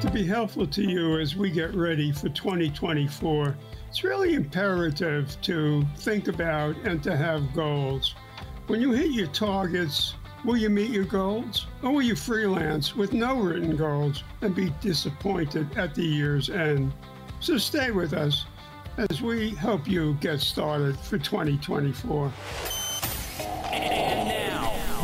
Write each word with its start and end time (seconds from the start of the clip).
To 0.00 0.10
be 0.10 0.24
helpful 0.24 0.66
to 0.66 0.82
you 0.82 1.18
as 1.18 1.36
we 1.36 1.50
get 1.50 1.74
ready 1.74 2.10
for 2.10 2.30
2024, 2.30 3.54
it's 3.86 4.02
really 4.02 4.32
imperative 4.32 5.36
to 5.42 5.84
think 5.98 6.26
about 6.26 6.74
and 6.84 7.02
to 7.02 7.14
have 7.14 7.52
goals. 7.52 8.14
When 8.66 8.80
you 8.80 8.92
hit 8.92 9.10
your 9.10 9.26
targets, 9.26 10.14
will 10.42 10.56
you 10.56 10.70
meet 10.70 10.88
your 10.88 11.04
goals? 11.04 11.66
Or 11.82 11.90
will 11.90 12.02
you 12.02 12.16
freelance 12.16 12.96
with 12.96 13.12
no 13.12 13.38
written 13.40 13.76
goals 13.76 14.24
and 14.40 14.54
be 14.54 14.70
disappointed 14.80 15.76
at 15.76 15.94
the 15.94 16.04
year's 16.04 16.48
end? 16.48 16.94
So 17.40 17.58
stay 17.58 17.90
with 17.90 18.14
us 18.14 18.46
as 18.96 19.20
we 19.20 19.50
help 19.50 19.86
you 19.86 20.14
get 20.22 20.40
started 20.40 20.98
for 20.98 21.18
2024. 21.18 22.32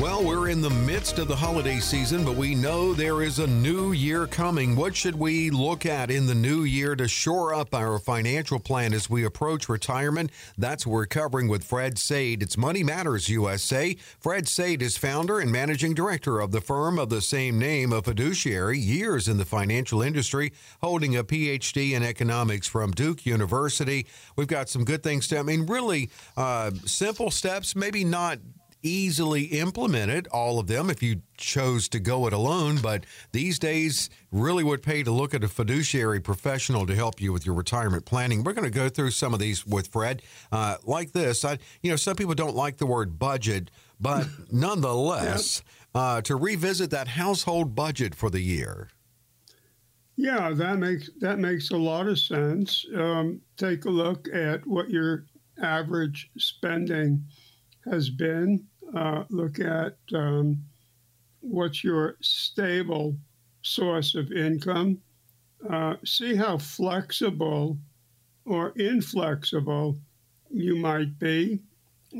Well, 0.00 0.24
we're 0.24 0.48
in 0.48 0.62
the 0.62 0.70
midst 0.70 1.18
of 1.18 1.28
the 1.28 1.36
holiday 1.36 1.78
season, 1.78 2.24
but 2.24 2.34
we 2.34 2.54
know 2.54 2.94
there 2.94 3.22
is 3.22 3.38
a 3.38 3.46
new 3.46 3.92
year 3.92 4.26
coming. 4.26 4.74
What 4.74 4.96
should 4.96 5.14
we 5.14 5.50
look 5.50 5.84
at 5.84 6.10
in 6.10 6.26
the 6.26 6.34
new 6.34 6.62
year 6.64 6.96
to 6.96 7.06
shore 7.06 7.52
up 7.52 7.74
our 7.74 7.98
financial 7.98 8.58
plan 8.58 8.94
as 8.94 9.10
we 9.10 9.26
approach 9.26 9.68
retirement? 9.68 10.30
That's 10.56 10.86
what 10.86 10.94
we're 10.94 11.04
covering 11.04 11.48
with 11.48 11.64
Fred 11.64 11.98
Saide. 11.98 12.42
It's 12.42 12.56
Money 12.56 12.82
Matters 12.82 13.28
USA. 13.28 13.94
Fred 14.18 14.48
Saide 14.48 14.80
is 14.80 14.96
founder 14.96 15.38
and 15.38 15.52
managing 15.52 15.92
director 15.92 16.40
of 16.40 16.50
the 16.50 16.62
firm 16.62 16.98
of 16.98 17.10
the 17.10 17.20
same 17.20 17.58
name, 17.58 17.92
a 17.92 18.00
fiduciary, 18.00 18.78
years 18.78 19.28
in 19.28 19.36
the 19.36 19.44
financial 19.44 20.00
industry, 20.00 20.54
holding 20.80 21.14
a 21.14 21.22
PhD 21.22 21.92
in 21.92 22.02
economics 22.02 22.66
from 22.66 22.92
Duke 22.92 23.26
University. 23.26 24.06
We've 24.34 24.46
got 24.46 24.70
some 24.70 24.86
good 24.86 25.02
things 25.02 25.28
to, 25.28 25.38
I 25.38 25.42
mean, 25.42 25.66
really 25.66 26.08
uh, 26.38 26.70
simple 26.86 27.30
steps, 27.30 27.76
maybe 27.76 28.02
not 28.02 28.38
easily 28.82 29.44
implemented, 29.44 30.26
all 30.28 30.58
of 30.58 30.66
them, 30.66 30.90
if 30.90 31.02
you 31.02 31.22
chose 31.36 31.88
to 31.90 32.00
go 32.00 32.26
it 32.26 32.32
alone. 32.32 32.78
But 32.82 33.04
these 33.32 33.58
days, 33.58 34.10
really 34.32 34.64
would 34.64 34.82
pay 34.82 35.02
to 35.02 35.10
look 35.10 35.34
at 35.34 35.44
a 35.44 35.48
fiduciary 35.48 36.20
professional 36.20 36.86
to 36.86 36.94
help 36.94 37.20
you 37.20 37.32
with 37.32 37.44
your 37.44 37.54
retirement 37.54 38.04
planning. 38.04 38.44
We're 38.44 38.52
going 38.52 38.70
to 38.70 38.76
go 38.76 38.88
through 38.88 39.10
some 39.10 39.34
of 39.34 39.40
these 39.40 39.66
with 39.66 39.88
Fred, 39.88 40.22
uh, 40.52 40.76
like 40.84 41.12
this. 41.12 41.44
I, 41.44 41.58
you 41.82 41.90
know, 41.90 41.96
some 41.96 42.16
people 42.16 42.34
don't 42.34 42.56
like 42.56 42.78
the 42.78 42.86
word 42.86 43.18
budget, 43.18 43.70
but 44.00 44.26
nonetheless, 44.52 45.62
uh, 45.94 46.20
to 46.22 46.36
revisit 46.36 46.90
that 46.90 47.08
household 47.08 47.74
budget 47.74 48.14
for 48.14 48.30
the 48.30 48.40
year. 48.40 48.88
Yeah, 50.16 50.50
that 50.50 50.78
makes 50.78 51.08
that 51.20 51.38
makes 51.38 51.70
a 51.70 51.78
lot 51.78 52.06
of 52.06 52.18
sense. 52.18 52.84
Um, 52.94 53.40
take 53.56 53.86
a 53.86 53.90
look 53.90 54.28
at 54.34 54.66
what 54.66 54.90
your 54.90 55.24
average 55.62 56.30
spending 56.36 57.24
has 57.90 58.10
been 58.10 58.66
uh, 58.94 59.24
look 59.30 59.60
at 59.60 59.96
um, 60.14 60.62
what's 61.40 61.82
your 61.84 62.16
stable 62.20 63.16
source 63.62 64.14
of 64.14 64.32
income. 64.32 65.00
Uh, 65.68 65.96
see 66.04 66.34
how 66.34 66.56
flexible 66.56 67.76
or 68.46 68.70
inflexible 68.76 69.98
you 70.50 70.76
might 70.76 71.18
be. 71.18 71.60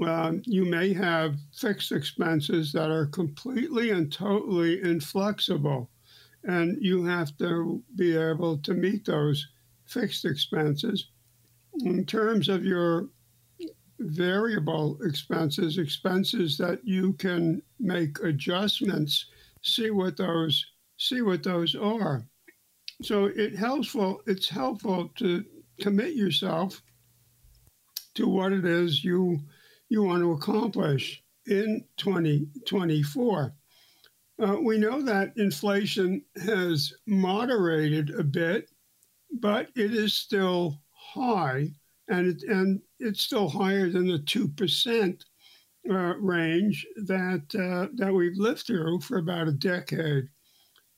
Um, 0.05 0.43
you 0.45 0.65
may 0.65 0.93
have 0.93 1.37
fixed 1.53 1.91
expenses 1.91 2.73
that 2.73 2.91
are 2.91 3.07
completely 3.07 3.91
and 3.91 4.13
totally 4.13 4.81
inflexible, 4.83 5.91
and 6.45 6.77
you 6.81 7.05
have 7.05 7.37
to 7.39 7.83
be 7.97 8.17
able 8.17 8.59
to 8.59 8.75
meet 8.75 9.05
those 9.05 9.49
fixed 9.87 10.25
expenses. 10.25 11.09
In 11.81 12.05
terms 12.05 12.49
of 12.49 12.65
your 12.65 13.09
variable 14.01 14.99
expenses, 15.03 15.79
expenses 15.79 16.57
that 16.59 16.81
you 16.85 17.13
can 17.15 17.63
make 17.79 18.19
adjustments, 18.23 19.27
see 19.63 19.91
what 19.91 20.17
those 20.17 20.65
see 20.97 21.23
what 21.23 21.43
those 21.43 21.75
are. 21.75 22.27
So 23.03 23.27
it 23.27 23.55
helpful 23.55 24.23
it's 24.27 24.49
helpful 24.49 25.11
to 25.17 25.45
commit 25.81 26.15
yourself 26.15 26.83
to 28.15 28.27
what 28.27 28.53
it 28.53 28.65
is 28.65 29.05
you 29.05 29.39
you 29.89 30.03
want 30.03 30.23
to 30.23 30.33
accomplish 30.33 31.23
in 31.47 31.85
2024. 31.97 33.55
Uh, 34.43 34.57
we 34.63 34.79
know 34.79 35.03
that 35.03 35.37
inflation 35.37 36.23
has 36.43 36.95
moderated 37.07 38.11
a 38.19 38.25
bit, 38.25 38.71
but 39.41 39.69
it 39.75 39.93
is 39.93 40.15
still 40.15 40.81
high 40.93 41.71
and 42.11 42.27
it, 42.27 42.43
and 42.43 42.81
it's 42.99 43.23
still 43.23 43.49
higher 43.49 43.89
than 43.89 44.07
the 44.07 44.19
two 44.19 44.49
percent 44.49 45.25
uh, 45.89 46.15
range 46.19 46.87
that 47.07 47.43
uh, 47.55 47.89
that 47.95 48.13
we've 48.13 48.37
lived 48.37 48.67
through 48.67 49.01
for 49.01 49.19
about 49.19 49.49
a 49.49 49.53
decade. 49.53 50.29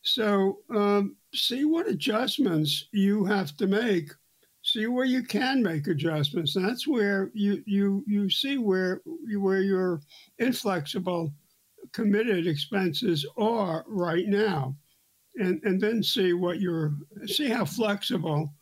So 0.03 0.59
um, 0.75 1.15
see 1.35 1.65
what 1.65 1.89
adjustments 1.89 2.89
you 2.93 3.25
have 3.25 3.57
to 3.59 3.67
make. 3.67 4.11
See 4.65 4.87
where 4.87 5.05
you 5.05 5.23
can 5.23 5.63
make 5.63 5.87
adjustments. 5.87 6.55
That's 6.55 6.87
where 6.87 7.31
you 7.35 7.63
you 7.67 8.05
you 8.07 8.31
see 8.31 8.59
where 8.59 9.03
where 9.39 9.61
your 9.61 10.01
inflexible 10.39 11.33
committed 11.93 12.47
expenses 12.47 13.27
are 13.37 13.85
right 13.87 14.27
now, 14.27 14.77
and 15.37 15.61
and 15.65 15.81
then 15.81 16.03
see 16.03 16.33
what 16.33 16.61
your 16.61 16.95
see 17.27 17.49
how 17.49 17.65
flexible 17.65 18.53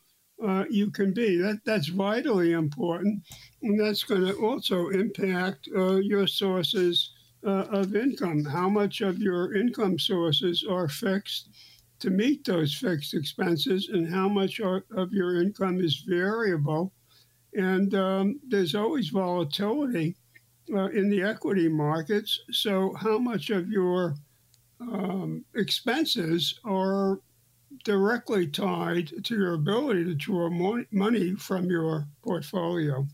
uh, 0.45 0.65
you 0.69 0.91
can 0.91 1.13
be. 1.13 1.37
That 1.37 1.59
that's 1.65 1.87
vitally 1.87 2.53
important, 2.53 3.23
and 3.61 3.79
that's 3.79 4.03
going 4.03 4.25
to 4.25 4.35
also 4.35 4.89
impact 4.89 5.69
uh, 5.75 5.95
your 5.95 6.27
sources 6.27 7.11
uh, 7.45 7.65
of 7.71 7.95
income. 7.95 8.45
How 8.45 8.69
much 8.69 9.01
of 9.01 9.19
your 9.19 9.55
income 9.55 9.99
sources 9.99 10.65
are 10.69 10.87
fixed 10.87 11.49
to 11.99 12.09
meet 12.09 12.43
those 12.43 12.73
fixed 12.73 13.13
expenses, 13.13 13.89
and 13.93 14.11
how 14.11 14.27
much 14.27 14.59
are, 14.59 14.83
of 14.95 15.13
your 15.13 15.41
income 15.41 15.79
is 15.79 16.03
variable. 16.07 16.91
And 17.53 17.93
um, 17.93 18.39
there's 18.47 18.75
always 18.75 19.09
volatility 19.09 20.15
uh, 20.73 20.89
in 20.89 21.09
the 21.09 21.21
equity 21.21 21.67
markets. 21.67 22.39
So, 22.51 22.93
how 22.93 23.19
much 23.19 23.49
of 23.49 23.69
your 23.69 24.15
um, 24.79 25.45
expenses 25.55 26.59
are 26.63 27.19
directly 27.83 28.47
tied 28.47 29.23
to 29.25 29.35
your 29.35 29.53
ability 29.53 30.03
to 30.05 30.15
draw 30.15 30.49
money 30.91 31.35
from 31.35 31.69
your 31.69 32.07
portfolio. 32.23 33.07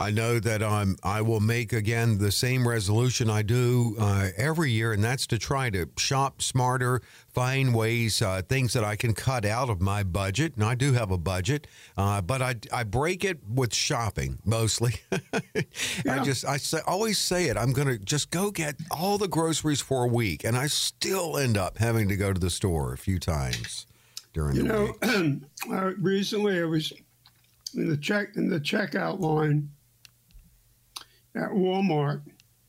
I 0.00 0.10
know 0.10 0.40
that 0.40 0.62
I'm, 0.62 0.96
I 1.02 1.20
will 1.20 1.40
make 1.40 1.74
again 1.74 2.16
the 2.16 2.32
same 2.32 2.66
resolution 2.66 3.28
I 3.28 3.42
do 3.42 3.96
uh, 4.00 4.28
every 4.34 4.70
year, 4.70 4.94
and 4.94 5.04
that's 5.04 5.26
to 5.26 5.38
try 5.38 5.68
to 5.68 5.90
shop 5.98 6.40
smarter, 6.40 7.02
find 7.28 7.74
ways, 7.74 8.22
uh, 8.22 8.40
things 8.40 8.72
that 8.72 8.82
I 8.82 8.96
can 8.96 9.12
cut 9.12 9.44
out 9.44 9.68
of 9.68 9.82
my 9.82 10.02
budget. 10.02 10.54
And 10.54 10.64
I 10.64 10.74
do 10.74 10.94
have 10.94 11.10
a 11.10 11.18
budget, 11.18 11.66
uh, 11.98 12.22
but 12.22 12.40
I, 12.40 12.54
I 12.72 12.84
break 12.84 13.26
it 13.26 13.40
with 13.46 13.74
shopping 13.74 14.38
mostly. 14.42 14.94
yeah. 15.12 16.22
I 16.22 16.24
just, 16.24 16.46
I 16.46 16.56
say, 16.56 16.80
always 16.86 17.18
say 17.18 17.48
it. 17.48 17.58
I'm 17.58 17.74
going 17.74 17.88
to 17.88 17.98
just 17.98 18.30
go 18.30 18.50
get 18.50 18.76
all 18.90 19.18
the 19.18 19.28
groceries 19.28 19.82
for 19.82 20.04
a 20.04 20.08
week, 20.08 20.44
and 20.44 20.56
I 20.56 20.68
still 20.68 21.36
end 21.36 21.58
up 21.58 21.76
having 21.76 22.08
to 22.08 22.16
go 22.16 22.32
to 22.32 22.40
the 22.40 22.50
store 22.50 22.94
a 22.94 22.98
few 22.98 23.18
times 23.18 23.86
during 24.32 24.56
you 24.56 24.62
the 24.62 24.68
know, 24.68 24.84
week. 25.02 25.42
Uh, 25.70 25.92
recently 25.98 26.58
I 26.58 26.64
was 26.64 26.90
in 27.74 27.90
the 27.90 27.96
check 27.98 28.28
in 28.36 28.48
the 28.48 28.58
checkout 28.58 29.20
line 29.20 29.68
at 31.34 31.50
Walmart, 31.50 32.22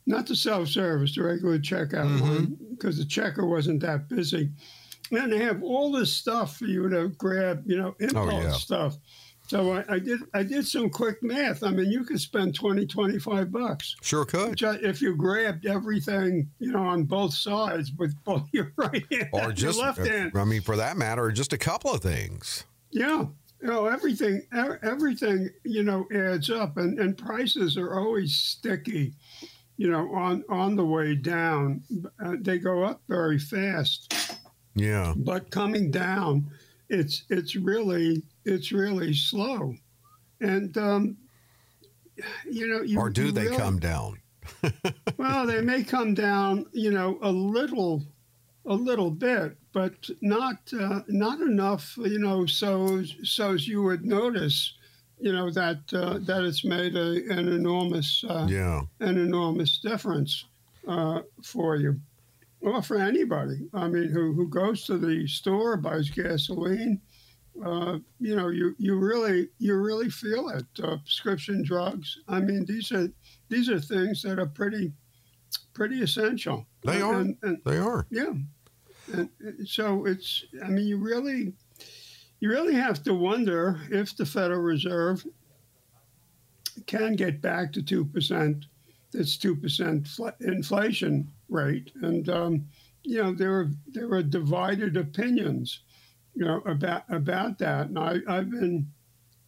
not 0.05 0.27
the 0.27 0.35
self 0.35 0.67
service, 0.67 1.15
the 1.15 1.23
regular 1.23 1.59
checkout 1.59 2.05
mm-hmm. 2.05 2.23
line, 2.23 2.57
because 2.71 2.97
the 2.97 3.05
checker 3.05 3.45
wasn't 3.45 3.81
that 3.81 4.09
busy. 4.09 4.49
And 5.11 5.31
they 5.31 5.39
have 5.39 5.61
all 5.61 5.91
this 5.91 6.13
stuff 6.13 6.57
for 6.57 6.65
you 6.65 6.87
to 6.89 7.09
grab, 7.09 7.63
you 7.65 7.77
know, 7.77 7.95
impulse 7.99 8.33
oh, 8.33 8.41
yeah. 8.41 8.51
stuff. 8.51 8.97
So 9.47 9.73
I, 9.73 9.95
I, 9.95 9.99
did 9.99 10.21
I 10.33 10.43
did 10.43 10.65
some 10.65 10.89
quick 10.89 11.21
math. 11.21 11.61
I 11.61 11.71
mean, 11.71 11.91
you 11.91 12.05
could 12.05 12.21
spend 12.21 12.55
20, 12.55 12.85
25 12.85 13.51
bucks. 13.51 13.97
Sure 14.01 14.23
could. 14.23 14.61
If 14.61 15.01
you 15.01 15.13
grabbed 15.13 15.65
everything, 15.65 16.49
you 16.59 16.71
know, 16.71 16.83
on 16.83 17.03
both 17.03 17.33
sides 17.33 17.91
with 17.97 18.15
both 18.23 18.47
your 18.53 18.71
right 18.77 19.03
hand 19.11 19.27
or 19.33 19.51
just 19.51 19.77
left 19.77 19.99
uh, 19.99 20.05
hand. 20.05 20.31
I 20.35 20.45
mean, 20.45 20.61
for 20.61 20.77
that 20.77 20.95
matter, 20.95 21.29
just 21.33 21.51
a 21.51 21.57
couple 21.57 21.91
of 21.91 21.99
things. 21.99 22.63
Yeah. 22.91 23.25
You 23.61 23.67
know 23.67 23.87
everything 23.87 24.41
everything 24.83 25.49
you 25.63 25.83
know 25.83 26.07
adds 26.13 26.49
up 26.49 26.77
and, 26.77 26.99
and 26.99 27.17
prices 27.17 27.77
are 27.77 27.99
always 27.99 28.35
sticky 28.35 29.13
you 29.77 29.89
know 29.89 30.13
on 30.13 30.43
on 30.49 30.75
the 30.75 30.85
way 30.85 31.15
down. 31.15 31.81
Uh, 32.23 32.35
they 32.39 32.59
go 32.59 32.83
up 32.83 33.01
very 33.07 33.39
fast. 33.39 34.37
Yeah. 34.75 35.13
But 35.17 35.49
coming 35.49 35.89
down 35.89 36.51
it's 36.89 37.23
it's 37.29 37.55
really 37.55 38.21
it's 38.45 38.71
really 38.71 39.13
slow. 39.13 39.75
And 40.39 40.77
um, 40.77 41.17
you 42.49 42.67
know 42.67 42.81
you, 42.83 42.99
or 42.99 43.09
do 43.09 43.25
you 43.27 43.31
they 43.31 43.45
really, 43.45 43.57
come 43.57 43.79
down? 43.79 44.19
Well 45.17 45.45
they 45.45 45.61
may 45.61 45.83
come 45.83 46.13
down 46.13 46.65
you 46.73 46.91
know 46.91 47.17
a 47.21 47.31
little 47.31 48.03
a 48.65 48.73
little 48.75 49.09
bit, 49.09 49.57
but 49.73 50.09
not 50.21 50.57
uh, 50.79 51.01
not 51.07 51.39
enough, 51.39 51.97
you 51.97 52.19
know, 52.19 52.45
so 52.45 53.03
so 53.23 53.53
as 53.53 53.67
you 53.67 53.83
would 53.83 54.05
notice, 54.05 54.73
you 55.19 55.31
know, 55.31 55.49
that 55.51 55.79
uh, 55.93 56.19
that 56.19 56.43
it's 56.43 56.65
made 56.65 56.95
a, 56.95 57.11
an 57.31 57.47
enormous 57.47 58.23
uh, 58.27 58.47
yeah 58.49 58.81
an 58.99 59.17
enormous 59.17 59.79
difference 59.79 60.45
uh, 60.87 61.21
for 61.43 61.75
you, 61.77 61.99
or 62.61 62.81
for 62.81 62.97
anybody. 62.97 63.67
I 63.73 63.87
mean, 63.87 64.09
who 64.09 64.33
who 64.33 64.47
goes 64.47 64.85
to 64.85 64.97
the 64.97 65.27
store 65.27 65.77
buys 65.77 66.09
gasoline. 66.09 67.01
Uh, 67.65 67.99
you 68.21 68.33
know, 68.33 68.47
you, 68.47 68.73
you 68.77 68.97
really 68.97 69.49
you 69.59 69.75
really 69.75 70.09
feel 70.09 70.49
it. 70.49 70.65
Uh, 70.81 70.95
prescription 70.97 71.63
drugs. 71.63 72.19
I 72.27 72.39
mean, 72.39 72.65
these 72.65 72.91
are 72.91 73.09
these 73.49 73.69
are 73.69 73.79
things 73.79 74.21
that 74.23 74.39
are 74.39 74.45
pretty 74.47 74.93
pretty 75.73 76.01
essential. 76.01 76.65
They 76.83 77.01
are. 77.01 77.19
And, 77.19 77.37
and, 77.43 77.61
they 77.65 77.77
are. 77.77 78.07
Yeah. 78.09 78.33
And 79.13 79.29
so 79.65 80.05
it's. 80.05 80.45
I 80.63 80.69
mean, 80.69 80.87
you 80.87 80.97
really, 80.97 81.53
you 82.39 82.49
really 82.49 82.75
have 82.75 83.03
to 83.03 83.13
wonder 83.13 83.79
if 83.89 84.15
the 84.15 84.25
Federal 84.25 84.61
Reserve 84.61 85.25
can 86.87 87.15
get 87.15 87.41
back 87.41 87.73
to 87.73 87.81
two 87.81 88.05
percent. 88.05 88.65
That's 89.11 89.37
two 89.37 89.55
percent 89.55 90.07
inflation 90.39 91.29
rate, 91.49 91.91
and 92.01 92.29
um, 92.29 92.65
you 93.03 93.21
know 93.21 93.33
there 93.33 93.53
are 93.59 93.69
there 93.87 94.11
are 94.11 94.23
divided 94.23 94.95
opinions, 94.95 95.81
you 96.33 96.45
know 96.45 96.61
about 96.65 97.03
about 97.09 97.57
that. 97.59 97.87
And 97.87 97.99
I, 97.99 98.19
I've 98.27 98.49
been 98.49 98.87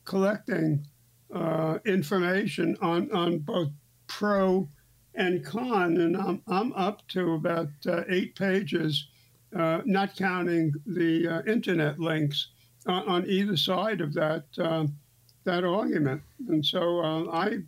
collecting 0.06 0.86
uh, 1.34 1.80
information 1.86 2.78
on 2.82 3.10
on 3.12 3.40
both 3.40 3.70
pro 4.08 4.68
and 5.16 5.46
con, 5.46 5.98
and 5.98 6.18
I'm, 6.18 6.42
I'm 6.48 6.74
up 6.74 7.08
to 7.10 7.34
about 7.34 7.70
uh, 7.88 8.04
eight 8.10 8.36
pages, 8.36 9.08
uh, 9.56 9.82
not 9.86 10.16
counting 10.16 10.74
the 10.86 11.28
uh, 11.28 11.42
internet 11.52 12.00
links 12.00 12.50
on, 12.88 13.08
on, 13.08 13.30
either 13.30 13.56
side 13.56 14.02
of 14.02 14.14
that 14.14 14.46
um, 14.58 14.96
that 15.44 15.64
argument. 15.64 16.22
And 16.48 16.66
so 16.66 17.00
uh, 17.00 17.30
I, 17.32 17.60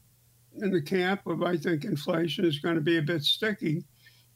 in 0.58 0.72
the 0.72 0.82
camp 0.82 1.26
of 1.28 1.44
I 1.44 1.58
think 1.58 1.84
inflation 1.84 2.46
is 2.46 2.60
going 2.60 2.76
to 2.76 2.82
be 2.82 2.98
a 2.98 3.02
bit 3.02 3.24
sticky. 3.24 3.84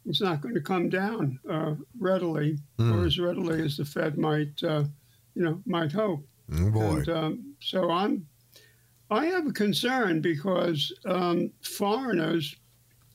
It's 0.06 0.22
not 0.22 0.42
going 0.42 0.56
to 0.56 0.62
come 0.62 0.90
down 0.90 1.40
uh, 1.50 1.76
readily 2.00 2.58
mm. 2.78 2.96
or 2.96 3.06
as 3.06 3.20
readily 3.20 3.64
as 3.64 3.78
the 3.78 3.86
Fed 3.86 4.18
might, 4.18 4.64
uh, 4.64 4.84
you 5.36 5.44
know, 5.44 5.62
might 5.66 5.92
hope. 5.92 6.26
Oh 6.54 6.72
boy. 6.72 6.98
And, 6.98 7.10
um, 7.10 7.56
so 7.60 7.92
I'm, 7.92 8.26
I 9.12 9.26
have 9.26 9.48
a 9.48 9.52
concern 9.52 10.22
because 10.22 10.92
um, 11.06 11.52
foreigners 11.62 12.56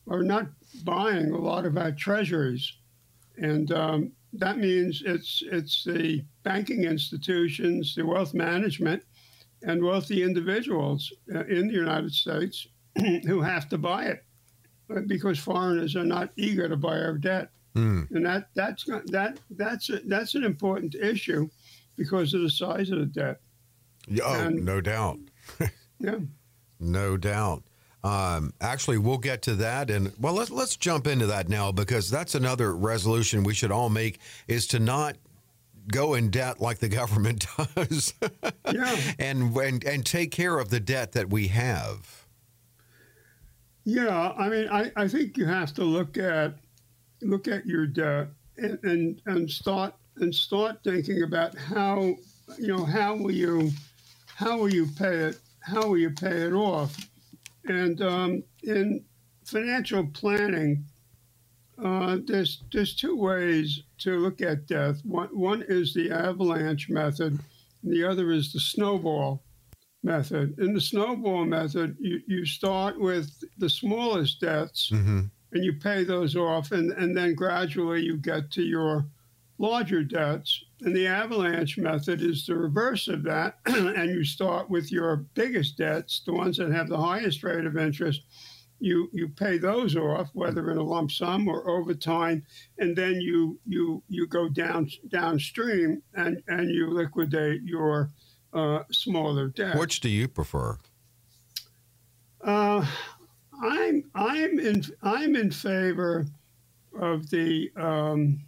are 0.08 0.22
not 0.22 0.46
buying 0.84 1.32
a 1.32 1.38
lot 1.38 1.64
of 1.64 1.76
our 1.78 1.92
treasuries, 1.92 2.72
and 3.36 3.72
um, 3.72 4.12
that 4.34 4.58
means 4.58 5.02
it's 5.04 5.42
it's 5.50 5.84
the 5.84 6.24
banking 6.42 6.84
institutions, 6.84 7.94
the 7.94 8.04
wealth 8.04 8.34
management, 8.34 9.02
and 9.62 9.82
wealthy 9.82 10.22
individuals 10.22 11.12
uh, 11.34 11.44
in 11.44 11.68
the 11.68 11.74
United 11.74 12.12
States 12.12 12.66
who 13.26 13.40
have 13.40 13.68
to 13.68 13.78
buy 13.78 14.04
it 14.04 14.24
because 15.06 15.38
foreigners 15.38 15.96
are 15.96 16.04
not 16.04 16.30
eager 16.36 16.68
to 16.68 16.76
buy 16.76 16.98
our 17.00 17.16
debt, 17.16 17.50
mm. 17.74 18.10
and 18.10 18.26
that 18.26 18.48
that's 18.54 18.84
that 19.06 19.38
that's 19.50 19.90
a, 19.90 20.00
that's 20.06 20.34
an 20.34 20.44
important 20.44 20.94
issue 20.94 21.48
because 21.96 22.34
of 22.34 22.42
the 22.42 22.50
size 22.50 22.90
of 22.90 22.98
the 22.98 23.06
debt. 23.06 23.40
Oh, 24.22 24.34
and, 24.34 24.64
no 24.64 24.80
doubt. 24.80 25.18
yeah. 25.98 26.18
No 26.80 27.16
doubt. 27.16 27.62
Um, 28.04 28.52
actually, 28.60 28.98
we'll 28.98 29.16
get 29.16 29.40
to 29.42 29.54
that, 29.56 29.88
and 29.88 30.12
well, 30.20 30.34
let's 30.34 30.50
let's 30.50 30.76
jump 30.76 31.06
into 31.06 31.24
that 31.26 31.48
now 31.48 31.72
because 31.72 32.10
that's 32.10 32.34
another 32.34 32.76
resolution 32.76 33.44
we 33.44 33.54
should 33.54 33.72
all 33.72 33.88
make 33.88 34.20
is 34.46 34.66
to 34.68 34.78
not 34.78 35.16
go 35.90 36.12
in 36.12 36.28
debt 36.28 36.60
like 36.60 36.80
the 36.80 36.88
government 37.00 37.46
does, 37.74 38.12
yeah, 38.70 38.94
and, 39.18 39.56
and 39.56 39.84
and 39.84 40.04
take 40.04 40.32
care 40.32 40.58
of 40.58 40.68
the 40.68 40.80
debt 40.80 41.12
that 41.12 41.30
we 41.30 41.48
have. 41.48 42.26
Yeah, 43.84 44.32
I 44.36 44.48
mean, 44.50 44.68
I, 44.68 44.92
I 44.96 45.08
think 45.08 45.38
you 45.38 45.46
have 45.46 45.72
to 45.74 45.84
look 45.84 46.18
at 46.18 46.56
look 47.22 47.48
at 47.48 47.64
your 47.64 47.86
debt 47.86 48.28
and, 48.58 48.78
and 48.82 49.22
and 49.24 49.50
start 49.50 49.94
and 50.16 50.34
start 50.34 50.78
thinking 50.84 51.22
about 51.22 51.56
how 51.56 52.16
you 52.58 52.66
know 52.66 52.84
how 52.84 53.16
will 53.16 53.30
you 53.30 53.70
how 54.26 54.58
will 54.58 54.72
you 54.72 54.86
pay 54.98 55.16
it 55.16 55.38
how 55.60 55.88
will 55.88 55.96
you 55.96 56.10
pay 56.10 56.42
it 56.42 56.52
off 56.52 56.94
and 57.66 58.00
um, 58.02 58.42
in 58.62 59.04
financial 59.44 60.06
planning, 60.06 60.84
uh, 61.82 62.18
there's 62.24 62.62
there's 62.72 62.94
two 62.94 63.16
ways 63.16 63.82
to 63.98 64.18
look 64.18 64.40
at 64.40 64.66
death. 64.66 65.00
One 65.04 65.28
one 65.28 65.64
is 65.68 65.92
the 65.92 66.10
avalanche 66.10 66.88
method, 66.88 67.38
and 67.82 67.92
the 67.92 68.04
other 68.04 68.30
is 68.32 68.52
the 68.52 68.60
snowball 68.60 69.42
method. 70.04 70.58
In 70.58 70.74
the 70.74 70.80
snowball 70.80 71.44
method, 71.44 71.96
you, 71.98 72.20
you 72.26 72.46
start 72.46 73.00
with 73.00 73.30
the 73.58 73.70
smallest 73.70 74.40
debts 74.40 74.90
mm-hmm. 74.92 75.22
and 75.52 75.64
you 75.64 75.72
pay 75.72 76.04
those 76.04 76.36
off, 76.36 76.72
and, 76.72 76.92
and 76.92 77.16
then 77.16 77.34
gradually 77.34 78.02
you 78.02 78.18
get 78.18 78.50
to 78.52 78.62
your 78.62 79.06
larger 79.58 80.04
debts. 80.04 80.62
And 80.84 80.94
the 80.94 81.06
avalanche 81.06 81.78
method 81.78 82.20
is 82.20 82.46
the 82.46 82.54
reverse 82.54 83.08
of 83.08 83.22
that. 83.22 83.56
and 83.66 84.10
you 84.10 84.22
start 84.22 84.68
with 84.68 84.92
your 84.92 85.16
biggest 85.34 85.78
debts, 85.78 86.20
the 86.26 86.32
ones 86.32 86.58
that 86.58 86.70
have 86.70 86.88
the 86.88 87.00
highest 87.00 87.42
rate 87.42 87.64
of 87.64 87.78
interest. 87.78 88.22
You, 88.80 89.08
you 89.12 89.28
pay 89.28 89.56
those 89.56 89.96
off, 89.96 90.28
whether 90.34 90.70
in 90.70 90.76
a 90.76 90.82
lump 90.82 91.10
sum 91.10 91.48
or 91.48 91.70
over 91.70 91.94
time, 91.94 92.44
and 92.78 92.94
then 92.94 93.14
you 93.14 93.58
you 93.64 94.02
you 94.08 94.26
go 94.26 94.48
down 94.48 94.90
downstream 95.08 96.02
and, 96.14 96.42
and 96.48 96.68
you 96.68 96.90
liquidate 96.90 97.62
your 97.62 98.10
uh, 98.52 98.80
smaller 98.90 99.48
debt. 99.48 99.78
Which 99.78 100.00
do 100.00 100.10
you 100.10 100.28
prefer? 100.28 100.76
Uh, 102.42 102.84
I'm 103.62 104.04
I'm 104.14 104.58
in 104.58 104.84
I'm 105.02 105.34
in 105.34 105.50
favor 105.50 106.26
of 107.00 107.30
the 107.30 107.70
um, 107.76 108.40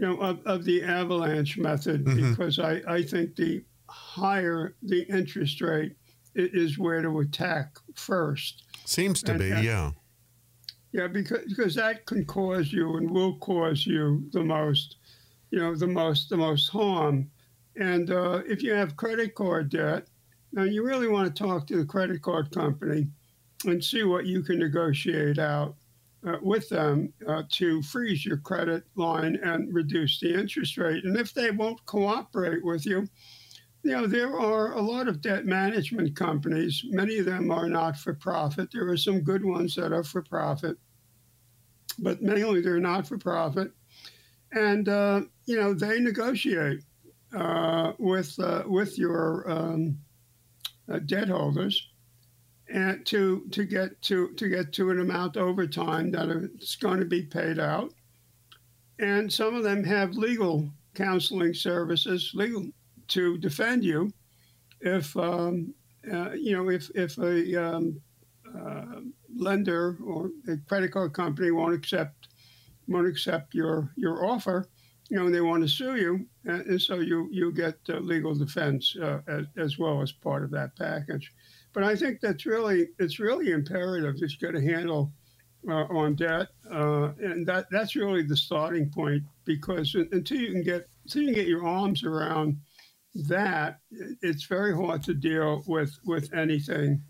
you 0.00 0.06
know, 0.06 0.16
of, 0.16 0.40
of 0.46 0.64
the 0.64 0.82
avalanche 0.82 1.58
method 1.58 2.06
mm-hmm. 2.06 2.30
because 2.30 2.58
I, 2.58 2.80
I 2.88 3.02
think 3.02 3.36
the 3.36 3.62
higher 3.90 4.74
the 4.82 5.02
interest 5.02 5.60
rate 5.60 5.94
is 6.34 6.78
where 6.78 7.02
to 7.02 7.20
attack 7.20 7.76
first. 7.94 8.64
Seems 8.86 9.22
to 9.24 9.32
and, 9.32 9.40
be, 9.40 9.50
and, 9.50 9.62
yeah. 9.62 9.90
Yeah, 10.92 11.06
because 11.06 11.44
because 11.46 11.74
that 11.74 12.06
can 12.06 12.24
cause 12.24 12.72
you 12.72 12.96
and 12.96 13.10
will 13.10 13.36
cause 13.40 13.86
you 13.86 14.24
the 14.32 14.42
most, 14.42 14.96
you 15.50 15.58
know, 15.58 15.74
the 15.74 15.86
most 15.86 16.30
the 16.30 16.36
most 16.38 16.70
harm. 16.70 17.30
And 17.76 18.10
uh, 18.10 18.40
if 18.48 18.62
you 18.62 18.72
have 18.72 18.96
credit 18.96 19.34
card 19.34 19.68
debt, 19.68 20.06
now 20.52 20.64
you 20.64 20.82
really 20.82 21.08
want 21.08 21.34
to 21.34 21.42
talk 21.42 21.66
to 21.66 21.76
the 21.76 21.84
credit 21.84 22.22
card 22.22 22.50
company 22.52 23.06
and 23.66 23.84
see 23.84 24.04
what 24.04 24.24
you 24.24 24.42
can 24.42 24.58
negotiate 24.58 25.38
out 25.38 25.76
uh, 26.26 26.36
with 26.42 26.68
them 26.68 27.12
uh, 27.26 27.42
to 27.50 27.82
freeze 27.82 28.24
your 28.24 28.36
credit 28.38 28.84
line 28.96 29.36
and 29.42 29.72
reduce 29.74 30.20
the 30.20 30.38
interest 30.38 30.76
rate. 30.76 31.04
And 31.04 31.16
if 31.16 31.32
they 31.32 31.50
won't 31.50 31.84
cooperate 31.86 32.64
with 32.64 32.86
you, 32.86 33.06
you 33.82 33.92
know, 33.92 34.06
there 34.06 34.38
are 34.38 34.72
a 34.72 34.80
lot 34.80 35.08
of 35.08 35.22
debt 35.22 35.46
management 35.46 36.14
companies. 36.14 36.82
Many 36.90 37.18
of 37.18 37.24
them 37.24 37.50
are 37.50 37.68
not 37.68 37.96
for 37.96 38.12
profit. 38.12 38.68
There 38.72 38.88
are 38.88 38.96
some 38.96 39.20
good 39.20 39.44
ones 39.44 39.74
that 39.76 39.92
are 39.92 40.04
for 40.04 40.20
profit, 40.20 40.76
but 41.98 42.20
mainly 42.20 42.60
they're 42.60 42.78
not 42.78 43.06
for 43.06 43.16
profit. 43.16 43.72
And, 44.52 44.88
uh, 44.88 45.22
you 45.46 45.56
know, 45.56 45.72
they 45.72 46.00
negotiate 46.00 46.82
uh, 47.34 47.92
with, 47.98 48.38
uh, 48.38 48.64
with 48.66 48.98
your 48.98 49.50
um, 49.50 49.98
uh, 50.92 50.98
debt 50.98 51.28
holders 51.28 51.89
and 52.72 53.04
to 53.06 53.46
to 53.50 53.64
get 53.64 54.00
to 54.02 54.32
to 54.34 54.48
get 54.48 54.72
to 54.74 54.90
an 54.90 55.00
amount 55.00 55.36
over 55.36 55.66
time 55.66 56.10
that 56.12 56.28
is 56.28 56.76
going 56.76 57.00
to 57.00 57.06
be 57.06 57.22
paid 57.22 57.58
out. 57.58 57.92
And 58.98 59.32
some 59.32 59.54
of 59.54 59.62
them 59.62 59.82
have 59.84 60.14
legal 60.14 60.70
counseling 60.94 61.54
services, 61.54 62.32
legal 62.34 62.66
to 63.08 63.38
defend 63.38 63.82
you 63.82 64.12
if 64.80 65.16
um, 65.16 65.74
uh, 66.12 66.32
you 66.32 66.56
know 66.56 66.70
if 66.70 66.90
if 66.94 67.18
a 67.18 67.62
um, 67.62 68.00
uh, 68.58 69.00
lender 69.36 69.96
or 70.04 70.30
a 70.48 70.56
credit 70.68 70.92
card 70.92 71.12
company 71.12 71.50
won't 71.50 71.74
accept 71.74 72.28
won't 72.88 73.06
accept 73.06 73.54
your 73.54 73.92
your 73.96 74.26
offer, 74.26 74.68
you 75.08 75.16
know, 75.16 75.26
and 75.26 75.34
they 75.34 75.40
want 75.40 75.62
to 75.62 75.68
sue 75.68 75.96
you, 75.96 76.26
and, 76.44 76.62
and 76.66 76.82
so 76.82 77.00
you 77.00 77.28
you 77.30 77.52
get 77.52 77.76
uh, 77.88 77.98
legal 77.98 78.34
defense 78.34 78.96
uh, 79.00 79.20
as, 79.28 79.46
as, 79.56 79.78
well 79.78 80.02
as 80.02 80.12
part 80.12 80.44
of 80.44 80.50
that 80.50 80.76
package. 80.76 81.32
But 81.72 81.84
I 81.84 81.94
think 81.94 82.20
that's 82.20 82.46
really 82.46 82.88
it's 82.98 83.18
really 83.18 83.50
imperative 83.52 84.16
you 84.18 84.28
get 84.40 84.54
a 84.54 84.60
handle 84.60 85.12
uh, 85.68 85.84
on 85.84 86.14
debt, 86.14 86.48
uh, 86.70 87.12
and 87.20 87.46
that 87.46 87.66
that's 87.70 87.94
really 87.94 88.22
the 88.22 88.36
starting 88.36 88.90
point 88.90 89.22
because 89.44 89.94
until 89.94 90.38
you 90.38 90.52
can 90.52 90.62
get 90.62 90.88
until 91.04 91.22
you 91.22 91.28
can 91.28 91.34
get 91.34 91.46
your 91.46 91.66
arms 91.66 92.04
around 92.04 92.58
that, 93.28 93.78
it's 93.90 94.44
very 94.44 94.74
hard 94.74 95.02
to 95.04 95.14
deal 95.14 95.62
with 95.66 95.96
with 96.04 96.32
anything 96.34 97.00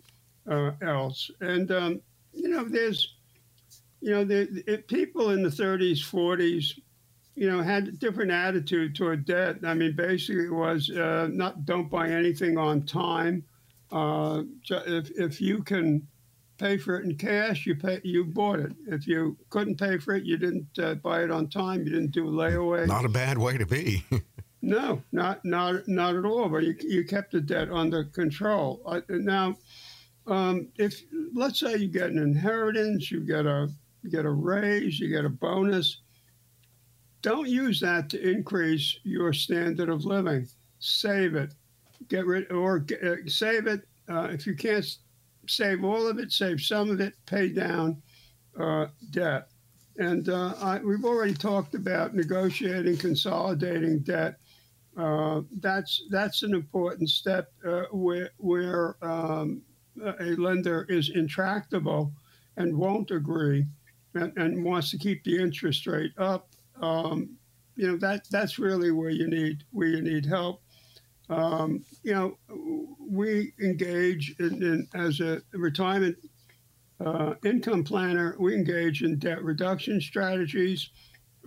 uh, 0.50 0.72
else. 0.82 1.30
And 1.40 1.70
um, 1.70 2.00
you 2.32 2.48
know, 2.48 2.64
there's 2.64 3.14
you 4.00 4.12
know, 4.12 4.24
the, 4.24 4.62
the, 4.66 4.78
people 4.78 5.30
in 5.30 5.42
the 5.42 5.50
30s, 5.50 5.98
40s, 5.98 6.78
you 7.34 7.50
know, 7.50 7.62
had 7.62 7.88
a 7.88 7.92
different 7.92 8.30
attitude 8.30 8.94
toward 8.94 9.24
debt. 9.24 9.56
I 9.64 9.74
mean, 9.74 9.94
basically, 9.94 10.46
it 10.46 10.52
was 10.52 10.90
uh, 10.90 11.28
not 11.30 11.64
don't 11.64 11.90
buy 11.90 12.08
anything 12.08 12.58
on 12.58 12.84
time. 12.84 13.44
Uh, 13.92 14.42
if 14.68 15.10
if 15.10 15.40
you 15.40 15.62
can 15.62 16.06
pay 16.58 16.76
for 16.76 16.98
it 17.00 17.04
in 17.04 17.16
cash, 17.16 17.66
you 17.66 17.74
pay 17.74 18.00
you 18.04 18.24
bought 18.24 18.60
it. 18.60 18.72
If 18.86 19.06
you 19.06 19.36
couldn't 19.48 19.76
pay 19.76 19.98
for 19.98 20.14
it, 20.14 20.24
you 20.24 20.36
didn't 20.36 20.78
uh, 20.78 20.94
buy 20.96 21.24
it 21.24 21.30
on 21.30 21.48
time. 21.48 21.84
You 21.84 21.90
didn't 21.90 22.12
do 22.12 22.28
a 22.28 22.30
layaway. 22.30 22.86
Not 22.86 23.04
a 23.04 23.08
bad 23.08 23.38
way 23.38 23.58
to 23.58 23.66
be. 23.66 24.04
no, 24.62 25.02
not 25.10 25.44
not 25.44 25.88
not 25.88 26.14
at 26.14 26.24
all. 26.24 26.48
But 26.48 26.64
you 26.64 26.76
you 26.80 27.04
kept 27.04 27.32
the 27.32 27.40
debt 27.40 27.70
under 27.70 28.04
control. 28.04 28.82
Uh, 28.84 29.00
now, 29.08 29.56
um, 30.26 30.68
if 30.76 31.02
let's 31.34 31.58
say 31.58 31.76
you 31.76 31.88
get 31.88 32.10
an 32.10 32.18
inheritance, 32.18 33.10
you 33.10 33.20
get 33.20 33.46
a 33.46 33.68
you 34.02 34.10
get 34.10 34.24
a 34.24 34.30
raise, 34.30 35.00
you 35.00 35.08
get 35.08 35.24
a 35.24 35.30
bonus. 35.30 35.98
Don't 37.22 37.48
use 37.48 37.80
that 37.80 38.08
to 38.10 38.30
increase 38.30 38.98
your 39.02 39.32
standard 39.32 39.90
of 39.90 40.04
living. 40.04 40.46
Save 40.78 41.34
it. 41.34 41.52
Get 42.08 42.26
rid 42.26 42.50
or 42.50 42.80
get, 42.80 43.02
uh, 43.02 43.16
save 43.26 43.66
it. 43.66 43.86
Uh, 44.08 44.28
if 44.32 44.46
you 44.46 44.54
can't 44.54 44.86
save 45.46 45.84
all 45.84 46.06
of 46.06 46.18
it, 46.18 46.32
save 46.32 46.60
some 46.60 46.90
of 46.90 47.00
it, 47.00 47.14
pay 47.26 47.48
down 47.48 48.02
uh, 48.58 48.86
debt. 49.10 49.48
And 49.98 50.28
uh, 50.28 50.54
I, 50.60 50.78
we've 50.78 51.04
already 51.04 51.34
talked 51.34 51.74
about 51.74 52.14
negotiating, 52.14 52.96
consolidating 52.96 54.00
debt. 54.00 54.36
Uh, 54.96 55.42
that's 55.60 56.02
that's 56.10 56.42
an 56.42 56.52
important 56.52 57.08
step 57.08 57.52
where 57.92 58.30
where 58.38 58.96
um, 59.04 59.62
a 60.18 60.34
lender 60.36 60.84
is 60.88 61.10
intractable 61.10 62.12
and 62.56 62.76
won't 62.76 63.10
agree 63.10 63.66
and, 64.14 64.36
and 64.36 64.64
wants 64.64 64.90
to 64.90 64.98
keep 64.98 65.22
the 65.24 65.40
interest 65.40 65.86
rate 65.86 66.12
up. 66.18 66.48
Um, 66.80 67.36
you 67.76 67.86
know 67.86 67.96
that 67.98 68.28
that's 68.30 68.58
really 68.58 68.90
where 68.90 69.10
you 69.10 69.28
need 69.28 69.64
where 69.70 69.88
you 69.88 70.02
need 70.02 70.26
help. 70.26 70.62
Um, 71.30 71.84
you 72.02 72.12
know, 72.12 72.38
we 72.98 73.52
engage 73.62 74.34
in, 74.38 74.62
in 74.62 74.88
as 74.94 75.20
a 75.20 75.40
retirement 75.52 76.16
uh, 77.04 77.34
income 77.44 77.84
planner. 77.84 78.36
We 78.38 78.54
engage 78.54 79.02
in 79.02 79.18
debt 79.18 79.42
reduction 79.42 80.00
strategies, 80.00 80.90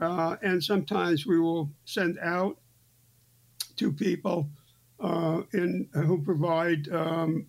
uh, 0.01 0.37
and 0.41 0.63
sometimes 0.63 1.27
we 1.27 1.39
will 1.39 1.69
send 1.85 2.17
out 2.19 2.57
to 3.75 3.91
people 3.91 4.49
uh, 4.99 5.41
in 5.53 5.89
who 5.93 6.21
provide 6.23 6.87
um, 6.89 7.47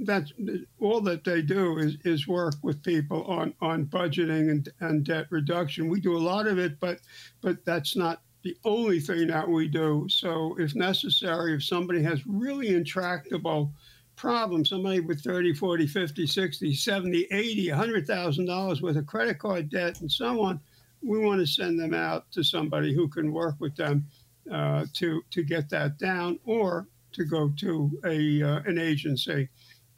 that's 0.00 0.32
all 0.78 1.00
that 1.00 1.24
they 1.24 1.42
do 1.42 1.78
is, 1.78 1.96
is 2.04 2.28
work 2.28 2.54
with 2.62 2.82
people 2.82 3.24
on, 3.24 3.54
on 3.60 3.86
budgeting 3.86 4.50
and, 4.50 4.68
and 4.80 5.04
debt 5.04 5.26
reduction. 5.30 5.88
We 5.88 6.00
do 6.00 6.16
a 6.16 6.18
lot 6.18 6.46
of 6.46 6.58
it, 6.58 6.78
but 6.80 7.00
but 7.40 7.64
that's 7.64 7.96
not 7.96 8.22
the 8.46 8.56
only 8.64 9.00
thing 9.00 9.26
that 9.26 9.48
we 9.48 9.66
do. 9.66 10.06
So 10.08 10.54
if 10.60 10.76
necessary, 10.76 11.54
if 11.56 11.64
somebody 11.64 12.00
has 12.04 12.24
really 12.28 12.76
intractable 12.76 13.72
problems, 14.14 14.70
somebody 14.70 15.00
with 15.00 15.20
30, 15.20 15.52
40, 15.52 15.88
50, 15.88 16.26
60, 16.28 16.72
70, 16.72 17.26
80, 17.32 17.66
$100,000 17.66 18.82
worth 18.82 18.96
of 18.96 19.06
credit 19.06 19.40
card 19.40 19.68
debt 19.68 20.00
and 20.00 20.10
so 20.10 20.40
on, 20.42 20.60
we 21.02 21.18
want 21.18 21.40
to 21.40 21.46
send 21.46 21.76
them 21.80 21.92
out 21.92 22.30
to 22.30 22.44
somebody 22.44 22.94
who 22.94 23.08
can 23.08 23.32
work 23.32 23.56
with 23.58 23.74
them 23.74 24.06
uh, 24.52 24.86
to, 24.92 25.20
to 25.32 25.42
get 25.42 25.68
that 25.70 25.98
down 25.98 26.38
or 26.44 26.86
to 27.14 27.24
go 27.24 27.50
to 27.58 27.90
a, 28.04 28.44
uh, 28.44 28.60
an 28.66 28.78
agency 28.78 29.48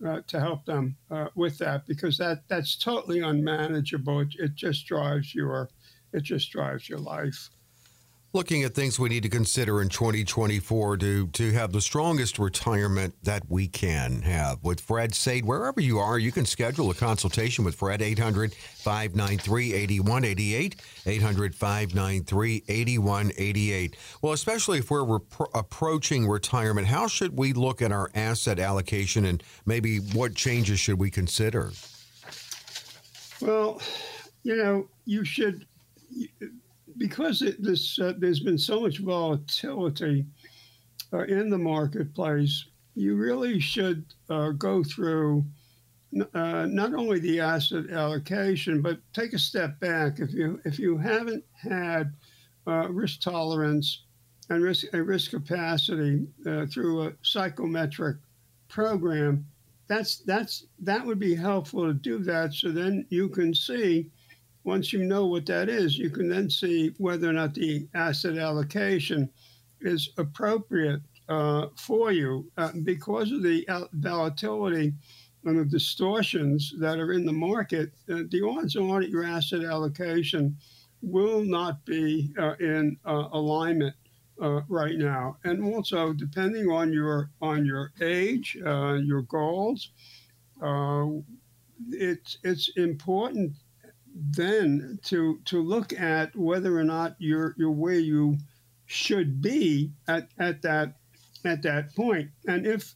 uh, 0.07 0.23
to 0.27 0.41
help 0.41 0.65
them 0.65 0.97
uh, 1.11 1.27
with 1.35 1.59
that 1.59 1.87
because 1.87 2.17
that 2.17 2.49
that's 2.49 2.79
totally 2.79 3.21
unmanageable. 3.21 4.21
It, 4.21 4.29
it, 4.39 4.55
just 4.55 4.87
drives 4.87 5.35
your 5.35 5.69
it 6.13 6.23
just 6.23 6.53
drives 6.53 6.89
your 6.89 7.01
life 7.01 7.51
looking 8.35 8.63
at 8.63 8.75
things 8.75 8.99
we 8.99 9.09
need 9.09 9.23
to 9.23 9.29
consider 9.29 9.81
in 9.81 9.89
2024 9.89 10.99
to 10.99 11.27
to 11.29 11.53
have 11.53 11.73
the 11.73 11.81
strongest 11.81 12.39
retirement 12.39 13.15
that 13.23 13.43
we 13.49 13.67
can 13.67 14.23
have 14.23 14.63
with 14.63 14.81
Fred 14.81 15.15
Saide. 15.15 15.45
Wherever 15.45 15.81
you 15.81 15.99
are, 15.99 16.19
you 16.19 16.31
can 16.31 16.45
schedule 16.45 16.91
a 16.91 16.95
consultation 16.95 17.65
with 17.65 17.75
Fred 17.75 18.03
800 18.03 18.53
593 18.53 19.73
8188. 19.73 20.83
800 21.07 21.55
593 21.55 22.65
8188. 22.69 23.97
Well, 24.21 24.33
especially 24.33 24.79
if 24.79 24.91
we're 24.91 25.21
approaching 25.55 26.29
retirement, 26.29 26.87
how 26.87 27.07
should 27.07 27.39
we 27.39 27.53
look 27.55 27.81
at 27.81 27.93
our 27.93 28.11
asset 28.15 28.59
allocation 28.59 29.25
and 29.25 29.43
maybe 29.65 29.99
what 29.99 30.35
changes 30.35 30.79
should 30.79 30.99
we 30.99 31.11
consider? 31.11 31.73
Well, 33.41 33.81
you 34.43 34.57
know, 34.57 34.89
you 35.07 35.25
should 35.25 35.67
because 36.99 37.43
it, 37.43 37.63
this 37.63 37.99
uh, 37.99 38.13
there's 38.19 38.41
been 38.41 38.59
so 38.59 38.81
much 38.81 38.99
volatility 38.99 40.27
uh, 41.13 41.25
in 41.25 41.49
the 41.49 41.59
marketplace, 41.59 42.67
you 42.95 43.17
really 43.17 43.61
should 43.61 44.05
uh, 44.29 44.51
go 44.51 44.83
through 44.83 45.45
uh, 46.35 46.67
not 46.67 46.95
only 46.95 47.21
the 47.21 47.41
asset 47.41 47.91
allocation, 47.91 48.81
but 48.81 48.99
take 49.13 49.33
a 49.33 49.39
step 49.39 49.79
back. 49.81 50.21
If 50.21 50.33
you 50.33 50.61
if 50.65 50.79
you 50.79 50.97
haven't 50.97 51.45
had 51.53 52.13
uh, 52.67 52.89
risk 52.89 53.21
tolerance 53.21 54.05
and 54.51 54.63
risk 54.63 54.87
a 54.93 55.03
risk 55.03 55.31
capacity 55.31 56.27
uh, 56.47 56.67
through 56.67 57.07
a 57.07 57.13
psychometric 57.23 58.17
program, 58.69 59.47
that's 59.87 60.19
that's 60.19 60.67
that 60.81 61.05
would 61.05 61.19
be 61.19 61.35
helpful 61.35 61.87
to 61.87 61.95
do 61.95 62.19
that. 62.19 62.55
So 62.55 62.71
then 62.71 63.07
you 63.11 63.29
can 63.29 63.55
see 63.55 64.11
once 64.69 64.93
you 64.93 65.03
know 65.03 65.25
what 65.25 65.47
that 65.47 65.71
is, 65.71 65.97
you 65.97 66.11
can 66.11 66.29
then 66.29 66.51
see 66.51 66.93
whether 66.99 67.31
or 67.31 67.33
not 67.33 67.55
the 67.55 67.89
asset 67.95 68.37
allocation 68.37 69.27
is 69.81 70.11
appropriate 70.19 71.01
uh, 71.31 71.69
for 71.75 72.13
you. 72.13 72.51
Uh, 72.59 72.73
because 72.85 73.33
of 73.33 73.43
the 73.43 73.67
volatility 73.95 74.93
and 75.45 75.59
the 75.59 75.65
distortions 75.65 76.75
that 76.79 76.99
are 76.99 77.15
in 77.15 77.25
the 77.25 77.33
market, 77.33 77.93
uh, 78.13 78.25
the 78.31 78.43
odds 78.47 78.77
are 78.77 79.01
that 79.01 79.09
your 79.09 79.25
asset 79.25 79.65
allocation 79.65 80.55
will 81.01 81.43
not 81.43 81.83
be 81.87 82.31
uh, 82.39 82.55
in 82.61 82.97
uh, 83.07 83.29
alignment. 83.33 83.95
Uh, 84.41 84.61
right 84.69 84.99
now, 84.99 85.37
and 85.43 85.65
also 85.75 86.13
depending 86.13 86.71
on 86.71 86.93
your 86.93 87.29
on 87.43 87.67
your 87.67 87.91
age, 88.01 88.55
your 88.55 89.23
goals, 89.23 89.91
it's 91.91 92.39
it's 92.45 92.71
important 92.77 93.53
then 94.19 94.99
to 95.05 95.39
to 95.45 95.63
look 95.63 95.93
at 95.93 96.35
whether 96.35 96.77
or 96.77 96.85
not 96.85 97.15
you're 97.19 97.55
you're 97.57 97.71
where 97.71 97.99
you 97.99 98.37
should 98.87 99.41
be 99.41 99.93
at, 100.09 100.29
at 100.39 100.63
that 100.63 100.95
at 101.45 101.63
that 101.63 101.95
point. 101.95 102.31
And 102.47 102.67
if 102.67 102.95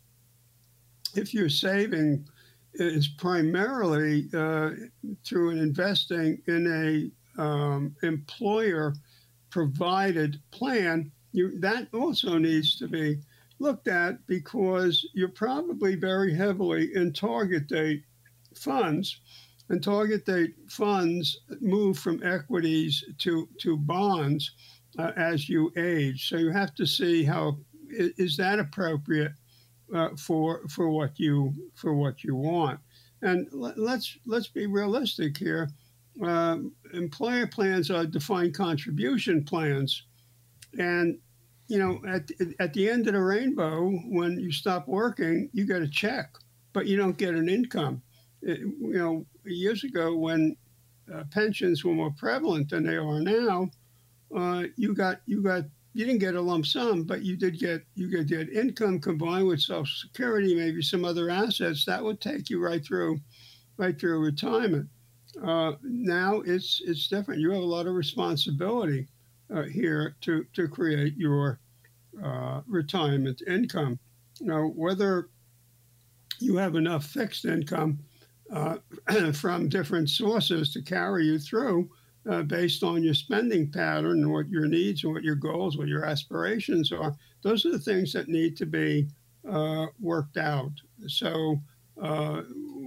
if 1.14 1.32
your 1.32 1.48
saving 1.48 2.26
is 2.74 3.06
primarily 3.06 4.28
uh, 4.34 4.70
through 5.24 5.50
an 5.50 5.58
investing 5.58 6.40
in 6.46 7.12
a 7.38 7.42
um, 7.42 7.94
employer 8.02 8.94
provided 9.50 10.40
plan, 10.50 11.12
you, 11.32 11.58
that 11.60 11.86
also 11.92 12.38
needs 12.38 12.76
to 12.78 12.88
be 12.88 13.18
looked 13.58 13.88
at 13.88 14.26
because 14.26 15.06
you're 15.12 15.28
probably 15.28 15.94
very 15.94 16.34
heavily 16.34 16.94
in 16.94 17.12
target 17.12 17.68
date 17.68 18.02
funds 18.56 19.20
and 19.68 19.82
target 19.82 20.26
date 20.26 20.54
funds 20.68 21.40
move 21.60 21.98
from 21.98 22.22
equities 22.22 23.04
to, 23.18 23.48
to 23.58 23.76
bonds 23.76 24.52
uh, 24.98 25.12
as 25.16 25.48
you 25.48 25.72
age. 25.76 26.28
So 26.28 26.36
you 26.36 26.50
have 26.50 26.74
to 26.74 26.86
see 26.86 27.24
how 27.24 27.58
is 27.90 28.36
that 28.36 28.58
appropriate 28.58 29.32
uh, 29.94 30.10
for 30.16 30.66
for 30.68 30.88
what 30.88 31.18
you 31.18 31.52
for 31.74 31.94
what 31.94 32.24
you 32.24 32.34
want. 32.34 32.80
And 33.22 33.46
let's 33.52 34.18
let's 34.26 34.48
be 34.48 34.66
realistic 34.66 35.36
here. 35.36 35.70
Uh, 36.22 36.58
employer 36.92 37.46
plans 37.46 37.90
are 37.90 38.04
defined 38.04 38.54
contribution 38.54 39.44
plans, 39.44 40.04
and 40.78 41.18
you 41.68 41.78
know 41.78 42.00
at 42.08 42.30
at 42.58 42.72
the 42.74 42.88
end 42.88 43.06
of 43.06 43.14
the 43.14 43.20
rainbow, 43.20 43.90
when 44.08 44.38
you 44.38 44.50
stop 44.50 44.88
working, 44.88 45.48
you 45.52 45.66
get 45.66 45.82
a 45.82 45.88
check, 45.88 46.34
but 46.72 46.86
you 46.86 46.96
don't 46.96 47.18
get 47.18 47.34
an 47.34 47.48
income. 47.48 48.02
You 48.42 48.74
know, 48.80 49.26
years 49.44 49.84
ago 49.84 50.16
when 50.16 50.56
uh, 51.12 51.24
pensions 51.30 51.84
were 51.84 51.94
more 51.94 52.12
prevalent 52.12 52.70
than 52.70 52.84
they 52.84 52.96
are 52.96 53.20
now, 53.20 53.70
uh, 54.36 54.64
you 54.76 54.94
got 54.94 55.20
you 55.26 55.42
got 55.42 55.64
you 55.94 56.06
didn't 56.06 56.20
get 56.20 56.34
a 56.34 56.40
lump 56.40 56.66
sum, 56.66 57.04
but 57.04 57.22
you 57.22 57.36
did 57.36 57.58
get 57.58 57.84
you 57.94 58.08
could 58.08 58.26
get 58.28 58.52
income 58.52 58.98
combined 58.98 59.46
with 59.46 59.60
Social 59.60 59.84
Security, 59.84 60.54
maybe 60.54 60.82
some 60.82 61.04
other 61.04 61.30
assets 61.30 61.84
that 61.84 62.02
would 62.02 62.20
take 62.20 62.48
you 62.48 62.62
right 62.64 62.84
through, 62.84 63.20
right 63.76 63.98
through 63.98 64.24
retirement. 64.24 64.88
Uh, 65.44 65.72
now 65.82 66.40
it's 66.40 66.80
it's 66.84 67.08
different. 67.08 67.40
You 67.40 67.50
have 67.52 67.62
a 67.62 67.66
lot 67.66 67.86
of 67.86 67.94
responsibility 67.94 69.06
uh, 69.54 69.62
here 69.64 70.16
to 70.22 70.44
to 70.54 70.68
create 70.68 71.16
your 71.16 71.60
uh, 72.22 72.62
retirement 72.66 73.42
income. 73.46 73.98
Now, 74.40 74.66
whether 74.68 75.28
you 76.40 76.56
have 76.56 76.74
enough 76.74 77.04
fixed 77.04 77.44
income 77.44 77.98
uh, 78.52 78.76
from 79.32 79.68
different 79.68 80.08
sources 80.08 80.72
to 80.72 80.82
carry 80.82 81.24
you 81.24 81.38
through 81.38 81.90
uh, 82.30 82.42
based 82.42 82.82
on 82.82 83.02
your 83.02 83.14
spending 83.14 83.70
pattern 83.70 84.22
and 84.22 84.32
what 84.32 84.48
your 84.48 84.66
needs 84.66 85.04
and 85.04 85.12
what 85.12 85.24
your 85.24 85.34
goals, 85.34 85.76
what 85.76 85.88
your 85.88 86.04
aspirations 86.04 86.92
are. 86.92 87.14
Those 87.42 87.66
are 87.66 87.72
the 87.72 87.78
things 87.78 88.12
that 88.12 88.28
need 88.28 88.56
to 88.58 88.66
be 88.66 89.08
uh, 89.48 89.86
worked 90.00 90.36
out. 90.36 90.72
So, 91.06 91.60
uh, 92.00 92.42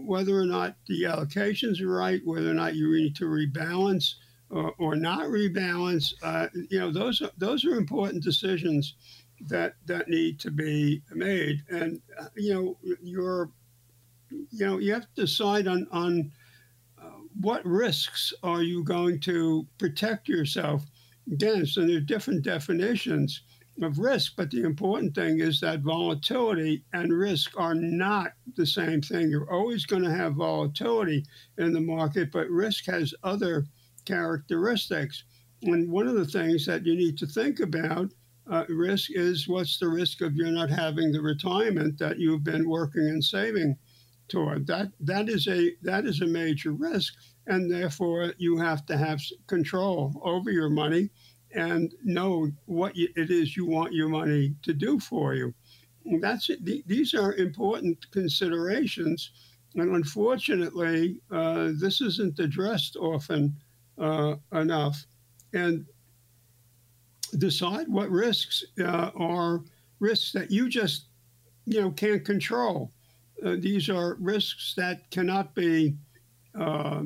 whether 0.06 0.38
or 0.38 0.46
not 0.46 0.76
the 0.88 1.04
allocations 1.04 1.82
are 1.82 1.90
right, 1.90 2.22
whether 2.26 2.50
or 2.50 2.54
not 2.54 2.76
you 2.76 2.96
need 2.96 3.16
to 3.18 3.26
rebalance 3.26 4.14
or, 4.50 4.74
or 4.78 4.96
not 4.96 5.26
rebalance, 5.28 6.14
uh, 6.24 6.48
you 6.70 6.80
know, 6.80 6.92
those 6.92 7.22
are, 7.22 7.32
those 7.38 7.66
are 7.66 7.76
important 7.76 8.24
decisions 8.24 8.96
that 9.48 9.74
that 9.86 10.08
need 10.08 10.40
to 10.40 10.52
be 10.52 11.02
made. 11.12 11.62
And 11.70 12.02
uh, 12.20 12.28
you 12.36 12.54
know, 12.54 12.78
you're, 13.02 13.52
you 14.52 14.66
know, 14.66 14.78
you 14.80 14.94
have 14.94 15.08
to 15.16 15.22
decide 15.22 15.68
on 15.68 15.88
on 15.92 16.32
what 17.40 17.66
risks 17.66 18.34
are 18.44 18.64
you 18.64 18.84
going 18.84 19.20
to 19.22 19.68
protect 19.78 20.28
yourself 20.28 20.86
against? 21.32 21.78
And 21.78 21.90
there 21.90 21.98
are 21.98 22.02
different 22.02 22.44
definitions 22.44 23.42
of 23.82 24.00
risk, 24.00 24.34
but 24.38 24.50
the 24.52 24.64
important 24.64 25.14
thing 25.14 25.42
is 25.42 25.60
that 25.60 25.82
volatility 25.82 26.84
and 26.94 27.12
risk 27.12 27.52
are 27.60 27.76
not 27.76 28.32
the 28.56 28.66
same 28.66 29.02
thing. 29.02 29.30
You're 29.30 29.52
always 29.52 29.86
going 29.86 30.04
to 30.04 30.16
have 30.16 30.36
volatility 30.36 31.26
in 31.58 31.74
the 31.74 31.82
market, 31.82 32.32
but 32.32 32.50
risk 32.50 32.86
has 32.86 33.14
other 33.24 33.66
characteristics. 34.06 35.26
And 35.64 35.92
one 35.92 36.08
of 36.08 36.16
the 36.16 36.26
things 36.28 36.66
that 36.68 36.86
you 36.86 36.96
need 36.96 37.18
to 37.18 37.28
think 37.28 37.60
about 37.60 38.14
uh, 38.50 38.64
risk 38.70 39.10
is 39.12 39.48
what's 39.50 39.78
the 39.78 39.90
risk 39.90 40.22
of 40.22 40.36
you 40.36 40.50
not 40.52 40.70
having 40.70 41.12
the 41.12 41.22
retirement 41.22 41.98
that 41.98 42.18
you've 42.18 42.44
been 42.44 42.70
working 42.70 43.08
and 43.08 43.24
saving 43.24 43.76
toward. 44.28 44.68
That 44.68 44.92
that 45.02 45.30
is 45.30 45.48
a 45.48 45.74
that 45.82 46.06
is 46.06 46.22
a 46.22 46.28
major 46.28 46.72
risk, 46.72 47.16
and 47.48 47.72
therefore 47.72 48.34
you 48.38 48.58
have 48.58 48.86
to 48.88 48.98
have 48.98 49.22
control 49.48 50.22
over 50.24 50.52
your 50.52 50.70
money 50.70 51.10
and 51.54 51.94
know 52.04 52.52
what 52.66 52.96
you, 52.96 53.08
it 53.16 53.32
is 53.32 53.56
you 53.56 53.66
want 53.66 53.94
your 53.94 54.10
money 54.10 54.54
to 54.64 54.74
do 54.74 55.00
for 55.00 55.34
you. 55.36 55.54
That's. 56.20 56.50
These 56.86 57.14
are 57.14 57.34
important 57.36 57.98
considerations, 58.12 59.32
and 59.76 59.96
unfortunately, 59.96 61.22
uh, 61.32 61.72
this 61.80 62.02
isn't 62.02 62.40
addressed 62.40 62.96
often 62.96 63.56
uh, 63.98 64.36
enough. 64.52 65.06
And 65.54 65.86
decide 67.38 67.88
what 67.88 68.10
risks 68.10 68.64
uh, 68.80 69.12
are 69.16 69.62
risks 70.00 70.32
that 70.34 70.52
you 70.52 70.70
just 70.70 71.06
you 71.66 71.82
know 71.82 71.92
can't 71.92 72.24
control 72.24 72.92
uh, 73.44 73.56
these 73.60 73.90
are 73.90 74.16
risks 74.16 74.74
that 74.76 75.10
cannot 75.12 75.54
be 75.56 75.96
uh, 76.60 77.04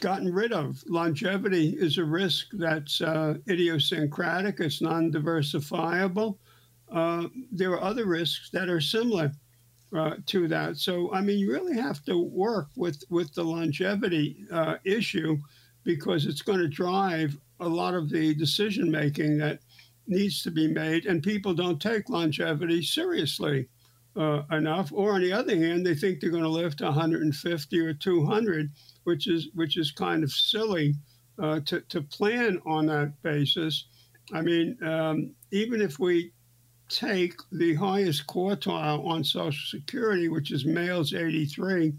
gotten 0.00 0.32
rid 0.32 0.52
of. 0.52 0.82
Longevity 0.88 1.76
is 1.78 1.98
a 1.98 2.04
risk 2.04 2.48
that's 2.52 3.00
uh, 3.00 3.34
idiosyncratic, 3.48 4.60
it's 4.60 4.80
non 4.80 5.12
diversifiable. 5.12 6.38
Uh, 6.90 7.28
there 7.52 7.72
are 7.72 7.82
other 7.82 8.06
risks 8.06 8.50
that 8.50 8.68
are 8.68 8.80
similar 8.80 9.32
uh, 9.96 10.16
to 10.26 10.48
that. 10.48 10.76
So, 10.76 11.12
I 11.12 11.20
mean, 11.20 11.38
you 11.38 11.52
really 11.52 11.76
have 11.76 12.04
to 12.04 12.18
work 12.18 12.68
with, 12.76 13.04
with 13.10 13.32
the 13.34 13.44
longevity 13.44 14.44
uh, 14.50 14.76
issue 14.84 15.38
because 15.84 16.26
it's 16.26 16.42
going 16.42 16.58
to 16.58 16.68
drive 16.68 17.36
a 17.60 17.68
lot 17.68 17.94
of 17.94 18.10
the 18.10 18.34
decision 18.34 18.90
making 18.90 19.38
that 19.38 19.60
needs 20.06 20.42
to 20.42 20.50
be 20.50 20.66
made, 20.66 21.06
and 21.06 21.22
people 21.22 21.54
don't 21.54 21.80
take 21.80 22.08
longevity 22.08 22.82
seriously 22.82 23.68
uh, 24.16 24.42
enough. 24.50 24.92
Or 24.92 25.14
on 25.14 25.22
the 25.22 25.32
other 25.32 25.56
hand, 25.56 25.86
they 25.86 25.94
think 25.94 26.20
they're 26.20 26.30
going 26.30 26.42
to 26.42 26.48
lift 26.48 26.80
150 26.80 27.80
or 27.80 27.94
200, 27.94 28.70
which 29.04 29.26
is 29.26 29.48
which 29.54 29.76
is 29.76 29.92
kind 29.92 30.22
of 30.24 30.30
silly 30.30 30.94
uh, 31.40 31.60
to 31.66 31.80
to 31.80 32.02
plan 32.02 32.60
on 32.66 32.86
that 32.86 33.12
basis. 33.22 33.86
I 34.32 34.42
mean, 34.42 34.76
um, 34.82 35.34
even 35.50 35.80
if 35.80 35.98
we 35.98 36.32
take 36.88 37.34
the 37.52 37.74
highest 37.74 38.26
quartile 38.26 39.06
on 39.06 39.24
Social 39.24 39.78
Security, 39.78 40.28
which 40.28 40.50
is 40.50 40.64
males 40.64 41.14
83 41.14 41.92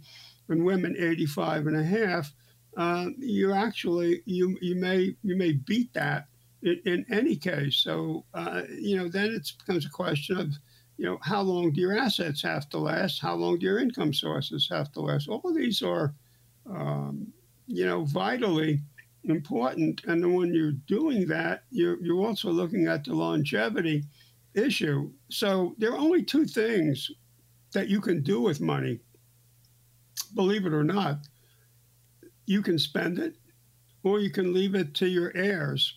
and 0.50 0.65
women 0.65 0.95
85 1.00 1.67
and 1.67 1.78
a 1.78 1.84
half, 1.84 2.34
uh, 2.78 3.08
you 3.17 3.54
actually 3.54 4.21
you 4.26 4.58
you 4.62 4.76
may 4.76 5.15
you 5.24 5.36
may 5.36 5.54
beat 5.54 5.93
that 5.93 6.28
in, 6.63 6.80
in 6.86 7.06
any 7.10 7.36
case. 7.36 7.78
So 7.78 8.26
uh, 8.34 8.63
you 8.69 8.97
know 8.97 9.08
then 9.08 9.34
it 9.34 9.52
becomes 9.60 9.86
a 9.86 9.89
question 9.89 10.38
of 10.38 10.54
you 11.01 11.07
know, 11.07 11.17
how 11.23 11.41
long 11.41 11.71
do 11.71 11.81
your 11.81 11.97
assets 11.97 12.43
have 12.43 12.69
to 12.69 12.77
last? 12.77 13.19
How 13.19 13.33
long 13.33 13.57
do 13.57 13.65
your 13.65 13.79
income 13.79 14.13
sources 14.13 14.69
have 14.69 14.91
to 14.91 15.01
last? 15.01 15.27
All 15.27 15.41
of 15.43 15.55
these 15.55 15.81
are, 15.81 16.13
um, 16.69 17.33
you 17.65 17.87
know, 17.87 18.03
vitally 18.03 18.81
important. 19.23 20.03
And 20.03 20.35
when 20.35 20.53
you're 20.53 20.73
doing 20.85 21.25
that, 21.29 21.63
you're, 21.71 21.99
you're 22.03 22.23
also 22.23 22.51
looking 22.51 22.85
at 22.85 23.03
the 23.03 23.15
longevity 23.15 24.03
issue. 24.53 25.09
So 25.31 25.73
there 25.79 25.91
are 25.91 25.97
only 25.97 26.21
two 26.21 26.45
things 26.45 27.09
that 27.73 27.87
you 27.87 27.99
can 27.99 28.21
do 28.21 28.39
with 28.39 28.61
money. 28.61 28.99
Believe 30.35 30.67
it 30.67 30.73
or 30.73 30.83
not, 30.83 31.25
you 32.45 32.61
can 32.61 32.77
spend 32.77 33.17
it 33.17 33.37
or 34.03 34.19
you 34.19 34.29
can 34.29 34.53
leave 34.53 34.75
it 34.75 34.93
to 34.95 35.07
your 35.07 35.35
heirs. 35.35 35.95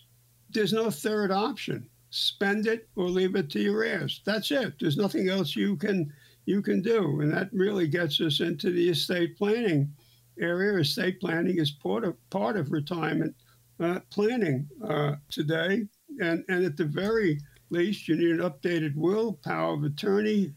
There's 0.48 0.72
no 0.72 0.90
third 0.90 1.30
option 1.30 1.90
spend 2.14 2.66
it 2.66 2.88
or 2.96 3.08
leave 3.08 3.34
it 3.34 3.50
to 3.50 3.60
your 3.60 3.82
heirs. 3.82 4.22
That's 4.24 4.50
it. 4.50 4.74
There's 4.78 4.96
nothing 4.96 5.28
else 5.28 5.56
you 5.56 5.76
can 5.76 6.12
you 6.46 6.62
can 6.62 6.82
do, 6.82 7.20
and 7.20 7.32
that 7.32 7.48
really 7.52 7.88
gets 7.88 8.20
us 8.20 8.40
into 8.40 8.70
the 8.70 8.88
estate 8.90 9.36
planning 9.36 9.90
area. 10.38 10.78
Estate 10.78 11.20
planning 11.20 11.58
is 11.58 11.70
part 11.70 12.04
of 12.04 12.16
part 12.30 12.56
of 12.56 12.70
retirement 12.70 13.34
uh, 13.80 14.00
planning 14.10 14.68
uh, 14.86 15.16
today, 15.30 15.86
and 16.20 16.44
and 16.48 16.64
at 16.64 16.76
the 16.76 16.84
very 16.84 17.40
least, 17.70 18.08
you 18.08 18.16
need 18.16 18.30
an 18.30 18.38
updated 18.38 18.94
will, 18.94 19.32
power 19.44 19.74
of 19.74 19.84
attorney. 19.84 20.52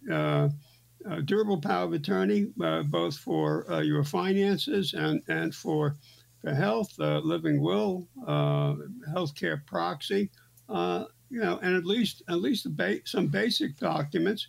uh, 1.09 1.21
durable 1.21 1.61
power 1.61 1.85
of 1.85 1.93
attorney, 1.93 2.47
uh, 2.61 2.83
both 2.83 3.17
for 3.17 3.69
uh, 3.71 3.81
your 3.81 4.03
finances 4.03 4.93
and, 4.93 5.21
and 5.29 5.55
for, 5.55 5.95
for 6.41 6.53
health, 6.53 6.93
living 6.97 7.61
will, 7.61 8.07
uh, 8.27 8.75
healthcare 9.13 9.65
proxy, 9.65 10.29
uh, 10.69 11.05
you 11.29 11.39
know, 11.39 11.59
and 11.61 11.75
at 11.75 11.85
least 11.85 12.23
at 12.29 12.41
least 12.41 12.75
ba- 12.75 13.05
some 13.05 13.27
basic 13.27 13.77
documents. 13.77 14.47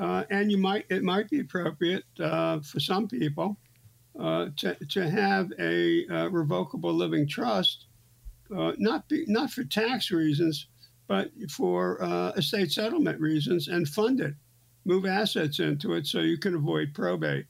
Uh, 0.00 0.24
and 0.30 0.50
you 0.50 0.58
might 0.58 0.84
it 0.90 1.02
might 1.02 1.30
be 1.30 1.40
appropriate 1.40 2.04
uh, 2.20 2.60
for 2.60 2.80
some 2.80 3.06
people 3.06 3.56
uh, 4.18 4.48
to, 4.56 4.74
to 4.86 5.08
have 5.08 5.52
a 5.58 6.06
uh, 6.08 6.28
revocable 6.30 6.92
living 6.92 7.26
trust, 7.26 7.86
uh, 8.56 8.72
not 8.78 9.08
be, 9.08 9.24
not 9.28 9.50
for 9.50 9.64
tax 9.64 10.10
reasons, 10.10 10.66
but 11.06 11.30
for 11.50 12.02
uh, 12.02 12.30
estate 12.32 12.72
settlement 12.72 13.20
reasons, 13.20 13.68
and 13.68 13.88
fund 13.88 14.20
it, 14.20 14.34
move 14.84 15.06
assets 15.06 15.60
into 15.60 15.94
it 15.94 16.06
so 16.06 16.20
you 16.20 16.38
can 16.38 16.54
avoid 16.54 16.92
probate. 16.94 17.46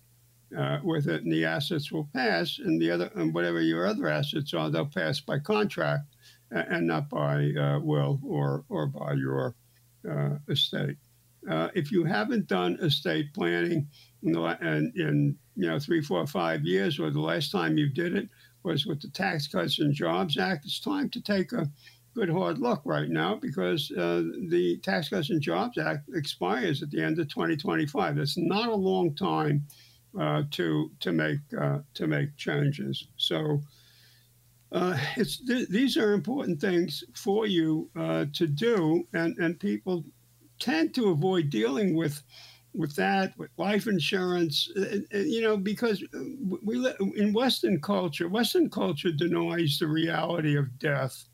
with 0.83 1.09
it, 1.09 1.25
and 1.25 1.33
the 1.33 1.45
assets 1.45 1.91
will 1.91 2.09
pass, 2.15 2.59
and 2.59 2.81
the 2.81 2.91
other, 2.91 3.11
and 3.17 3.35
whatever 3.35 3.61
your 3.61 3.87
other 3.87 4.07
assets 4.07 4.55
are, 4.55 4.71
they'll 4.71 4.87
pass 4.87 5.21
by 5.21 5.39
contract 5.39 6.14
and 6.55 6.87
not 6.87 7.09
by 7.09 7.51
uh, 7.59 7.81
will 7.81 8.21
or, 8.25 8.65
or 8.69 8.87
by 8.87 9.13
your 9.15 9.55
uh, 10.09 10.37
estate. 10.49 10.97
Uh, 11.49 11.69
if 11.75 11.93
you 11.93 12.05
haven't 12.05 12.47
done 12.47 12.79
estate 12.81 13.33
planning 13.35 13.87
in, 14.23 14.37
in, 14.37 14.93
in, 14.97 15.37
you 15.57 15.69
know 15.69 15.79
three, 15.79 16.01
four, 16.01 16.27
five 16.27 16.63
years, 16.63 16.99
or 16.99 17.11
the 17.11 17.21
last 17.21 17.51
time 17.51 17.77
you 17.77 17.89
did 17.89 18.17
it 18.17 18.29
was 18.63 18.87
with 18.87 19.01
the 19.01 19.09
Tax 19.09 19.47
Cuts 19.47 19.79
and 19.79 19.93
Jobs 19.93 20.39
Act, 20.39 20.65
it's 20.65 20.81
time 20.81 21.11
to 21.11 21.21
take 21.21 21.53
a 21.53 21.69
good 22.15 22.31
hard 22.31 22.59
look 22.59 22.81
right 22.85 23.11
now 23.11 23.35
because 23.35 23.91
uh, 23.93 24.23
the 24.49 24.79
Tax 24.83 25.11
Cuts 25.11 25.31
and 25.31 25.43
Jobs 25.43 25.77
Act 25.79 26.09
expires 26.15 26.83
at 26.83 26.91
the 26.91 27.03
end 27.03 27.19
of 27.19 27.29
2025. 27.29 28.17
That's 28.17 28.39
not 28.39 28.69
a 28.69 28.75
long 28.75 29.15
time 29.15 29.67
uh, 30.19 30.45
to 30.53 30.91
to 31.01 31.13
make 31.13 31.41
uh, 31.61 31.81
to 31.95 32.07
make 32.07 32.37
changes. 32.37 33.09
So 33.17 33.61
uh, 34.75 34.99
it's 35.17 35.39
th- 35.39 35.69
these 35.69 35.97
are 35.97 36.13
important 36.13 36.61
things 36.61 37.05
for 37.15 37.47
you 37.47 37.89
uh, 37.97 38.27
to 38.33 38.47
do, 38.47 39.07
and 39.13 39.39
and 39.39 39.59
people 39.59 40.05
tend 40.59 40.95
to 40.95 41.11
avoid 41.11 41.49
dealing 41.49 41.95
with 41.95 42.23
with 42.75 42.95
that 42.97 43.39
with 43.39 43.51
life 43.57 43.87
insurance, 43.87 44.69
uh, 44.77 44.97
uh 45.15 45.19
you 45.19 45.41
know, 45.41 45.57
because 45.57 46.03
we 46.65 46.93
in 47.17 47.33
Western 47.33 47.81
culture, 47.81 48.29
Western 48.29 48.69
culture 48.69 49.13
denies 49.13 49.79
the 49.79 49.87
reality 49.87 50.57
of 50.57 50.77
death. 50.79 51.25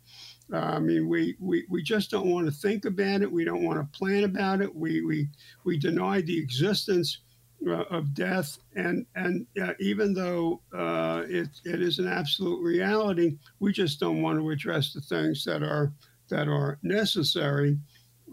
Uh, 0.53 0.59
I 0.59 0.79
mean, 0.81 1.09
we, 1.09 1.37
we, 1.39 1.65
we 1.69 1.83
just 1.83 2.11
don't 2.11 2.29
want 2.29 2.47
to 2.47 2.53
think 2.53 2.85
about 2.85 3.23
it. 3.23 3.31
We 3.31 3.45
don't 3.45 3.63
want 3.63 3.79
to 3.79 3.99
plan 3.99 4.25
about 4.25 4.61
it. 4.61 4.75
We, 4.75 5.01
we, 5.03 5.29
we 5.63 5.79
deny 5.79 6.23
the 6.23 6.37
existence 6.37 7.19
uh, 7.19 7.30
of 7.69 8.15
death. 8.15 8.59
And, 8.75 9.07
and 9.15 9.47
uh, 9.63 9.75
even 9.81 10.15
though 10.15 10.61
uh, 10.75 11.25
it, 11.29 11.49
it 11.65 11.83
is 11.83 11.99
an 11.99 12.09
absolute 12.09 12.63
reality, 12.63 13.37
we 13.59 13.73
just 13.73 14.01
don't 14.01 14.23
want 14.23 14.39
to 14.39 14.51
address 14.51 14.93
the 14.93 15.01
things 15.01 15.45
that 15.45 15.63
are, 15.63 15.93
that 16.29 16.49
are 16.49 16.79
necessary 16.83 17.79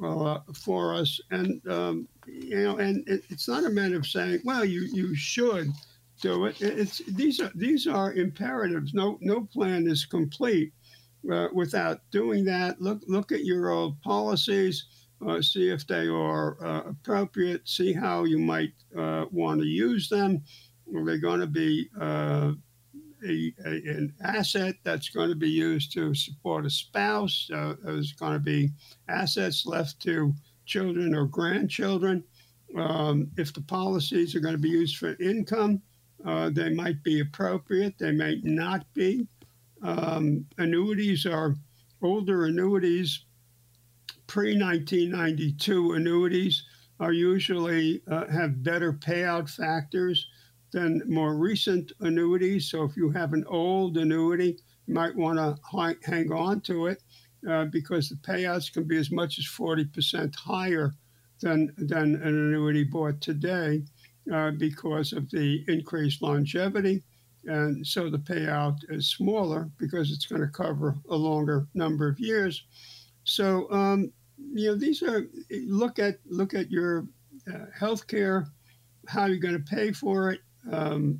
uh, 0.04 0.40
for 0.54 0.94
us. 0.94 1.20
And, 1.32 1.62
um, 1.68 2.08
you 2.26 2.64
know, 2.64 2.78
and 2.78 3.08
it, 3.08 3.24
it's 3.30 3.48
not 3.48 3.66
a 3.66 3.70
matter 3.70 3.98
of 3.98 4.06
saying, 4.06 4.42
well, 4.46 4.64
you, 4.64 4.82
you 4.94 5.16
should 5.16 5.72
do 6.22 6.46
it. 6.46 6.62
It's, 6.62 7.00
these, 7.00 7.40
are, 7.40 7.52
these 7.56 7.88
are 7.88 8.14
imperatives. 8.14 8.94
No, 8.94 9.18
no 9.22 9.42
plan 9.42 9.88
is 9.88 10.06
complete 10.06 10.72
uh, 11.32 11.48
without 11.54 12.00
doing 12.12 12.46
that, 12.46 12.82
look 12.82 13.02
look 13.08 13.32
at 13.32 13.44
your 13.44 13.70
old 13.70 14.02
policies, 14.02 14.86
uh, 15.26 15.42
see 15.42 15.70
if 15.70 15.88
they 15.88 16.08
are 16.08 16.64
uh, 16.64 16.90
appropriate, 16.90 17.68
see 17.68 17.94
how 17.94 18.24
you 18.24 18.38
might 18.38 18.74
uh, 18.98 19.26
want 19.32 19.62
to 19.62 19.68
use 19.68 20.10
them. 20.10 20.44
Are 20.96 21.06
they 21.06 21.18
going 21.18 21.40
to 21.40 21.48
be 21.48 21.90
uh, 22.00 22.54
a, 23.28 23.54
a, 23.66 23.70
an 23.70 24.14
asset 24.24 24.76
that's 24.84 25.10
going 25.10 25.30
to 25.30 25.36
be 25.36 25.50
used 25.50 25.92
to 25.94 26.14
support 26.14 26.66
a 26.66 26.70
spouse? 26.70 27.50
Uh, 27.54 27.76
is 27.86 28.14
going 28.14 28.34
to 28.34 28.40
be 28.40 28.72
assets 29.10 29.66
left 29.66 30.00
to 30.04 30.34
children 30.66 31.16
or 31.16 31.26
grandchildren? 31.26 32.24
Um, 32.78 33.32
if 33.38 33.54
the 33.54 33.62
policies 33.62 34.36
are 34.36 34.40
going 34.40 34.56
to 34.56 34.62
be 34.62 34.70
used 34.70 34.98
for 34.98 35.16
income, 35.22 35.82
uh, 36.26 36.50
they 36.50 36.70
might 36.70 37.02
be 37.04 37.22
appropriate, 37.22 37.98
they 37.98 38.12
may 38.12 38.42
not 38.44 38.86
be. 38.94 39.28
Um, 39.82 40.46
annuities 40.58 41.26
are 41.26 41.56
older 42.02 42.46
annuities, 42.46 43.26
pre 44.28 44.58
1992 44.58 45.94
annuities 45.94 46.64
are 47.00 47.14
usually 47.14 48.02
uh, 48.10 48.28
have 48.28 48.64
better 48.64 48.94
payout 48.94 49.50
factors 49.50 50.28
than 50.72 51.02
more 51.08 51.36
recent 51.36 51.92
annuities. 52.02 52.70
So 52.70 52.84
if 52.84 52.98
you 52.98 53.10
have 53.12 53.34
an 53.34 53.46
old 53.48 53.98
annuity, 53.98 54.58
you 54.86 54.94
might 54.94 55.16
want 55.16 55.38
to 55.38 55.98
hang 56.04 56.32
on 56.32 56.62
to 56.62 56.88
it 56.88 57.04
uh, 57.50 57.66
because 57.66 58.10
the 58.10 58.16
payouts 58.16 58.72
can 58.72 58.84
be 58.84 58.98
as 58.98 59.12
much 59.12 59.40
as 59.40 59.46
40% 59.46 60.36
higher 60.36 60.94
than, 61.40 61.74
than 61.78 62.16
an 62.16 62.22
annuity 62.24 62.84
bought 62.84 63.22
today 63.22 63.84
uh, 64.34 64.52
because 64.52 65.14
of 65.14 65.30
the 65.30 65.64
increased 65.68 66.22
longevity 66.22 67.04
and 67.48 67.86
so 67.88 68.10
the 68.10 68.18
payout 68.18 68.78
is 68.90 69.10
smaller 69.10 69.70
because 69.78 70.12
it's 70.12 70.26
going 70.26 70.42
to 70.42 70.48
cover 70.48 70.96
a 71.10 71.16
longer 71.16 71.68
number 71.74 72.08
of 72.08 72.20
years. 72.20 72.64
So 73.24 73.72
um, 73.72 74.12
you 74.38 74.70
know 74.70 74.76
these 74.76 75.04
are 75.04 75.28
look 75.66 76.00
at 76.00 76.20
look 76.26 76.54
at 76.54 76.72
your 76.72 77.08
uh, 77.52 77.66
health 77.78 78.08
care, 78.08 78.48
how 79.08 79.26
you're 79.26 79.38
going 79.38 79.58
to 79.58 79.76
pay 79.76 79.92
for 79.92 80.32
it. 80.32 80.42
Um, 80.72 81.20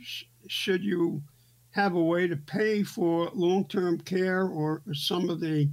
sh- 0.00 0.24
should 0.48 0.82
you 0.82 1.22
have 1.70 1.94
a 1.94 2.02
way 2.02 2.26
to 2.26 2.36
pay 2.36 2.82
for 2.82 3.30
long-term 3.32 4.00
care 4.00 4.48
or 4.48 4.82
some 4.92 5.30
of 5.30 5.40
the 5.40 5.68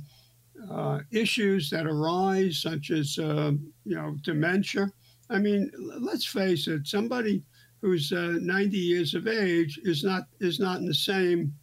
uh, 0.71 0.99
issues 1.11 1.69
that 1.69 1.87
arise, 1.87 2.59
such 2.59 2.91
as 2.91 3.17
uh, 3.17 3.51
you 3.85 3.95
know 3.95 4.15
dementia? 4.21 4.91
I 5.29 5.39
mean, 5.39 5.71
let's 5.77 6.25
face 6.25 6.67
it. 6.67 6.87
Somebody 6.87 7.43
who's 7.81 8.11
uh, 8.11 8.37
90 8.41 8.77
years 8.77 9.13
of 9.13 9.27
age 9.27 9.79
is 9.83 10.03
not 10.03 10.23
is 10.39 10.59
not 10.59 10.79
in 10.79 10.85
the 10.85 10.93
same 10.93 11.53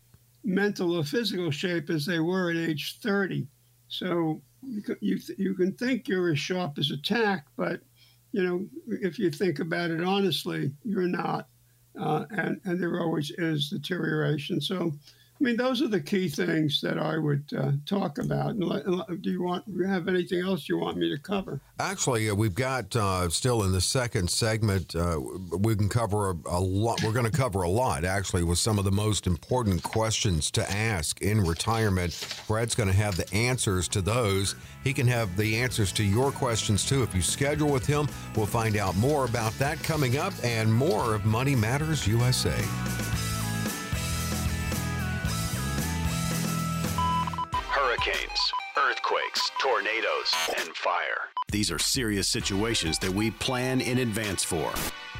mental 0.44 0.96
or 0.96 1.04
physical 1.04 1.50
shape 1.50 1.88
as 1.90 2.04
they 2.04 2.20
were 2.20 2.50
at 2.50 2.56
age 2.56 2.98
30. 3.00 3.46
So 3.88 4.42
you 5.00 5.18
you, 5.36 5.54
can 5.54 5.72
think 5.72 6.08
you're 6.08 6.32
as 6.32 6.38
sharp 6.38 6.78
as 6.78 6.90
a 6.90 6.96
tack, 6.96 7.46
but 7.56 7.80
you 8.32 8.42
know 8.42 8.66
if 8.86 9.18
you 9.18 9.30
think 9.30 9.58
about 9.58 9.90
it 9.90 10.02
honestly, 10.02 10.72
you're 10.84 11.08
not, 11.08 11.48
uh, 12.00 12.24
and 12.30 12.60
and 12.64 12.80
there 12.80 13.00
always 13.00 13.30
is 13.38 13.70
deterioration. 13.70 14.60
So 14.60 14.92
I 15.40 15.44
mean, 15.44 15.56
those 15.56 15.82
are 15.82 15.88
the 15.88 16.00
key 16.00 16.28
things 16.28 16.80
that 16.82 16.96
I 16.96 17.18
would 17.18 17.42
uh, 17.58 17.72
talk 17.86 18.18
about. 18.18 18.56
Do 18.58 19.30
you 19.30 19.42
want? 19.42 19.66
Do 19.66 19.80
you 19.80 19.86
have 19.86 20.06
anything 20.06 20.40
else 20.40 20.68
you 20.68 20.78
want 20.78 20.96
me 20.96 21.10
to 21.10 21.20
cover? 21.20 21.60
Actually, 21.80 22.30
uh, 22.30 22.34
we've 22.36 22.54
got 22.54 22.94
uh, 22.94 23.28
still 23.28 23.64
in 23.64 23.72
the 23.72 23.80
second 23.80 24.30
segment. 24.30 24.94
Uh, 24.94 25.20
we 25.58 25.74
can 25.74 25.88
cover 25.88 26.30
a, 26.30 26.34
a 26.46 26.60
lot. 26.60 27.02
We're 27.02 27.12
going 27.12 27.28
to 27.28 27.36
cover 27.36 27.62
a 27.62 27.68
lot, 27.68 28.04
actually, 28.04 28.44
with 28.44 28.58
some 28.58 28.78
of 28.78 28.84
the 28.84 28.92
most 28.92 29.26
important 29.26 29.82
questions 29.82 30.52
to 30.52 30.70
ask 30.70 31.20
in 31.20 31.40
retirement. 31.40 32.44
Brad's 32.46 32.76
going 32.76 32.88
to 32.88 32.94
have 32.94 33.16
the 33.16 33.32
answers 33.34 33.88
to 33.88 34.00
those. 34.00 34.54
He 34.84 34.92
can 34.92 35.08
have 35.08 35.36
the 35.36 35.56
answers 35.56 35.90
to 35.92 36.04
your 36.04 36.30
questions 36.30 36.86
too. 36.86 37.02
If 37.02 37.12
you 37.12 37.22
schedule 37.22 37.72
with 37.72 37.86
him, 37.86 38.06
we'll 38.36 38.46
find 38.46 38.76
out 38.76 38.96
more 38.96 39.24
about 39.24 39.52
that 39.54 39.82
coming 39.82 40.16
up 40.16 40.32
and 40.44 40.72
more 40.72 41.14
of 41.14 41.24
Money 41.24 41.56
Matters 41.56 42.06
USA. 42.06 42.54
Hurricanes, 47.94 48.52
earthquakes, 48.76 49.50
tornadoes, 49.60 50.32
and 50.58 50.74
fire. 50.74 51.28
These 51.52 51.70
are 51.70 51.78
serious 51.78 52.26
situations 52.26 52.98
that 52.98 53.10
we 53.10 53.30
plan 53.30 53.80
in 53.80 53.98
advance 53.98 54.42
for. 54.42 54.72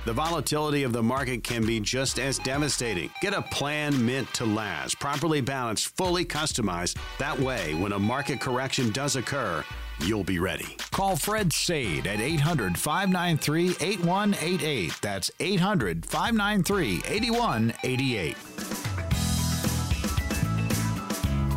The 0.07 0.13
volatility 0.13 0.83
of 0.83 0.93
the 0.93 1.03
market 1.03 1.45
can 1.45 1.65
be 1.65 1.79
just 1.79 2.19
as 2.19 2.39
devastating. 2.39 3.11
Get 3.23 3.33
a 3.33 3.43
plan 3.43 4.05
meant 4.05 4.33
to 4.35 4.45
last, 4.45 4.99
properly 4.99 5.41
balanced, 5.41 5.97
fully 5.97 6.25
customized. 6.25 6.97
That 7.19 7.39
way, 7.39 7.75
when 7.75 7.93
a 7.93 7.99
market 7.99 8.41
correction 8.41 8.91
does 8.91 9.15
occur, 9.15 9.65
you'll 10.01 10.25
be 10.25 10.41
ready. 10.41 10.77
Call 10.91 11.15
Fred 11.15 11.53
Saide 11.53 12.09
at 12.09 12.21
800 12.21 12.77
593 12.77 13.77
8188. 13.81 14.99
That's 15.01 15.31
800 15.39 16.07
593 16.07 17.03
8188. 17.07 18.84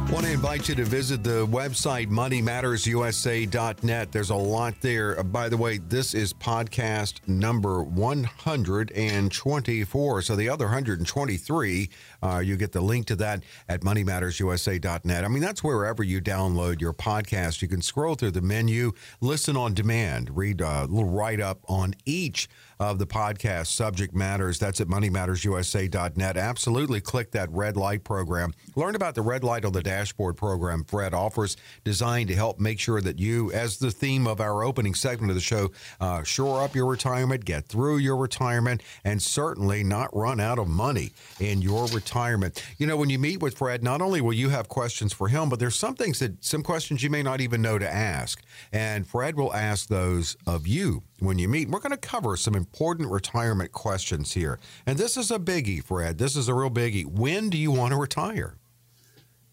Want 0.09 0.25
to 0.25 0.31
invite 0.31 0.69
you 0.69 0.75
to 0.75 0.85
visit 0.85 1.21
the 1.21 1.45
website 1.47 2.07
moneymattersusa.net. 2.07 4.09
There's 4.09 4.29
a 4.29 4.35
lot 4.35 4.79
there. 4.79 5.19
Uh, 5.19 5.23
by 5.23 5.49
the 5.49 5.57
way, 5.57 5.79
this 5.79 6.13
is 6.13 6.33
podcast 6.33 7.15
number 7.27 7.83
124. 7.83 10.21
So 10.21 10.35
the 10.37 10.47
other 10.47 10.63
123, 10.65 11.89
uh, 12.23 12.39
you 12.39 12.55
get 12.55 12.71
the 12.71 12.79
link 12.79 13.07
to 13.07 13.17
that 13.17 13.43
at 13.67 13.81
moneymattersusa.net. 13.81 15.25
I 15.25 15.27
mean, 15.27 15.41
that's 15.41 15.61
wherever 15.61 16.03
you 16.03 16.21
download 16.21 16.79
your 16.79 16.93
podcast. 16.93 17.61
You 17.61 17.67
can 17.67 17.81
scroll 17.81 18.15
through 18.15 18.31
the 18.31 18.41
menu, 18.41 18.93
listen 19.19 19.57
on 19.57 19.73
demand, 19.73 20.37
read 20.37 20.61
a 20.61 20.85
little 20.85 21.09
write 21.09 21.41
up 21.41 21.59
on 21.67 21.95
each 22.05 22.47
of 22.79 22.99
the 22.99 23.07
podcast 23.07 23.67
subject 23.67 24.13
matters. 24.13 24.59
That's 24.59 24.81
at 24.81 24.87
moneymattersusa.net. 24.87 26.37
Absolutely 26.37 27.01
click 27.01 27.31
that 27.31 27.49
red 27.51 27.77
light 27.77 28.03
program. 28.03 28.53
Learn 28.75 28.95
about 28.95 29.15
the 29.15 29.21
red 29.21 29.43
light 29.43 29.65
on 29.65 29.73
the 29.73 29.81
dashboard 29.81 30.37
program 30.37 30.83
Fred 30.83 31.13
offers, 31.13 31.57
designed 31.83 32.29
to 32.29 32.35
help 32.35 32.59
make 32.59 32.79
sure 32.79 33.01
that 33.01 33.19
you, 33.19 33.51
as 33.51 33.77
the 33.77 33.91
theme 33.91 34.27
of 34.27 34.39
our 34.39 34.63
opening 34.63 34.93
segment 34.93 35.31
of 35.31 35.35
the 35.35 35.41
show, 35.41 35.71
uh, 35.99 36.23
shore 36.23 36.61
up 36.61 36.75
your 36.75 36.85
retirement, 36.85 37.45
get 37.45 37.67
through 37.67 37.97
your 37.97 38.17
retirement, 38.17 38.81
and 39.03 39.21
certainly 39.21 39.83
not 39.83 40.15
run 40.15 40.39
out 40.39 40.59
of 40.59 40.67
money 40.67 41.11
in 41.39 41.61
your 41.61 41.87
retirement. 41.87 42.63
You 42.77 42.87
know, 42.87 42.97
when 42.97 43.09
you 43.09 43.19
meet 43.19 43.41
with 43.41 43.57
Fred, 43.57 43.83
not 43.83 44.01
only 44.01 44.21
will 44.21 44.33
you 44.33 44.49
have 44.49 44.67
questions 44.67 45.13
for 45.13 45.27
him, 45.27 45.49
but 45.49 45.59
there's 45.59 45.75
some 45.75 45.95
things 45.95 46.19
that 46.19 46.43
some 46.43 46.63
questions 46.63 47.03
you 47.03 47.09
may 47.09 47.23
not 47.23 47.41
even 47.41 47.61
know 47.61 47.77
to 47.79 47.91
ask. 47.91 48.41
And 48.71 49.07
Fred 49.07 49.35
will 49.35 49.53
ask 49.53 49.87
those 49.87 50.37
of 50.45 50.67
you 50.67 51.03
when 51.19 51.39
you 51.39 51.47
meet. 51.47 51.69
We're 51.69 51.79
going 51.79 51.91
to 51.91 51.97
cover 51.97 52.37
some 52.37 52.55
important 52.55 53.09
retirement 53.09 53.71
questions 53.71 54.33
here. 54.33 54.59
And 54.85 54.97
this 54.97 55.17
is 55.17 55.31
a 55.31 55.39
biggie, 55.39 55.83
Fred. 55.83 56.17
This 56.17 56.35
is 56.35 56.47
a 56.47 56.53
real 56.53 56.69
biggie. 56.69 57.05
When 57.05 57.49
do 57.49 57.57
you 57.57 57.71
want 57.71 57.91
to 57.93 57.97
retire? 57.99 58.55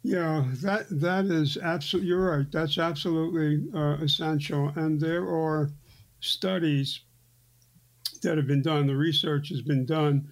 Yeah, 0.03 0.44
that 0.62 0.87
that 1.00 1.24
is 1.24 1.57
absolutely. 1.57 2.09
You're 2.11 2.37
right. 2.37 2.53
That's 2.53 2.77
absolutely 2.77 3.66
uh, 3.74 3.96
essential. 4.03 4.70
And 4.77 5.00
there 5.00 5.24
are 5.24 5.70
studies 6.20 7.00
that 8.22 8.37
have 8.37 8.46
been 8.46 8.61
done. 8.61 8.87
The 8.87 8.96
research 8.96 9.48
has 9.48 9.62
been 9.62 9.87
done 9.87 10.29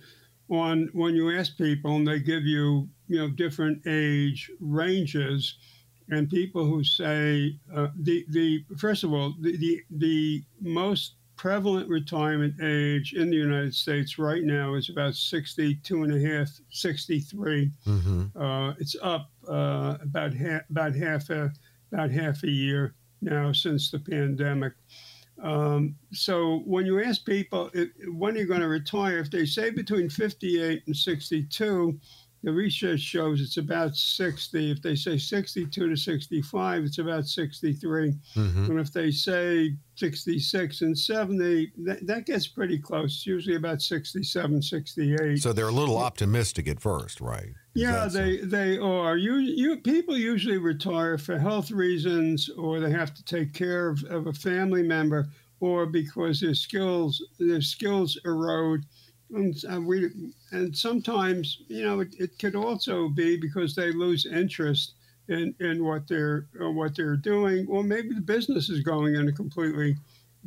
on 0.51 0.91
when 0.93 1.15
you 1.15 1.35
ask 1.35 1.57
people, 1.57 1.97
and 1.97 2.07
they 2.07 2.21
give 2.21 2.43
you 2.45 2.87
you 3.09 3.19
know 3.19 3.29
different 3.31 3.81
age 3.87 4.51
ranges, 4.61 5.57
and 6.11 6.29
people 6.29 6.67
who 6.67 6.85
say 6.85 7.59
uh, 7.75 7.89
the 8.01 8.27
the 8.29 8.63
first 8.77 9.05
of 9.05 9.15
all 9.15 9.35
the, 9.41 9.57
the 9.57 9.81
the 9.91 10.45
most 10.61 11.15
prevalent 11.43 11.89
retirement 11.89 12.55
age 12.63 13.15
in 13.15 13.29
the 13.29 13.37
United 13.37 13.75
States 13.75 14.17
right 14.17 14.45
now 14.45 14.75
is 14.75 14.91
about 14.91 15.13
62 15.13 16.05
and 16.05 16.15
a 16.15 16.29
half, 16.29 16.49
63. 16.71 17.69
Mm-hmm. 17.85 18.41
Uh, 18.41 18.71
it's 18.79 18.95
up 19.03 19.29
uh, 19.49 19.97
about 20.01 20.33
half, 20.33 20.61
about 20.71 20.95
half 20.95 21.31
a 21.31 21.53
about 21.93 22.13
half 22.13 22.45
a 22.45 22.49
year 22.49 22.95
now 23.23 23.51
since 23.51 23.91
the 23.91 23.99
pandemic. 23.99 24.75
Um, 25.43 25.97
so 26.13 26.63
when 26.65 26.87
you 26.87 27.03
ask 27.03 27.27
people 27.27 27.71
it, 27.75 27.91
when 28.07 28.37
are 28.37 28.39
you 28.39 28.47
going 28.47 28.61
to 28.61 28.69
retire, 28.69 29.19
if 29.19 29.33
they 29.33 29.45
say 29.45 29.71
between 29.71 30.09
58 30.09 30.85
and 30.87 30.97
62, 30.97 31.99
the 32.43 32.53
research 32.53 33.01
shows 33.01 33.41
it's 33.41 33.57
about 33.57 33.95
60. 33.95 34.73
If 34.73 34.83
they 34.83 34.97
say 34.97 35.17
62 35.17 35.89
to 35.89 35.97
65, 35.97 36.85
it's 36.85 36.99
about 36.99 37.27
63. 37.27 38.15
Mm-hmm. 38.35 38.65
And 38.65 38.81
if 38.81 38.93
they 38.93 39.13
say 39.13 39.77
66 39.95 40.81
and 40.81 40.99
70, 40.99 41.73
that, 41.85 42.05
that 42.07 42.27
gets 42.27 42.49
pretty 42.49 42.79
close. 42.79 43.15
It's 43.15 43.27
usually 43.27 43.55
about 43.55 43.81
67, 43.81 44.61
68. 44.61 45.39
So 45.39 45.53
they're 45.53 45.69
a 45.69 45.73
little 45.73 45.99
optimistic 45.99 46.67
at 46.67 46.81
first, 46.81 47.21
right? 47.21 47.51
Is 47.75 47.83
yeah, 47.83 48.09
they, 48.11 48.39
so? 48.39 48.47
they 48.47 48.79
are. 48.79 49.17
You, 49.17 49.37
you, 49.37 49.77
people 49.77 50.17
usually 50.17 50.59
retire 50.59 51.19
for 51.19 51.39
health 51.39 51.71
reasons 51.71 52.51
or 52.59 52.81
they 52.81 52.91
have 52.91 53.15
to 53.15 53.25
take 53.25 53.55
care 53.55 53.89
of, 53.89 54.03
of 54.05 54.27
a 54.27 54.33
family 54.33 54.83
member 54.83 55.29
or 55.61 55.87
because 55.87 56.41
their 56.41 56.55
skills, 56.55 57.25
their 57.39 57.63
skills 57.63 58.19
erode 58.25 58.85
and 59.33 59.57
uh, 59.73 59.81
we 59.81 60.11
and 60.53 60.77
sometimes 60.77 61.63
you 61.69 61.85
know 61.85 62.01
it, 62.01 62.15
it 62.19 62.39
could 62.39 62.55
also 62.55 63.09
be 63.09 63.37
because 63.37 63.75
they 63.75 63.93
lose 63.93 64.27
interest 64.27 64.95
in 65.29 65.55
in 65.61 65.85
what 65.85 66.07
they're 66.07 66.49
uh, 66.61 66.71
what 66.71 66.97
they're 66.97 67.17
doing, 67.17 67.67
or 67.69 67.83
maybe 67.83 68.15
the 68.15 68.21
business 68.21 68.69
is 68.69 68.81
going 68.81 69.15
in 69.15 69.29
a 69.29 69.33
completely 69.33 69.97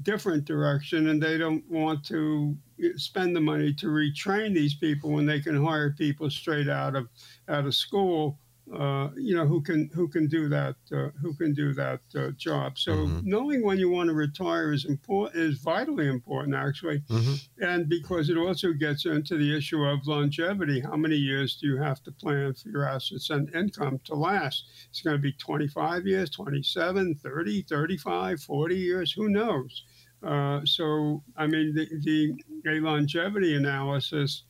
different 0.04 0.46
direction, 0.46 1.08
and 1.10 1.22
they 1.22 1.38
don't 1.38 1.64
want 1.70 2.06
to 2.06 2.56
spend 2.98 3.36
the 3.36 3.42
money 3.42 3.74
to 3.74 3.88
retrain 3.88 4.54
these 4.54 4.76
people 4.76 5.12
when 5.12 5.26
they 5.26 5.40
can 5.40 5.64
hire 5.64 5.92
people 5.92 6.30
straight 6.30 6.68
out 6.68 6.96
of 6.96 7.08
out 7.48 7.66
of 7.66 7.74
school 7.74 8.38
uh, 8.74 9.10
you 9.16 9.36
know 9.36 9.46
who 9.46 9.62
can 9.62 9.90
who 9.94 10.08
can 10.08 10.28
do 10.28 10.50
that 10.50 10.76
uh, 10.92 11.10
who 11.22 11.34
can 11.36 11.54
do 11.54 11.74
that 11.74 12.00
uh, 12.16 12.32
job. 12.32 12.78
So 12.80 12.94
mm-hmm. 12.94 13.20
knowing 13.24 13.64
when 13.64 13.78
you 13.78 13.90
want 13.90 14.10
to 14.10 14.16
retire 14.16 14.74
is 14.74 14.86
important 14.86 15.36
is 15.36 15.60
vitally 15.60 16.08
important 16.08 16.56
actually, 16.56 17.00
mm-hmm. 17.02 17.64
and 17.64 17.88
because 17.88 18.30
it 18.30 18.38
also 18.38 18.74
gets 18.74 19.06
into 19.06 19.38
the 19.38 19.56
issue 19.56 19.84
of 19.84 20.08
longevity. 20.08 20.80
How 20.80 20.96
many 20.96 21.16
years 21.16 21.58
do 21.58 21.68
you 21.68 21.78
have 21.78 22.02
to 22.04 22.12
plan 22.12 22.56
for 22.56 22.70
your 22.70 22.88
assets 22.88 23.30
and 23.30 23.54
income 23.54 24.00
to 24.06 24.16
last? 24.16 24.66
It's 24.90 25.02
going 25.02 25.16
to 25.16 25.22
be 25.22 25.34
25 25.34 26.08
years, 26.08 26.32
27, 26.32 27.16
30, 27.16 27.62
35, 27.64 28.42
40 28.42 28.76
years. 28.76 29.12
Who 29.12 29.30
knows? 29.30 29.84
Uh, 30.24 30.62
so 30.66 31.22
I 31.38 31.46
mean 31.46 31.76
the, 31.76 31.88
the 32.02 32.34
a 32.68 32.80
longevity 32.80 33.56
analysis. 33.56 34.44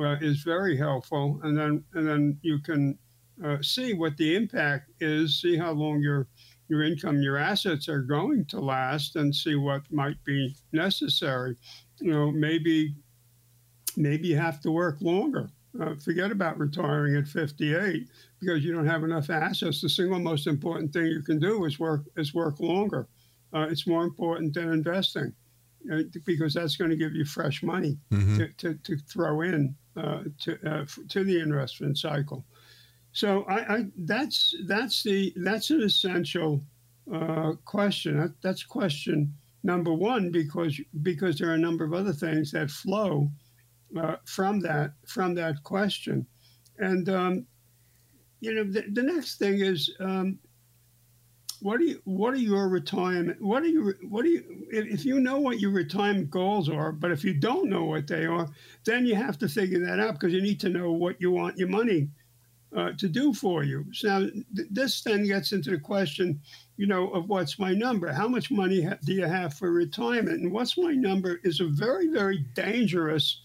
Uh, 0.00 0.16
is 0.22 0.42
very 0.42 0.74
helpful, 0.74 1.38
and 1.42 1.54
then 1.54 1.84
and 1.92 2.08
then 2.08 2.38
you 2.40 2.58
can 2.60 2.98
uh, 3.44 3.60
see 3.62 3.94
what 3.94 4.16
the 4.16 4.36
impact 4.36 4.90
is, 5.00 5.40
see 5.40 5.56
how 5.56 5.72
long 5.72 6.00
your 6.00 6.28
your 6.68 6.82
income, 6.82 7.20
your 7.20 7.36
assets 7.36 7.88
are 7.88 8.00
going 8.00 8.46
to 8.46 8.58
last, 8.58 9.16
and 9.16 9.34
see 9.34 9.56
what 9.56 9.82
might 9.90 10.22
be 10.24 10.56
necessary. 10.72 11.56
You 12.00 12.10
know, 12.12 12.30
maybe 12.30 12.94
maybe 13.96 14.28
you 14.28 14.36
have 14.36 14.60
to 14.62 14.70
work 14.70 14.96
longer. 15.00 15.50
Uh, 15.80 15.94
forget 16.04 16.30
about 16.30 16.58
retiring 16.58 17.16
at 17.16 17.26
58 17.26 18.06
because 18.40 18.62
you 18.62 18.74
don't 18.74 18.86
have 18.86 19.04
enough 19.04 19.30
assets. 19.30 19.80
The 19.80 19.88
single 19.88 20.18
most 20.18 20.46
important 20.46 20.92
thing 20.92 21.06
you 21.06 21.22
can 21.22 21.38
do 21.38 21.64
is 21.64 21.78
work 21.78 22.02
is 22.16 22.34
work 22.34 22.60
longer. 22.60 23.08
Uh, 23.54 23.66
it's 23.70 23.86
more 23.86 24.04
important 24.04 24.54
than 24.54 24.72
investing 24.72 25.32
uh, 25.92 26.02
because 26.24 26.54
that's 26.54 26.76
going 26.76 26.90
to 26.90 26.96
give 26.96 27.14
you 27.14 27.24
fresh 27.24 27.62
money 27.62 27.98
mm-hmm. 28.10 28.38
to, 28.38 28.48
to, 28.54 28.74
to, 28.84 28.96
throw 28.96 29.42
in 29.42 29.74
uh, 29.96 30.22
to 30.40 30.58
uh, 30.66 30.84
to 31.08 31.24
the 31.24 31.40
investment 31.40 31.98
cycle. 31.98 32.44
So 33.12 33.44
I, 33.44 33.74
I, 33.74 33.86
that's 33.98 34.54
that's 34.66 35.02
the 35.02 35.32
that's 35.36 35.70
an 35.70 35.82
essential 35.82 36.62
uh, 37.12 37.52
question. 37.64 38.18
That, 38.18 38.34
that's 38.42 38.62
question 38.62 39.34
number 39.62 39.92
one 39.92 40.30
because 40.30 40.80
because 41.02 41.38
there 41.38 41.50
are 41.50 41.54
a 41.54 41.58
number 41.58 41.84
of 41.84 41.92
other 41.92 42.12
things 42.12 42.50
that 42.52 42.70
flow 42.70 43.30
uh, 43.98 44.16
from 44.24 44.60
that 44.60 44.92
from 45.06 45.34
that 45.34 45.62
question, 45.62 46.26
and 46.78 47.08
um, 47.10 47.46
you 48.40 48.54
know 48.54 48.64
the, 48.64 48.84
the, 48.92 49.02
next 49.02 49.38
thing 49.38 49.60
is 49.60 49.94
um, 50.00 50.38
what 51.60 51.80
are 51.80 51.84
you 51.84 52.00
what 52.04 52.34
are 52.34 52.38
your 52.38 52.68
retirement 52.68 53.40
what 53.40 53.62
are 53.62 53.68
you 53.68 53.94
what 54.08 54.24
do 54.24 54.30
you 54.30 54.66
if 54.70 55.04
you 55.04 55.20
know 55.20 55.38
what 55.38 55.60
your 55.60 55.70
retirement 55.70 56.28
goals 56.28 56.68
are 56.68 56.90
but 56.90 57.12
if 57.12 57.22
you 57.22 57.32
don't 57.32 57.70
know 57.70 57.84
what 57.84 58.06
they 58.08 58.24
are 58.24 58.48
then 58.84 59.06
you 59.06 59.14
have 59.14 59.38
to 59.38 59.48
figure 59.48 59.78
that 59.78 60.00
out 60.00 60.14
because 60.14 60.32
you 60.32 60.42
need 60.42 60.58
to 60.58 60.68
know 60.68 60.90
what 60.90 61.20
you 61.20 61.30
want 61.30 61.56
your 61.56 61.68
money 61.68 62.08
uh, 62.76 62.92
to 62.98 63.08
do 63.08 63.34
for 63.34 63.64
you. 63.64 63.84
So 63.92 64.08
now, 64.08 64.18
th- 64.56 64.68
this 64.70 65.02
then 65.02 65.24
gets 65.24 65.52
into 65.52 65.70
the 65.70 65.78
question, 65.78 66.40
you 66.76 66.86
know, 66.86 67.10
of 67.10 67.28
what's 67.28 67.58
my 67.58 67.72
number? 67.72 68.12
How 68.12 68.28
much 68.28 68.50
money 68.50 68.82
ha- 68.82 68.98
do 69.04 69.12
you 69.12 69.24
have 69.26 69.54
for 69.54 69.70
retirement? 69.70 70.40
And 70.40 70.52
what's 70.52 70.78
my 70.78 70.92
number 70.92 71.40
is 71.44 71.60
a 71.60 71.66
very, 71.66 72.08
very 72.08 72.38
dangerous 72.54 73.40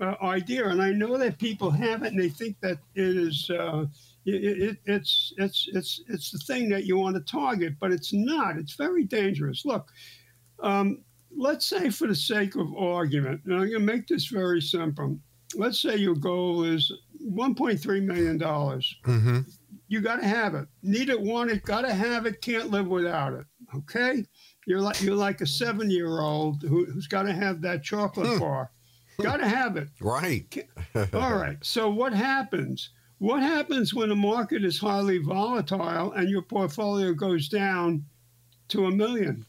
uh, 0.00 0.14
idea. 0.22 0.68
And 0.68 0.82
I 0.82 0.90
know 0.90 1.18
that 1.18 1.38
people 1.38 1.70
have 1.70 2.02
it 2.02 2.12
and 2.12 2.20
they 2.20 2.28
think 2.28 2.58
that 2.60 2.78
it 2.94 3.16
is. 3.16 3.50
Uh, 3.50 3.86
it, 4.24 4.62
it, 4.62 4.76
it's 4.84 5.32
it's 5.36 5.68
it's 5.72 6.00
it's 6.08 6.30
the 6.30 6.38
thing 6.38 6.68
that 6.68 6.84
you 6.84 6.96
want 6.96 7.16
to 7.16 7.22
target, 7.22 7.74
but 7.80 7.90
it's 7.90 8.12
not. 8.12 8.56
It's 8.56 8.74
very 8.74 9.04
dangerous. 9.04 9.64
Look, 9.64 9.88
um, 10.60 11.02
let's 11.36 11.66
say 11.66 11.90
for 11.90 12.06
the 12.06 12.14
sake 12.14 12.54
of 12.54 12.74
argument, 12.76 13.40
and 13.44 13.54
I'm 13.54 13.60
going 13.68 13.72
to 13.72 13.78
make 13.80 14.06
this 14.06 14.26
very 14.26 14.60
simple. 14.60 15.18
Let's 15.56 15.80
say 15.80 15.96
your 15.96 16.14
goal 16.14 16.62
is 16.62 16.92
1.3 17.30 18.02
million 18.02 18.38
dollars. 18.38 18.94
Mm-hmm. 19.04 19.40
You 19.88 20.00
got 20.00 20.20
to 20.20 20.26
have 20.26 20.54
it. 20.54 20.68
Need 20.82 21.10
it, 21.10 21.20
want 21.20 21.50
it, 21.50 21.62
got 21.64 21.82
to 21.82 21.92
have 21.92 22.26
it. 22.26 22.40
Can't 22.40 22.70
live 22.70 22.86
without 22.86 23.34
it. 23.34 23.44
Okay, 23.74 24.24
you're 24.66 24.80
like 24.80 25.00
you're 25.02 25.14
like 25.14 25.40
a 25.40 25.46
seven 25.46 25.90
year 25.90 26.20
old 26.20 26.62
who, 26.62 26.84
has 26.92 27.06
got 27.06 27.22
to 27.24 27.32
have 27.32 27.60
that 27.62 27.82
chocolate 27.82 28.28
hmm. 28.28 28.38
bar. 28.38 28.70
got 29.20 29.38
to 29.38 29.48
have 29.48 29.76
it. 29.76 29.88
Right. 30.00 30.66
All 31.14 31.36
right. 31.36 31.58
So 31.62 31.90
what 31.90 32.12
happens? 32.12 32.90
What 33.18 33.40
happens 33.40 33.94
when 33.94 34.08
the 34.08 34.16
market 34.16 34.64
is 34.64 34.80
highly 34.80 35.18
volatile 35.18 36.10
and 36.12 36.28
your 36.28 36.42
portfolio 36.42 37.12
goes 37.12 37.48
down 37.48 38.04
to 38.68 38.86
a 38.86 38.90
million 38.90 39.46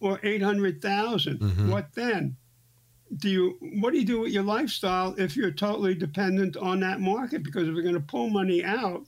or 0.00 0.20
800,000? 0.22 1.38
Mm-hmm. 1.38 1.70
What 1.70 1.94
then? 1.94 2.36
Do 3.16 3.28
you 3.28 3.58
what 3.80 3.92
do 3.92 3.98
you 3.98 4.04
do 4.04 4.20
with 4.20 4.32
your 4.32 4.42
lifestyle 4.42 5.14
if 5.18 5.36
you're 5.36 5.50
totally 5.50 5.94
dependent 5.94 6.56
on 6.56 6.80
that 6.80 7.00
market? 7.00 7.42
Because 7.42 7.66
if 7.66 7.74
you're 7.74 7.82
going 7.82 7.94
to 7.94 8.00
pull 8.00 8.28
money 8.28 8.62
out 8.64 9.06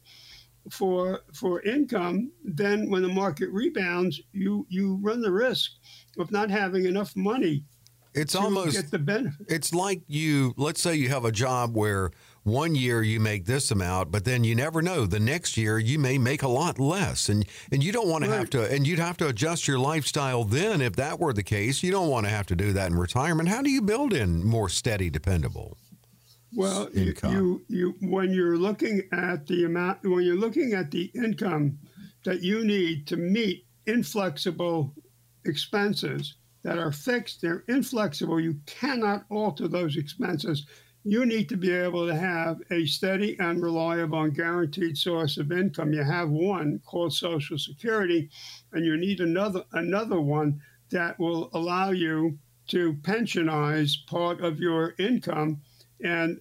for 0.68 1.20
for 1.32 1.62
income 1.62 2.30
then 2.44 2.90
when 2.90 3.02
the 3.02 3.08
market 3.08 3.48
rebounds 3.50 4.20
you 4.32 4.66
you 4.68 4.98
run 5.00 5.20
the 5.20 5.30
risk 5.30 5.72
of 6.18 6.30
not 6.30 6.50
having 6.50 6.84
enough 6.84 7.16
money 7.16 7.64
it's 8.12 8.34
almost 8.34 8.76
get 8.76 8.90
the 8.90 8.98
benefit. 8.98 9.46
it's 9.48 9.72
like 9.72 10.02
you 10.06 10.52
let's 10.56 10.80
say 10.80 10.94
you 10.94 11.08
have 11.08 11.24
a 11.24 11.32
job 11.32 11.74
where 11.74 12.10
one 12.42 12.74
year 12.74 13.02
you 13.02 13.20
make 13.20 13.44
this 13.44 13.70
amount, 13.70 14.10
but 14.10 14.24
then 14.24 14.44
you 14.44 14.54
never 14.54 14.80
know. 14.80 15.06
The 15.06 15.20
next 15.20 15.56
year 15.56 15.78
you 15.78 15.98
may 15.98 16.16
make 16.16 16.42
a 16.42 16.48
lot 16.48 16.78
less, 16.78 17.28
and 17.28 17.44
and 17.70 17.84
you 17.84 17.92
don't 17.92 18.08
want 18.08 18.22
right. 18.22 18.30
to 18.30 18.36
have 18.38 18.50
to, 18.50 18.74
and 18.74 18.86
you'd 18.86 18.98
have 18.98 19.16
to 19.18 19.28
adjust 19.28 19.68
your 19.68 19.78
lifestyle 19.78 20.44
then 20.44 20.80
if 20.80 20.96
that 20.96 21.18
were 21.18 21.32
the 21.32 21.42
case. 21.42 21.82
You 21.82 21.90
don't 21.90 22.08
want 22.08 22.26
to 22.26 22.30
have 22.30 22.46
to 22.46 22.56
do 22.56 22.72
that 22.72 22.90
in 22.90 22.98
retirement. 22.98 23.48
How 23.48 23.62
do 23.62 23.70
you 23.70 23.82
build 23.82 24.12
in 24.12 24.44
more 24.44 24.68
steady, 24.68 25.10
dependable? 25.10 25.76
Well, 26.54 26.88
income? 26.94 27.32
you 27.34 27.62
you 27.68 27.94
when 28.00 28.32
you're 28.32 28.56
looking 28.56 29.02
at 29.12 29.46
the 29.46 29.64
amount 29.64 30.02
when 30.02 30.24
you're 30.24 30.36
looking 30.36 30.72
at 30.72 30.90
the 30.90 31.10
income 31.14 31.78
that 32.24 32.42
you 32.42 32.64
need 32.64 33.06
to 33.08 33.16
meet 33.16 33.66
inflexible 33.86 34.94
expenses 35.44 36.34
that 36.62 36.78
are 36.78 36.92
fixed, 36.92 37.40
they're 37.40 37.64
inflexible. 37.68 38.40
You 38.40 38.56
cannot 38.66 39.24
alter 39.30 39.68
those 39.68 39.96
expenses 39.96 40.66
you 41.04 41.24
need 41.24 41.48
to 41.48 41.56
be 41.56 41.72
able 41.72 42.06
to 42.06 42.14
have 42.14 42.60
a 42.70 42.84
steady 42.84 43.38
and 43.38 43.62
reliable 43.62 44.22
and 44.22 44.34
guaranteed 44.34 44.98
source 44.98 45.38
of 45.38 45.50
income. 45.50 45.92
You 45.92 46.04
have 46.04 46.28
one 46.28 46.80
called 46.84 47.14
Social 47.14 47.58
Security, 47.58 48.28
and 48.72 48.84
you 48.84 48.96
need 48.96 49.20
another 49.20 49.64
another 49.72 50.20
one 50.20 50.60
that 50.90 51.18
will 51.18 51.48
allow 51.54 51.90
you 51.90 52.38
to 52.68 52.92
pensionize 53.02 54.06
part 54.06 54.40
of 54.40 54.60
your 54.60 54.94
income. 54.98 55.62
And 56.04 56.40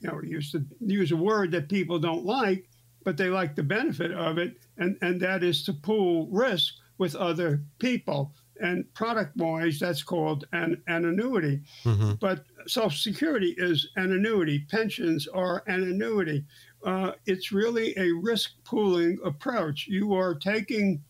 you 0.00 0.08
know, 0.08 0.20
use 0.22 0.52
to 0.52 0.64
use 0.80 1.10
a 1.10 1.16
word 1.16 1.50
that 1.52 1.68
people 1.68 1.98
don't 1.98 2.24
like, 2.24 2.68
but 3.02 3.16
they 3.16 3.28
like 3.28 3.56
the 3.56 3.62
benefit 3.62 4.12
of 4.12 4.38
it, 4.38 4.56
and, 4.78 4.96
and 5.02 5.20
that 5.20 5.42
is 5.42 5.64
to 5.64 5.72
pool 5.72 6.28
risk 6.30 6.74
with 6.98 7.16
other 7.16 7.60
people 7.78 8.32
and 8.60 8.92
product 8.94 9.36
wise, 9.36 9.78
that's 9.78 10.02
called 10.02 10.46
an, 10.52 10.82
an 10.86 11.04
annuity. 11.04 11.60
Mm-hmm. 11.84 12.12
But 12.20 12.44
Social 12.66 12.90
Security 12.90 13.54
is 13.58 13.88
an 13.96 14.12
annuity, 14.12 14.66
pensions 14.70 15.26
are 15.28 15.62
an 15.66 15.82
annuity. 15.82 16.44
Uh, 16.84 17.12
it's 17.26 17.52
really 17.52 17.94
a 17.96 18.12
risk 18.12 18.52
pooling 18.64 19.18
approach. 19.24 19.86
You 19.86 20.14
are 20.14 20.34
taking 20.34 21.02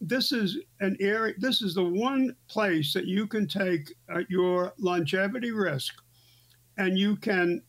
this 0.00 0.30
is 0.30 0.58
an 0.80 0.96
area, 1.00 1.34
this 1.38 1.60
is 1.60 1.74
the 1.74 1.84
one 1.84 2.36
place 2.48 2.92
that 2.92 3.06
you 3.06 3.26
can 3.26 3.48
take 3.48 3.92
uh, 4.08 4.20
your 4.28 4.72
longevity 4.78 5.50
risk 5.50 5.94
and 6.76 6.96
you 6.96 7.16
can 7.16 7.62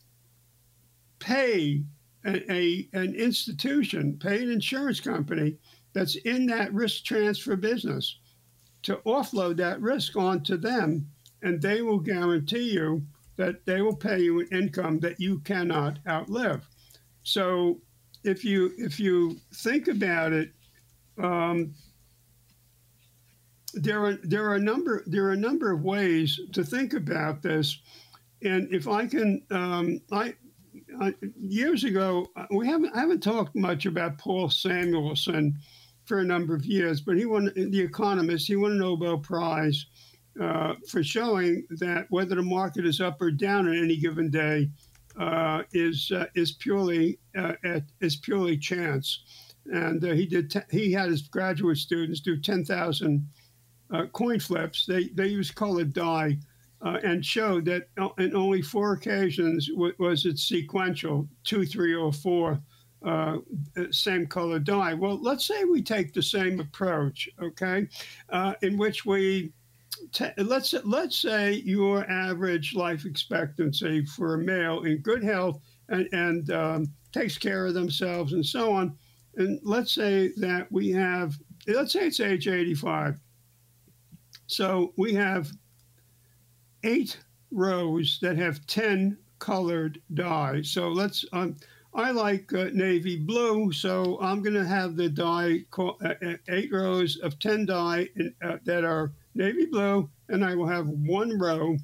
pay 1.17 1.84
a, 2.25 2.52
a, 2.52 2.88
an 2.93 3.15
institution, 3.15 4.17
pay 4.19 4.43
an 4.43 4.52
insurance 4.52 4.99
company 4.99 5.56
that's 5.93 6.15
in 6.17 6.45
that 6.45 6.73
risk 6.73 7.04
transfer 7.04 7.56
business 7.56 8.19
to 8.84 8.97
offload 8.97 9.58
that 9.58 9.82
risk 9.82 10.15
onto 10.15 10.56
them, 10.56 11.10
and 11.41 11.62
they 11.62 11.82
will 11.82 11.99
guarantee 11.99 12.71
you 12.71 13.04
that 13.39 13.65
they 13.65 13.82
will 13.82 13.95
pay 13.95 14.19
you 14.19 14.41
an 14.41 14.47
income 14.52 14.99
that 14.99 15.17
you 15.17 15.39
cannot 15.39 15.97
outlive. 16.06 16.67
So 17.23 17.80
if 18.25 18.43
you 18.43 18.73
if 18.78 18.99
you 18.99 19.38
think 19.54 19.88
about 19.88 20.34
it, 20.34 20.52
um, 21.17 21.73
there 23.73 24.04
are 24.04 24.13
there 24.23 24.45
are 24.49 24.56
a 24.56 24.60
number 24.60 25.04
there 25.08 25.23
are 25.23 25.32
a 25.32 25.38
number 25.38 25.71
of 25.71 25.84
ways 25.84 26.38
to 26.52 26.65
think 26.65 26.91
about 26.91 27.41
this, 27.41 27.80
and 28.43 28.67
if 28.73 28.89
I 28.89 29.08
can, 29.08 29.41
um, 29.52 30.02
I, 30.12 30.34
I, 30.99 31.15
years 31.39 31.86
ago 31.86 32.28
we 32.52 32.67
haven't 32.67 32.93
I 32.93 32.99
haven't 32.99 33.23
talked 33.23 33.56
much 33.56 33.86
about 33.86 34.17
Paul 34.17 34.49
Samuelson 34.49 35.58
for 36.04 36.19
a 36.19 36.25
number 36.25 36.54
of 36.56 36.65
years, 36.65 36.99
but 36.99 37.17
he 37.17 37.25
won 37.25 37.54
the 37.56 37.80
Economist. 37.80 38.47
He 38.47 38.58
won 38.58 38.73
a 38.73 38.75
Nobel 38.75 39.17
Prize 39.17 39.86
uh, 40.39 40.75
for 40.88 41.04
showing 41.04 41.65
that 41.69 42.06
whether 42.10 42.36
the 42.36 42.41
market 42.41 42.86
is 42.86 43.02
up 43.02 43.21
or 43.21 43.32
down 43.32 43.67
on 43.67 43.78
any 43.78 43.97
given 43.97 44.30
day 44.30 44.69
uh, 45.19 45.63
is 45.73 46.12
uh, 46.12 46.25
is 46.36 46.54
purely 46.54 47.19
uh, 47.38 47.54
at, 47.63 47.84
is 48.02 48.15
purely 48.15 48.58
chance. 48.58 49.23
And 49.71 50.02
he 50.02 50.25
did 50.25 50.49
t- 50.49 50.60
he 50.71 50.91
had 50.91 51.10
his 51.10 51.23
graduate 51.23 51.78
students 51.78 52.21
do 52.21 52.39
ten 52.39 52.63
thousand 52.63 53.28
coin 54.13 54.39
flips. 54.39 54.86
They 54.86 55.10
they 55.10 55.28
used 55.28 55.56
colored 55.56 55.93
dye. 55.93 56.38
and 56.82 57.25
showed 57.25 57.65
that 57.65 57.89
in 58.17 58.36
only 58.36 58.62
four 58.62 58.93
occasions 58.93 59.67
w- 59.67 59.93
was 59.99 60.25
it 60.25 60.39
sequential, 60.39 61.28
two, 61.43 61.65
three, 61.65 61.93
or 61.93 62.13
four 62.13 62.62
uh, 63.04 63.38
same 63.91 64.28
color 64.28 64.60
dye. 64.60 64.93
Well, 64.93 65.21
let's 65.21 65.45
say 65.45 65.63
we 65.63 65.82
take 65.82 66.13
the 66.13 66.21
same 66.21 66.60
approach, 66.60 67.30
okay, 67.41 67.88
uh, 68.30 68.54
in 68.62 68.78
which 68.78 69.06
we 69.06 69.52
let's 70.38 70.74
let's 70.84 71.18
say 71.18 71.54
your 71.66 72.10
average 72.10 72.74
life 72.74 73.06
expectancy 73.06 74.06
for 74.06 74.36
a 74.36 74.38
male 74.38 74.84
in 74.84 74.98
good 74.98 75.24
health 75.24 75.62
and, 75.90 76.08
and 76.12 76.52
um, 76.52 76.88
takes 77.12 77.38
care 77.38 77.66
of 77.66 77.74
themselves 77.74 78.34
and 78.34 78.46
so 78.46 78.72
on, 78.72 78.98
and 79.36 79.60
let's 79.64 79.94
say 79.94 80.32
that 80.38 80.72
we 80.72 80.90
have 80.92 81.38
let's 81.68 81.94
say 81.94 82.08
it's 82.08 82.20
age 82.20 82.48
85. 82.48 83.20
So 84.48 84.94
we 84.98 85.14
have 85.14 85.52
eight 86.84 87.20
rows 87.52 88.20
that 88.22 88.38
have 88.38 88.66
10 88.68 89.18
colored 89.40 90.02
dye. 90.14 90.62
So 90.64 90.90
let's 90.90 91.26
um, 91.34 91.56
I 91.94 92.12
like 92.12 92.54
uh, 92.54 92.70
navy 92.74 93.18
blue, 93.18 93.72
so 93.72 94.20
I'm 94.22 94.44
going 94.44 94.56
to 94.56 94.66
have 94.66 94.96
the 94.96 95.10
dye 95.10 95.66
uh, 95.78 95.92
uh, 96.02 96.34
eight 96.50 96.72
rows 96.72 97.18
of 97.18 97.40
10 97.40 97.66
dye 97.66 98.08
in, 98.16 98.34
uh, 98.44 98.58
that 98.66 98.84
are 98.84 99.12
navy 99.36 99.65
blue, 99.65 100.10
and 100.30 100.44
I 100.44 100.56
will 100.56 100.68
have 100.68 100.88
one 100.88 101.38
row 101.38 101.78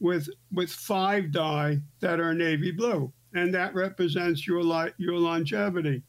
with 0.00 0.28
with 0.52 0.70
five 0.70 1.30
die 1.32 1.78
that 2.00 2.20
are 2.20 2.34
navy 2.34 2.72
blue, 2.72 3.12
and 3.34 3.54
that 3.54 3.74
represents 3.74 4.46
your 4.46 4.62
li- 4.62 4.92
your 4.98 5.16
longevity. 5.16 6.02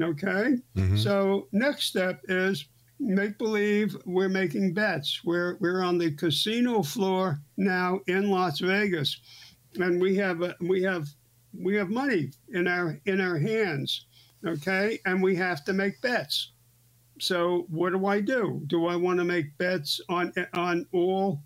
Okay. 0.00 0.56
Mm-hmm. 0.76 0.96
So 0.96 1.48
next 1.52 1.86
step 1.86 2.20
is 2.28 2.68
make 3.00 3.38
believe 3.38 3.96
we're 4.04 4.28
making 4.28 4.74
bets. 4.74 5.22
We're 5.24 5.56
we're 5.60 5.82
on 5.82 5.98
the 5.98 6.12
casino 6.12 6.82
floor 6.82 7.40
now 7.56 8.00
in 8.06 8.30
Las 8.30 8.60
Vegas, 8.60 9.20
and 9.80 10.00
we 10.00 10.16
have 10.16 10.42
a, 10.42 10.54
we 10.60 10.82
have 10.82 11.08
we 11.58 11.74
have 11.76 11.90
money 11.90 12.30
in 12.50 12.66
our 12.66 13.00
in 13.06 13.20
our 13.20 13.38
hands. 13.38 14.06
Okay, 14.46 15.00
and 15.04 15.22
we 15.22 15.34
have 15.36 15.64
to 15.64 15.72
make 15.72 16.00
bets. 16.00 16.52
So 17.20 17.66
what 17.68 17.92
do 17.92 18.06
I 18.06 18.20
do? 18.20 18.62
Do 18.66 18.86
I 18.86 18.96
want 18.96 19.18
to 19.18 19.24
make 19.24 19.56
bets 19.58 20.00
on 20.08 20.32
on 20.54 20.86
all 20.92 21.42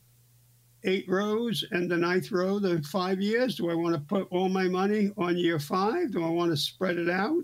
eight 0.85 1.05
rows 1.09 1.65
and 1.71 1.91
the 1.91 1.97
ninth 1.97 2.31
row, 2.33 2.59
the 2.59 2.83
five 2.83 3.21
years? 3.21 3.57
Do 3.57 3.71
I 3.71 3.75
want 3.75 3.95
to 3.95 4.01
put 4.01 4.29
all 4.31 4.49
my 4.49 4.69
money 4.69 5.13
on 5.17 5.37
year 5.37 5.59
five? 5.59 6.13
Do 6.13 6.25
I 6.25 6.29
want 6.29 6.51
to 6.51 6.57
spread 6.57 6.99
it 6.99 7.09
out 7.09 7.43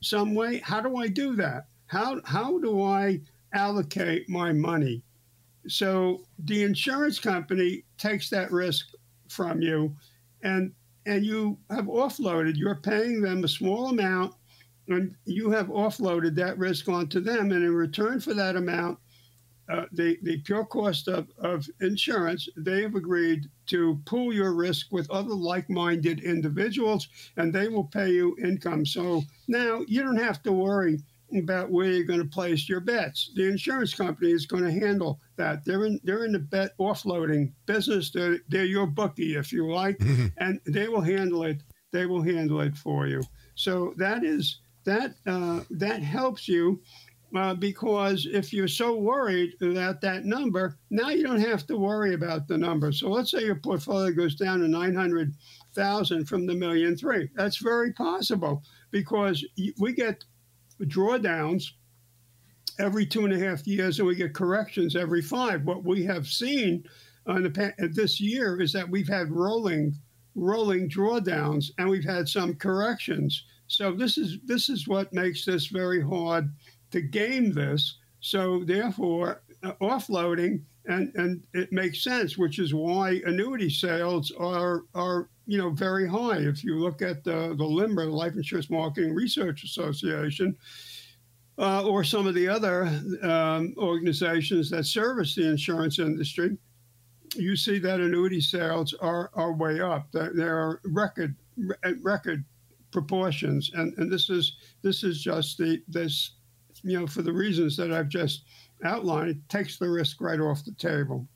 some 0.00 0.34
way? 0.34 0.58
How 0.58 0.80
do 0.80 0.96
I 0.96 1.08
do 1.08 1.34
that? 1.36 1.66
How 1.86 2.20
how 2.24 2.58
do 2.58 2.82
I 2.82 3.20
allocate 3.54 4.28
my 4.28 4.52
money? 4.52 5.02
So 5.68 6.24
the 6.38 6.62
insurance 6.62 7.18
company 7.18 7.84
takes 7.98 8.30
that 8.30 8.50
risk 8.50 8.88
from 9.28 9.62
you, 9.62 9.94
and 10.42 10.72
and 11.06 11.24
you 11.24 11.58
have 11.70 11.86
offloaded. 11.86 12.56
You're 12.56 12.76
paying 12.76 13.20
them 13.20 13.44
a 13.44 13.48
small 13.48 13.88
amount 13.88 14.34
and 14.90 15.14
you 15.24 15.50
have 15.50 15.68
offloaded 15.68 16.34
that 16.36 16.58
risk 16.58 16.88
onto 16.88 17.20
them. 17.20 17.52
And 17.52 17.64
in 17.64 17.74
return 17.74 18.20
for 18.20 18.34
that 18.34 18.56
amount, 18.56 18.98
uh, 19.70 19.84
the, 19.92 20.18
the 20.22 20.38
pure 20.38 20.64
cost 20.64 21.06
of, 21.06 21.28
of 21.38 21.68
insurance, 21.80 22.48
they 22.56 22.82
have 22.82 22.96
agreed 22.96 23.46
to 23.66 24.00
pool 24.04 24.32
your 24.32 24.52
risk 24.52 24.88
with 24.90 25.08
other 25.10 25.32
like 25.32 25.70
minded 25.70 26.20
individuals 26.20 27.08
and 27.36 27.52
they 27.52 27.68
will 27.68 27.84
pay 27.84 28.10
you 28.10 28.36
income. 28.42 28.84
So 28.84 29.22
now 29.46 29.82
you 29.86 30.02
don't 30.02 30.16
have 30.16 30.42
to 30.42 30.52
worry 30.52 30.98
about 31.38 31.70
where 31.70 31.86
you're 31.86 32.04
going 32.04 32.18
to 32.18 32.24
place 32.24 32.68
your 32.68 32.80
bets. 32.80 33.30
The 33.36 33.48
insurance 33.48 33.94
company 33.94 34.32
is 34.32 34.46
going 34.46 34.64
to 34.64 34.72
handle 34.72 35.20
that. 35.36 35.64
They're 35.64 35.86
in 35.86 36.00
they're 36.02 36.24
in 36.24 36.32
the 36.32 36.40
bet 36.40 36.76
offloading 36.78 37.52
business. 37.66 38.10
They're, 38.10 38.38
they're 38.48 38.64
your 38.64 38.88
bookie, 38.88 39.36
if 39.36 39.52
you 39.52 39.72
like, 39.72 40.00
and 40.38 40.60
they 40.66 40.88
will 40.88 41.00
handle 41.00 41.44
it. 41.44 41.62
They 41.92 42.06
will 42.06 42.22
handle 42.22 42.60
it 42.60 42.76
for 42.76 43.06
you. 43.06 43.22
So 43.54 43.94
that 43.96 44.24
is 44.24 44.59
that 44.84 45.14
uh, 45.26 45.60
that 45.70 46.02
helps 46.02 46.48
you 46.48 46.80
uh, 47.36 47.54
because 47.54 48.26
if 48.32 48.52
you're 48.52 48.68
so 48.68 48.96
worried 48.96 49.52
about 49.60 50.00
that 50.00 50.24
number, 50.24 50.76
now 50.90 51.10
you 51.10 51.22
don't 51.22 51.40
have 51.40 51.66
to 51.66 51.76
worry 51.76 52.14
about 52.14 52.48
the 52.48 52.58
number. 52.58 52.90
So 52.90 53.08
let's 53.08 53.30
say 53.30 53.44
your 53.44 53.54
portfolio 53.54 54.10
goes 54.12 54.34
down 54.34 54.60
to 54.60 54.68
900,000 54.68 56.24
from 56.26 56.46
the 56.46 56.54
million 56.54 56.96
three. 56.96 57.28
That's 57.36 57.58
very 57.58 57.92
possible 57.92 58.62
because 58.90 59.44
we 59.78 59.92
get 59.92 60.24
drawdowns 60.82 61.64
every 62.80 63.06
two 63.06 63.24
and 63.24 63.34
a 63.34 63.38
half 63.38 63.66
years 63.66 63.98
and 63.98 64.08
we 64.08 64.16
get 64.16 64.34
corrections 64.34 64.96
every 64.96 65.22
five. 65.22 65.64
What 65.64 65.84
we 65.84 66.04
have 66.04 66.26
seen 66.26 66.84
on 67.26 67.42
the, 67.42 67.90
this 67.94 68.20
year 68.20 68.60
is 68.60 68.72
that 68.72 68.88
we've 68.88 69.08
had 69.08 69.30
rolling 69.30 69.94
rolling 70.36 70.88
drawdowns 70.88 71.70
and 71.78 71.88
we've 71.88 72.04
had 72.04 72.28
some 72.28 72.54
corrections. 72.54 73.44
So 73.70 73.92
this 73.92 74.18
is 74.18 74.38
this 74.44 74.68
is 74.68 74.88
what 74.88 75.12
makes 75.12 75.44
this 75.44 75.68
very 75.68 76.02
hard 76.02 76.52
to 76.90 77.00
game 77.00 77.52
this. 77.52 77.98
So 78.18 78.64
therefore, 78.64 79.42
uh, 79.62 79.74
offloading 79.80 80.62
and 80.86 81.12
and 81.14 81.42
it 81.54 81.72
makes 81.72 82.02
sense, 82.02 82.36
which 82.36 82.58
is 82.58 82.74
why 82.74 83.22
annuity 83.24 83.70
sales 83.70 84.32
are 84.32 84.82
are 84.94 85.28
you 85.46 85.56
know 85.56 85.70
very 85.70 86.08
high. 86.08 86.38
If 86.38 86.64
you 86.64 86.80
look 86.80 87.00
at 87.00 87.22
the 87.22 87.54
the 87.56 87.64
LIMRA, 87.64 88.06
the 88.06 88.10
Life 88.10 88.34
Insurance 88.34 88.70
Marketing 88.70 89.14
Research 89.14 89.62
Association. 89.64 90.56
Uh, 91.58 91.82
or 91.82 92.02
some 92.02 92.26
of 92.26 92.34
the 92.34 92.48
other 92.48 92.84
um, 93.22 93.74
organizations 93.76 94.70
that 94.70 94.86
service 94.86 95.34
the 95.34 95.46
insurance 95.46 95.98
industry, 95.98 96.56
you 97.36 97.54
see 97.54 97.78
that 97.78 98.00
annuity 98.00 98.40
sales 98.40 98.94
are, 99.02 99.30
are 99.34 99.52
way 99.52 99.78
up. 99.78 100.06
They're 100.10 100.80
record 100.84 101.36
record 102.00 102.46
proportions, 102.90 103.70
and, 103.74 103.96
and 103.98 104.10
this 104.10 104.30
is 104.30 104.56
this 104.82 105.04
is 105.04 105.22
just 105.22 105.58
the 105.58 105.82
this 105.88 106.32
you 106.82 106.98
know 106.98 107.06
for 107.06 107.22
the 107.22 107.32
reasons 107.32 107.76
that 107.76 107.92
I've 107.92 108.08
just 108.08 108.44
outlined, 108.84 109.30
it 109.30 109.48
takes 109.48 109.78
the 109.78 109.88
risk 109.88 110.20
right 110.20 110.40
off 110.40 110.64
the 110.64 110.72
table. 110.72 111.26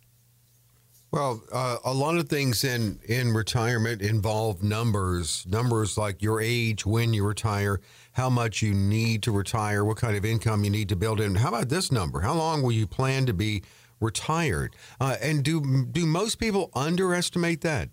Well, 1.15 1.45
uh, 1.53 1.77
a 1.85 1.95
lot 1.95 2.17
of 2.17 2.29
things 2.29 2.65
in 2.65 2.99
in 3.05 3.33
retirement 3.33 4.03
involve 4.03 4.65
numbers, 4.65 5.47
numbers 5.47 5.97
like 5.97 6.21
your 6.23 6.41
age, 6.41 6.85
when 6.85 7.15
you 7.15 7.25
retire, 7.25 7.81
how 8.13 8.29
much 8.29 8.63
you 8.63 8.75
need 8.75 9.23
to 9.23 9.31
retire, 9.31 9.85
what 9.85 9.97
kind 9.97 10.17
of 10.17 10.25
income 10.25 10.65
you 10.65 10.71
need 10.71 10.89
to 10.89 10.97
build 10.97 11.21
in. 11.21 11.37
How 11.37 11.51
about 11.51 11.69
this 11.69 11.93
number? 11.93 12.21
How 12.21 12.35
long 12.35 12.63
will 12.63 12.73
you 12.73 12.89
plan 12.89 13.27
to 13.27 13.33
be 13.33 13.63
retired? 14.01 14.75
Uh, 15.01 15.17
and 15.23 15.45
do 15.45 15.87
do 15.87 16.05
most 16.05 16.41
people 16.41 16.71
underestimate 16.75 17.61
that? 17.61 17.91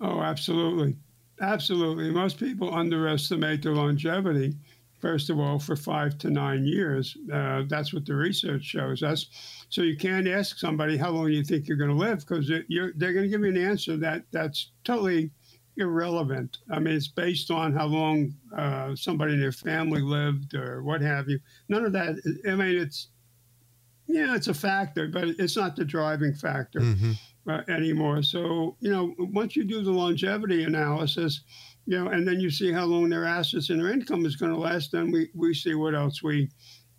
Oh, 0.00 0.22
absolutely. 0.22 0.96
Absolutely. 1.40 2.10
Most 2.10 2.38
people 2.38 2.74
underestimate 2.74 3.62
their 3.62 3.74
longevity, 3.74 4.56
first 5.00 5.28
of 5.28 5.38
all, 5.38 5.58
for 5.58 5.76
five 5.76 6.16
to 6.18 6.30
nine 6.30 6.64
years. 6.64 7.16
Uh, 7.32 7.62
that's 7.68 7.92
what 7.92 8.06
the 8.06 8.14
research 8.14 8.64
shows 8.64 9.02
us. 9.02 9.26
So 9.68 9.82
you 9.82 9.96
can't 9.96 10.26
ask 10.28 10.58
somebody 10.58 10.96
how 10.96 11.10
long 11.10 11.28
you 11.28 11.44
think 11.44 11.68
you're 11.68 11.76
going 11.76 11.90
to 11.90 11.96
live 11.96 12.20
because 12.20 12.48
they're 12.48 13.12
going 13.12 13.24
to 13.24 13.28
give 13.28 13.40
you 13.42 13.48
an 13.48 13.56
answer 13.56 13.96
that 13.98 14.22
that's 14.32 14.70
totally 14.84 15.30
irrelevant. 15.76 16.58
I 16.70 16.78
mean, 16.78 16.94
it's 16.94 17.08
based 17.08 17.50
on 17.50 17.74
how 17.74 17.86
long 17.86 18.34
uh, 18.56 18.96
somebody 18.96 19.34
in 19.34 19.40
their 19.40 19.52
family 19.52 20.00
lived 20.00 20.54
or 20.54 20.82
what 20.82 21.02
have 21.02 21.28
you. 21.28 21.38
None 21.68 21.84
of 21.84 21.92
that. 21.92 22.16
I 22.48 22.54
mean, 22.54 22.78
it's 22.78 23.08
yeah, 24.06 24.36
it's 24.36 24.48
a 24.48 24.54
factor, 24.54 25.08
but 25.08 25.24
it's 25.24 25.56
not 25.56 25.76
the 25.76 25.84
driving 25.84 26.32
factor. 26.32 26.80
Mm-hmm 26.80 27.12
uh, 27.48 27.62
anymore. 27.68 28.22
So, 28.22 28.76
you 28.80 28.90
know, 28.90 29.14
once 29.18 29.56
you 29.56 29.64
do 29.64 29.82
the 29.82 29.92
longevity 29.92 30.64
analysis, 30.64 31.42
you 31.86 31.98
know, 31.98 32.10
and 32.10 32.26
then 32.26 32.40
you 32.40 32.50
see 32.50 32.72
how 32.72 32.84
long 32.84 33.08
their 33.08 33.24
assets 33.24 33.70
and 33.70 33.80
their 33.80 33.92
income 33.92 34.26
is 34.26 34.36
going 34.36 34.52
to 34.52 34.58
last, 34.58 34.92
then 34.92 35.10
we, 35.10 35.30
we 35.34 35.54
see 35.54 35.74
what 35.74 35.94
else 35.94 36.22
we 36.22 36.50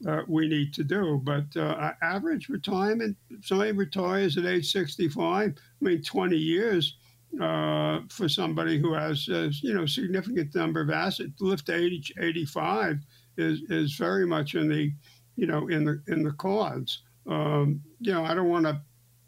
uh, 0.07 0.21
we 0.27 0.47
need 0.47 0.73
to 0.75 0.83
do. 0.83 1.19
But 1.23 1.45
uh, 1.57 1.91
average 2.01 2.49
retirement, 2.49 3.17
somebody 3.41 3.71
retires 3.71 4.37
at 4.37 4.45
age 4.45 4.71
65, 4.71 5.49
I 5.49 5.53
mean, 5.81 6.03
20 6.03 6.37
years 6.37 6.97
uh, 7.41 8.01
for 8.09 8.29
somebody 8.29 8.79
who 8.79 8.93
has 8.93 9.27
you 9.27 9.73
know 9.73 9.85
significant 9.85 10.55
number 10.55 10.81
of 10.81 10.89
assets. 10.89 11.31
Live 11.39 11.63
to 11.65 11.75
80, 11.75 12.13
85 12.19 12.99
is 13.37 13.61
is 13.69 13.95
very 13.95 14.25
much 14.25 14.55
in 14.55 14.69
the 14.69 14.91
you 15.35 15.45
know 15.45 15.67
in 15.67 15.83
the 15.83 16.01
in 16.07 16.23
the 16.23 16.31
cards. 16.33 17.03
Um, 17.27 17.81
you 17.99 18.13
know, 18.13 18.23
I 18.23 18.33
don't 18.33 18.49
want 18.49 18.65
to 18.65 18.81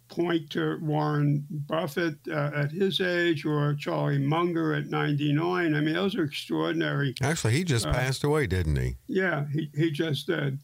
point 0.09 0.49
to 0.51 0.77
Warren 0.81 1.45
Buffett 1.49 2.15
uh, 2.29 2.51
at 2.53 2.71
his 2.71 2.99
age 2.99 3.45
or 3.45 3.75
Charlie 3.75 4.17
Munger 4.17 4.73
at 4.73 4.87
99. 4.87 5.75
I 5.75 5.79
mean, 5.79 5.93
those 5.93 6.15
are 6.15 6.23
extraordinary. 6.23 7.13
Actually, 7.21 7.53
he 7.53 7.63
just 7.63 7.87
uh, 7.87 7.93
passed 7.93 8.23
away, 8.23 8.47
didn't 8.47 8.75
he? 8.75 8.97
Yeah, 9.07 9.45
he, 9.53 9.69
he 9.75 9.91
just 9.91 10.27
did. 10.27 10.59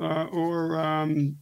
Uh, 0.00 0.26
or, 0.32 0.78
um, 0.78 1.36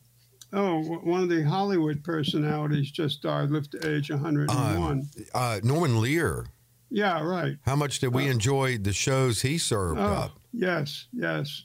oh, 0.52 0.80
one 0.80 1.22
of 1.22 1.28
the 1.28 1.42
Hollywood 1.42 2.02
personalities 2.02 2.90
just 2.90 3.22
died, 3.22 3.50
lived 3.50 3.72
to 3.72 3.96
age 3.96 4.10
101. 4.10 5.08
Uh, 5.34 5.60
Norman 5.62 6.00
Lear. 6.00 6.46
Yeah, 6.90 7.22
right. 7.22 7.56
How 7.62 7.76
much 7.76 7.98
did 7.98 8.14
we 8.14 8.28
uh, 8.28 8.32
enjoy 8.32 8.78
the 8.78 8.92
shows 8.92 9.42
he 9.42 9.58
served 9.58 10.00
oh, 10.00 10.04
up? 10.04 10.40
Yes, 10.52 11.06
yes. 11.12 11.64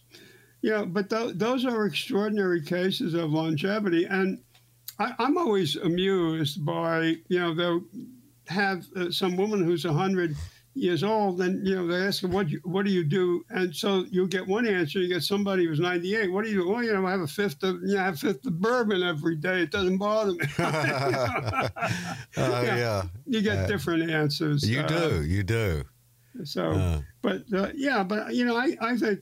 Yeah, 0.61 0.85
but 0.85 1.09
th- 1.09 1.35
those 1.35 1.65
are 1.65 1.85
extraordinary 1.85 2.61
cases 2.61 3.13
of 3.13 3.31
longevity. 3.31 4.05
And 4.05 4.39
I, 4.99 5.13
am 5.19 5.37
always 5.37 5.75
amused 5.75 6.65
by, 6.65 7.15
you 7.27 7.39
know, 7.39 7.53
they'll 7.53 7.83
have 8.47 8.85
uh, 8.95 9.11
some 9.11 9.35
woman 9.35 9.63
who's 9.63 9.85
100 9.85 10.35
years 10.75 11.03
old, 11.03 11.41
and, 11.41 11.65
you 11.67 11.75
know, 11.75 11.87
they 11.87 12.05
ask 12.05 12.21
her, 12.21 12.27
what, 12.27 12.49
you, 12.49 12.59
what 12.63 12.85
do 12.85 12.91
you 12.91 13.03
do? 13.03 13.43
And 13.49 13.75
so 13.75 14.05
you 14.09 14.27
get 14.27 14.45
one 14.47 14.67
answer, 14.67 14.99
you 14.99 15.07
get 15.07 15.23
somebody 15.23 15.65
who's 15.65 15.79
98. 15.79 16.31
What 16.31 16.43
do 16.43 16.51
you 16.51 16.63
do? 16.63 16.69
Well, 16.69 16.83
you 16.83 16.93
know, 16.93 17.05
I 17.05 17.11
have 17.11 17.21
a 17.21 17.27
fifth 17.27 17.63
of, 17.63 17.81
you 17.83 17.95
know, 17.95 18.01
I 18.01 18.05
have 18.05 18.15
a 18.15 18.17
fifth 18.17 18.45
of 18.45 18.59
bourbon 18.59 19.03
every 19.03 19.35
day. 19.35 19.61
It 19.61 19.71
doesn't 19.71 19.97
bother 19.97 20.33
me. 20.33 20.39
uh, 20.57 21.69
yeah, 22.37 22.61
yeah. 22.63 23.03
You 23.25 23.41
get 23.41 23.59
uh, 23.59 23.67
different 23.67 24.09
answers. 24.09 24.67
You 24.67 24.83
do, 24.83 24.95
uh, 24.95 25.21
you 25.21 25.43
do. 25.43 25.83
So, 26.43 26.71
uh. 26.71 27.01
but 27.21 27.43
uh, 27.53 27.69
yeah, 27.75 28.03
but, 28.03 28.33
you 28.33 28.45
know, 28.45 28.57
I, 28.57 28.75
I 28.81 28.97
think, 28.97 29.19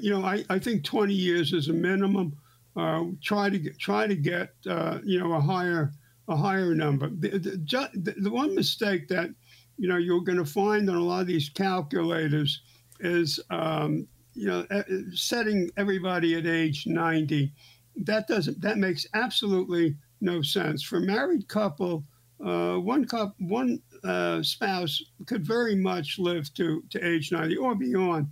you 0.00 0.10
know, 0.10 0.24
I, 0.24 0.44
I 0.48 0.58
think 0.60 0.84
20 0.84 1.12
years 1.12 1.52
is 1.52 1.68
a 1.68 1.72
minimum 1.72 2.36
uh, 2.76 3.04
try 3.22 3.50
to 3.50 3.58
get, 3.58 3.78
try 3.78 4.06
to 4.06 4.14
get 4.14 4.50
uh, 4.68 4.98
you 5.04 5.18
know 5.18 5.32
a 5.32 5.40
higher 5.40 5.92
a 6.28 6.36
higher 6.36 6.74
number. 6.74 7.08
The, 7.08 7.38
the, 7.38 8.14
the, 8.16 8.30
one 8.30 8.54
mistake 8.54 9.08
that 9.08 9.30
you 9.76 9.88
know 9.88 9.96
you're 9.96 10.20
going 10.20 10.38
to 10.38 10.44
find 10.44 10.88
on 10.88 10.96
a 10.96 11.00
lot 11.02 11.22
of 11.22 11.26
these 11.26 11.48
calculators 11.48 12.62
is 13.00 13.40
um, 13.50 14.06
you 14.34 14.46
know 14.46 14.66
setting 15.12 15.70
everybody 15.76 16.36
at 16.36 16.46
age 16.46 16.86
90. 16.86 17.52
That 17.96 18.28
doesn't 18.28 18.60
that 18.60 18.78
makes 18.78 19.06
absolutely 19.14 19.96
no 20.20 20.42
sense 20.42 20.82
for 20.82 20.98
a 20.98 21.02
married 21.02 21.48
couple. 21.48 22.04
Uh, 22.44 22.76
one 22.76 23.04
couple, 23.04 23.34
one 23.40 23.82
uh, 24.04 24.42
spouse 24.42 25.02
could 25.26 25.44
very 25.44 25.74
much 25.74 26.18
live 26.18 26.52
to 26.54 26.82
to 26.90 27.04
age 27.04 27.32
90 27.32 27.56
or 27.56 27.74
beyond. 27.74 28.28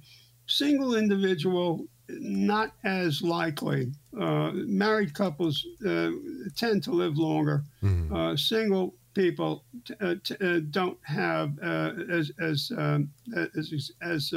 Single 0.46 0.94
individual 0.94 1.86
not 2.08 2.72
as 2.84 3.22
likely. 3.22 3.92
Uh, 4.18 4.52
married 4.52 5.14
couples 5.14 5.66
uh, 5.86 6.10
tend 6.56 6.82
to 6.84 6.92
live 6.92 7.16
longer. 7.16 7.62
Mm-hmm. 7.82 8.14
Uh, 8.14 8.36
single 8.36 8.94
people 9.14 9.64
t- 9.84 9.94
uh, 10.00 10.14
t- 10.22 10.36
uh, 10.40 10.60
don't 10.70 10.98
have 11.02 11.58
uh, 11.62 11.92
as 12.10 12.30
as 12.40 12.72
um, 12.76 13.10
as, 13.56 13.90
as 14.02 14.32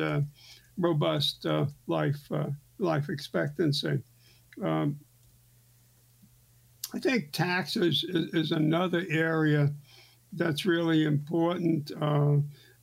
robust 0.77 1.45
life 1.87 2.29
life 2.79 3.09
expectancy. 3.09 3.99
Um, 4.61 4.99
I 6.93 6.99
think 6.99 7.31
taxes 7.31 8.03
is, 8.03 8.33
is, 8.33 8.51
another 8.51 9.05
area 9.09 9.71
that's 10.33 10.65
really 10.65 11.05
important. 11.05 11.91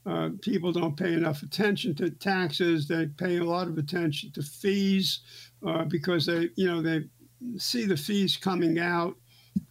Uh, 0.09 0.31
people 0.41 0.73
don't 0.73 0.97
pay 0.97 1.13
enough 1.13 1.43
attention 1.43 1.95
to 1.95 2.09
taxes. 2.11 2.89
They 2.89 3.07
pay 3.07 3.39
a 3.39 3.45
lot 3.45 3.69
of 3.69 3.77
attention 3.77 4.33
to 4.33 4.43
fees 4.43 5.21
uh, 5.67 5.85
because 5.85 6.25
they, 6.27 6.49
you 6.57 6.67
know, 6.67 6.81
they 6.81 7.05
see 7.59 7.85
the 7.85 7.97
fees 7.97 8.37
coming 8.37 8.79
out, 8.79 9.17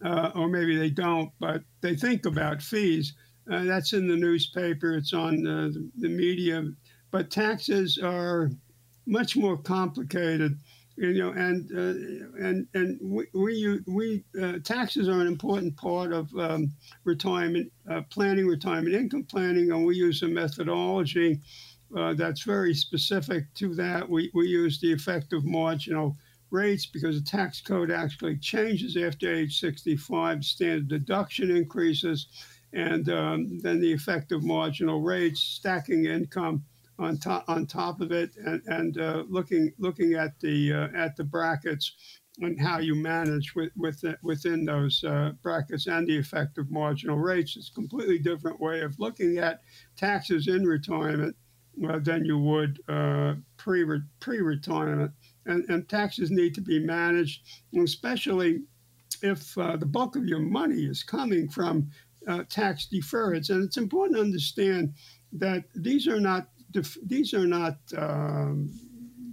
uh, 0.04 0.30
or 0.34 0.48
maybe 0.48 0.76
they 0.76 0.90
don't, 0.90 1.30
but 1.40 1.62
they 1.80 1.96
think 1.96 2.24
about 2.26 2.62
fees. 2.62 3.14
Uh, 3.50 3.64
that's 3.64 3.94
in 3.94 4.06
the 4.06 4.16
newspaper. 4.16 4.92
It's 4.92 5.12
on 5.12 5.42
the, 5.42 5.90
the 5.96 6.08
media. 6.08 6.64
But 7.10 7.30
taxes 7.30 7.98
are 7.98 8.50
much 9.06 9.36
more 9.36 9.56
complicated 9.56 10.58
you 10.98 11.14
know, 11.14 11.30
and 11.30 11.70
uh, 11.72 12.44
and 12.44 12.66
and 12.74 12.98
we 13.00 13.26
we, 13.32 13.80
we 13.86 14.24
uh, 14.40 14.58
taxes 14.64 15.08
are 15.08 15.20
an 15.20 15.28
important 15.28 15.76
part 15.76 16.12
of 16.12 16.34
um, 16.36 16.72
retirement 17.04 17.70
uh, 17.88 18.02
planning, 18.10 18.48
retirement 18.48 18.94
income 18.94 19.22
planning, 19.24 19.70
and 19.70 19.86
we 19.86 19.94
use 19.94 20.22
a 20.22 20.28
methodology 20.28 21.40
uh, 21.96 22.14
that's 22.14 22.42
very 22.42 22.74
specific 22.74 23.52
to 23.54 23.74
that. 23.76 24.08
We 24.08 24.30
we 24.34 24.48
use 24.48 24.80
the 24.80 24.92
effective 24.92 25.44
marginal 25.44 26.16
rates 26.50 26.86
because 26.86 27.22
the 27.22 27.30
tax 27.30 27.60
code 27.60 27.92
actually 27.92 28.36
changes 28.38 28.96
after 28.96 29.32
age 29.32 29.60
65. 29.60 30.44
Standard 30.44 30.88
deduction 30.88 31.54
increases, 31.54 32.26
and 32.72 33.08
um, 33.08 33.60
then 33.60 33.80
the 33.80 33.92
effective 33.92 34.42
marginal 34.42 35.00
rates, 35.00 35.40
stacking 35.40 36.06
income 36.06 36.64
on 36.98 37.16
top 37.18 37.44
on 37.48 37.66
top 37.66 38.00
of 38.00 38.12
it, 38.12 38.30
and, 38.44 38.62
and 38.66 39.00
uh, 39.00 39.24
looking 39.28 39.72
looking 39.78 40.14
at 40.14 40.38
the 40.40 40.72
uh, 40.72 40.88
at 40.94 41.16
the 41.16 41.24
brackets 41.24 41.92
and 42.40 42.60
how 42.60 42.78
you 42.78 42.94
manage 42.94 43.54
with, 43.54 43.70
with 43.76 44.04
within 44.22 44.64
those 44.64 45.02
uh, 45.04 45.32
brackets 45.42 45.86
and 45.86 46.06
the 46.06 46.16
effective 46.16 46.70
marginal 46.70 47.18
rates. 47.18 47.56
It's 47.56 47.70
a 47.70 47.74
completely 47.74 48.18
different 48.18 48.60
way 48.60 48.80
of 48.80 48.98
looking 48.98 49.38
at 49.38 49.60
taxes 49.96 50.48
in 50.48 50.66
retirement 50.66 51.36
uh, 51.88 51.98
than 52.00 52.24
you 52.24 52.38
would 52.38 52.80
uh, 52.88 53.34
pre 53.56 53.84
pre 54.20 54.40
retirement, 54.40 55.12
and, 55.46 55.68
and 55.68 55.88
taxes 55.88 56.30
need 56.30 56.54
to 56.54 56.60
be 56.60 56.78
managed, 56.78 57.42
especially 57.80 58.62
if 59.22 59.56
uh, 59.58 59.76
the 59.76 59.86
bulk 59.86 60.16
of 60.16 60.26
your 60.26 60.40
money 60.40 60.84
is 60.84 61.02
coming 61.02 61.48
from 61.48 61.90
tax 62.50 62.88
deferreds. 62.92 63.48
And 63.48 63.64
it's 63.64 63.78
important 63.78 64.16
to 64.16 64.22
understand 64.22 64.92
that 65.32 65.64
these 65.74 66.06
are 66.06 66.20
not 66.20 66.48
def- 66.70 66.98
these 67.06 67.34
are 67.34 67.46
not 67.46 67.78
um, 67.96 68.70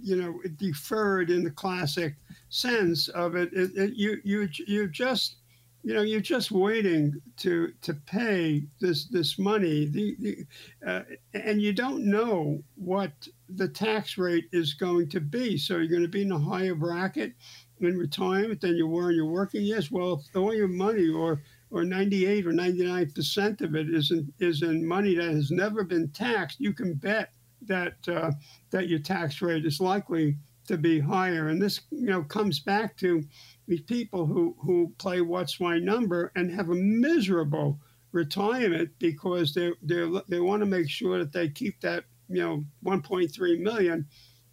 you 0.02 0.16
know 0.16 0.40
deferred 0.56 1.30
in 1.30 1.44
the 1.44 1.50
classic 1.50 2.14
sense 2.48 3.08
of 3.08 3.34
it. 3.34 3.52
it, 3.52 3.70
it 3.76 3.94
you 3.94 4.18
you 4.24 4.48
you 4.66 4.88
just 4.88 5.36
you 5.82 5.94
know 5.94 6.02
you're 6.02 6.20
just 6.20 6.50
waiting 6.50 7.20
to 7.36 7.72
to 7.82 7.94
pay 7.94 8.64
this 8.80 9.06
this 9.06 9.38
money. 9.38 9.86
The, 9.86 10.16
the 10.18 10.46
uh, 10.86 11.02
and 11.34 11.60
you 11.60 11.72
don't 11.72 12.04
know 12.04 12.62
what 12.76 13.12
the 13.48 13.68
tax 13.68 14.18
rate 14.18 14.46
is 14.52 14.74
going 14.74 15.08
to 15.10 15.20
be. 15.20 15.56
So 15.56 15.76
you're 15.76 15.86
going 15.86 16.02
to 16.02 16.08
be 16.08 16.22
in 16.22 16.32
a 16.32 16.38
higher 16.38 16.74
bracket 16.74 17.34
in 17.80 17.96
retirement 17.98 18.60
than 18.60 18.76
you 18.76 18.86
were 18.86 19.10
in 19.10 19.16
your 19.16 19.26
working 19.26 19.62
years. 19.62 19.90
Well 19.90 20.22
if 20.28 20.36
all 20.36 20.54
your 20.54 20.68
money 20.68 21.08
or 21.08 21.42
or 21.76 21.84
98 21.84 22.46
or 22.46 22.52
99 22.52 23.10
percent 23.12 23.60
of 23.60 23.74
it 23.74 23.90
is 23.90 24.10
in, 24.10 24.32
is 24.38 24.62
in 24.62 24.86
money 24.86 25.14
that 25.14 25.30
has 25.30 25.50
never 25.50 25.84
been 25.84 26.08
taxed, 26.08 26.58
you 26.58 26.72
can 26.72 26.94
bet 26.94 27.32
that 27.62 27.96
uh, 28.08 28.30
that 28.70 28.88
your 28.88 28.98
tax 28.98 29.42
rate 29.42 29.66
is 29.66 29.80
likely 29.80 30.36
to 30.66 30.78
be 30.78 30.98
higher. 30.98 31.48
And 31.48 31.60
this, 31.60 31.80
you 31.90 32.06
know, 32.06 32.22
comes 32.22 32.60
back 32.60 32.96
to 32.98 33.22
these 33.68 33.82
people 33.82 34.26
who 34.26 34.56
who 34.60 34.92
play 34.98 35.20
what's 35.20 35.60
my 35.60 35.78
number 35.78 36.32
and 36.34 36.50
have 36.50 36.70
a 36.70 36.74
miserable 36.74 37.78
retirement 38.12 38.90
because 38.98 39.52
they 39.52 39.72
they 39.82 40.10
they 40.28 40.40
want 40.40 40.60
to 40.60 40.66
make 40.66 40.88
sure 40.88 41.18
that 41.18 41.32
they 41.32 41.48
keep 41.48 41.80
that 41.82 42.04
you 42.28 42.42
know 42.42 42.64
1.3 42.84 43.60
million 43.60 44.06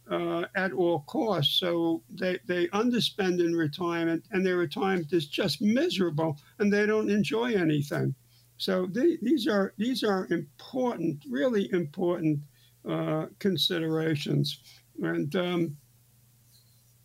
uh, 0.10 0.46
at 0.56 0.74
all 0.74 1.02
costs. 1.08 1.60
So 1.60 2.02
they, 2.10 2.40
they 2.46 2.68
underspend 2.68 3.40
in 3.40 3.56
retirement, 3.56 4.26
and 4.32 4.46
their 4.46 4.58
retirement 4.58 5.14
is 5.14 5.28
just 5.28 5.62
miserable, 5.62 6.38
and 6.60 6.72
they 6.72 6.86
don't 6.86 7.10
enjoy 7.10 7.54
anything. 7.54 8.14
So 8.58 8.86
they, 8.86 9.18
these 9.22 9.48
are 9.48 9.74
these 9.78 10.04
are 10.04 10.28
important, 10.30 11.24
really 11.30 11.72
important 11.72 12.40
uh, 12.88 13.28
considerations. 13.40 14.60
And 15.02 15.36
um, 15.36 15.78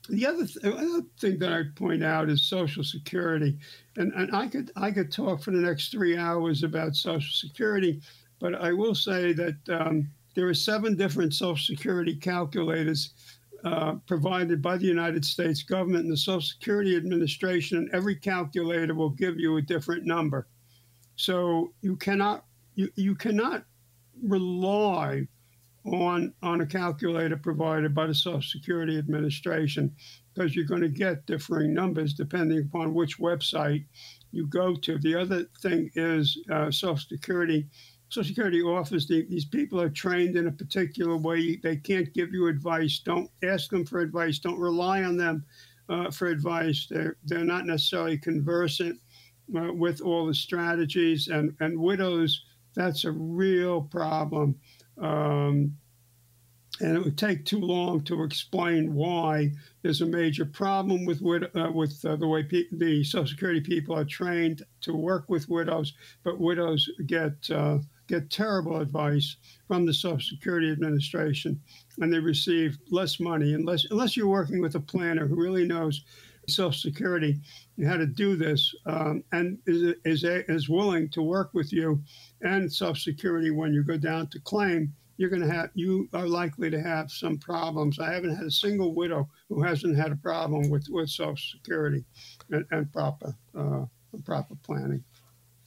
the 0.08 0.26
other, 0.26 0.46
th- 0.46 0.64
other 0.64 1.02
thing 1.18 1.38
that 1.38 1.52
I 1.52 1.62
point 1.74 2.02
out 2.02 2.28
is 2.28 2.42
Social 2.42 2.84
Security, 2.84 3.58
and, 3.96 4.12
and 4.14 4.34
I 4.34 4.46
could 4.46 4.70
I 4.76 4.90
could 4.90 5.10
talk 5.10 5.42
for 5.42 5.50
the 5.50 5.58
next 5.58 5.90
three 5.90 6.16
hours 6.16 6.62
about 6.64 6.96
Social 6.96 7.32
Security, 7.32 8.00
but 8.38 8.54
I 8.54 8.72
will 8.72 8.94
say 8.94 9.32
that. 9.32 9.56
Um, 9.68 10.10
there 10.38 10.46
are 10.46 10.54
seven 10.54 10.94
different 10.94 11.34
Social 11.34 11.56
Security 11.56 12.14
calculators 12.14 13.12
uh, 13.64 13.96
provided 14.06 14.62
by 14.62 14.76
the 14.76 14.84
United 14.84 15.24
States 15.24 15.64
government 15.64 16.04
and 16.04 16.12
the 16.12 16.16
Social 16.16 16.40
Security 16.40 16.96
Administration, 16.96 17.76
and 17.76 17.90
every 17.92 18.14
calculator 18.14 18.94
will 18.94 19.10
give 19.10 19.36
you 19.36 19.56
a 19.56 19.62
different 19.62 20.04
number. 20.04 20.46
So 21.16 21.72
you 21.80 21.96
cannot 21.96 22.44
you, 22.76 22.88
you 22.94 23.16
cannot 23.16 23.64
rely 24.22 25.26
on, 25.84 26.32
on 26.40 26.60
a 26.60 26.66
calculator 26.66 27.36
provided 27.36 27.92
by 27.92 28.06
the 28.06 28.14
Social 28.14 28.40
Security 28.40 28.96
Administration 28.96 29.92
because 30.32 30.54
you're 30.54 30.66
going 30.66 30.82
to 30.82 30.88
get 30.88 31.26
differing 31.26 31.74
numbers 31.74 32.14
depending 32.14 32.60
upon 32.60 32.94
which 32.94 33.18
website 33.18 33.86
you 34.30 34.46
go 34.46 34.76
to. 34.76 34.98
The 34.98 35.16
other 35.16 35.46
thing 35.60 35.90
is 35.96 36.38
uh, 36.48 36.70
Social 36.70 36.96
Security. 36.96 37.66
Social 38.10 38.28
Security 38.28 38.62
the, 38.62 39.26
these 39.28 39.44
people 39.44 39.80
are 39.80 39.90
trained 39.90 40.36
in 40.36 40.46
a 40.46 40.52
particular 40.52 41.16
way. 41.16 41.56
They 41.56 41.76
can't 41.76 42.12
give 42.14 42.32
you 42.32 42.48
advice. 42.48 43.00
Don't 43.00 43.30
ask 43.42 43.70
them 43.70 43.84
for 43.84 44.00
advice. 44.00 44.38
Don't 44.38 44.58
rely 44.58 45.02
on 45.02 45.16
them 45.16 45.44
uh, 45.88 46.10
for 46.10 46.28
advice. 46.28 46.86
They're, 46.90 47.16
they're 47.24 47.44
not 47.44 47.66
necessarily 47.66 48.16
conversant 48.16 48.98
uh, 49.56 49.72
with 49.72 50.00
all 50.00 50.26
the 50.26 50.34
strategies. 50.34 51.28
And, 51.28 51.54
and 51.60 51.78
widows, 51.78 52.44
that's 52.74 53.04
a 53.04 53.12
real 53.12 53.82
problem. 53.82 54.54
Um, 55.00 55.76
and 56.80 56.96
it 56.96 57.04
would 57.04 57.18
take 57.18 57.44
too 57.44 57.60
long 57.60 58.02
to 58.04 58.22
explain 58.22 58.94
why 58.94 59.50
there's 59.82 60.00
a 60.00 60.06
major 60.06 60.44
problem 60.44 61.04
with 61.04 61.22
uh, 61.22 61.70
with 61.72 62.04
uh, 62.04 62.16
the 62.16 62.26
way 62.26 62.42
pe- 62.42 62.68
the 62.72 63.02
Social 63.04 63.26
Security 63.26 63.60
people 63.60 63.96
are 63.96 64.04
trained 64.04 64.62
to 64.82 64.94
work 64.94 65.24
with 65.28 65.48
widows, 65.48 65.94
but 66.24 66.40
widows 66.40 66.88
get 67.06 67.50
uh, 67.50 67.78
get 68.06 68.30
terrible 68.30 68.80
advice 68.80 69.36
from 69.66 69.86
the 69.86 69.94
Social 69.94 70.20
Security 70.20 70.70
Administration, 70.70 71.60
and 71.98 72.12
they 72.12 72.18
receive 72.18 72.78
less 72.90 73.20
money 73.20 73.54
unless 73.54 73.84
unless 73.90 74.16
you're 74.16 74.28
working 74.28 74.60
with 74.60 74.74
a 74.74 74.80
planner 74.80 75.26
who 75.26 75.36
really 75.36 75.66
knows 75.66 76.04
Social 76.48 76.72
Security 76.72 77.40
and 77.76 77.86
how 77.86 77.96
to 77.96 78.06
do 78.06 78.36
this, 78.36 78.74
um, 78.86 79.22
and 79.32 79.58
is 79.66 79.94
is 80.04 80.24
is 80.24 80.68
willing 80.68 81.08
to 81.10 81.22
work 81.22 81.50
with 81.54 81.72
you 81.72 82.02
and 82.42 82.72
Social 82.72 82.94
Security 82.94 83.50
when 83.50 83.72
you 83.72 83.82
go 83.82 83.96
down 83.96 84.28
to 84.28 84.40
claim 84.40 84.92
you're 85.18 85.28
going 85.28 85.42
to 85.42 85.52
have 85.52 85.70
you 85.74 86.08
are 86.14 86.26
likely 86.26 86.70
to 86.70 86.80
have 86.80 87.10
some 87.10 87.36
problems. 87.36 87.98
I 87.98 88.12
haven't 88.14 88.34
had 88.34 88.46
a 88.46 88.50
single 88.50 88.94
widow 88.94 89.28
who 89.48 89.62
hasn't 89.62 89.98
had 89.98 90.12
a 90.12 90.16
problem 90.16 90.70
with, 90.70 90.86
with 90.88 91.10
Social 91.10 91.36
Security 91.36 92.04
and, 92.50 92.64
and 92.70 92.90
proper 92.90 93.34
uh, 93.56 93.84
proper 94.24 94.54
planning. 94.62 95.04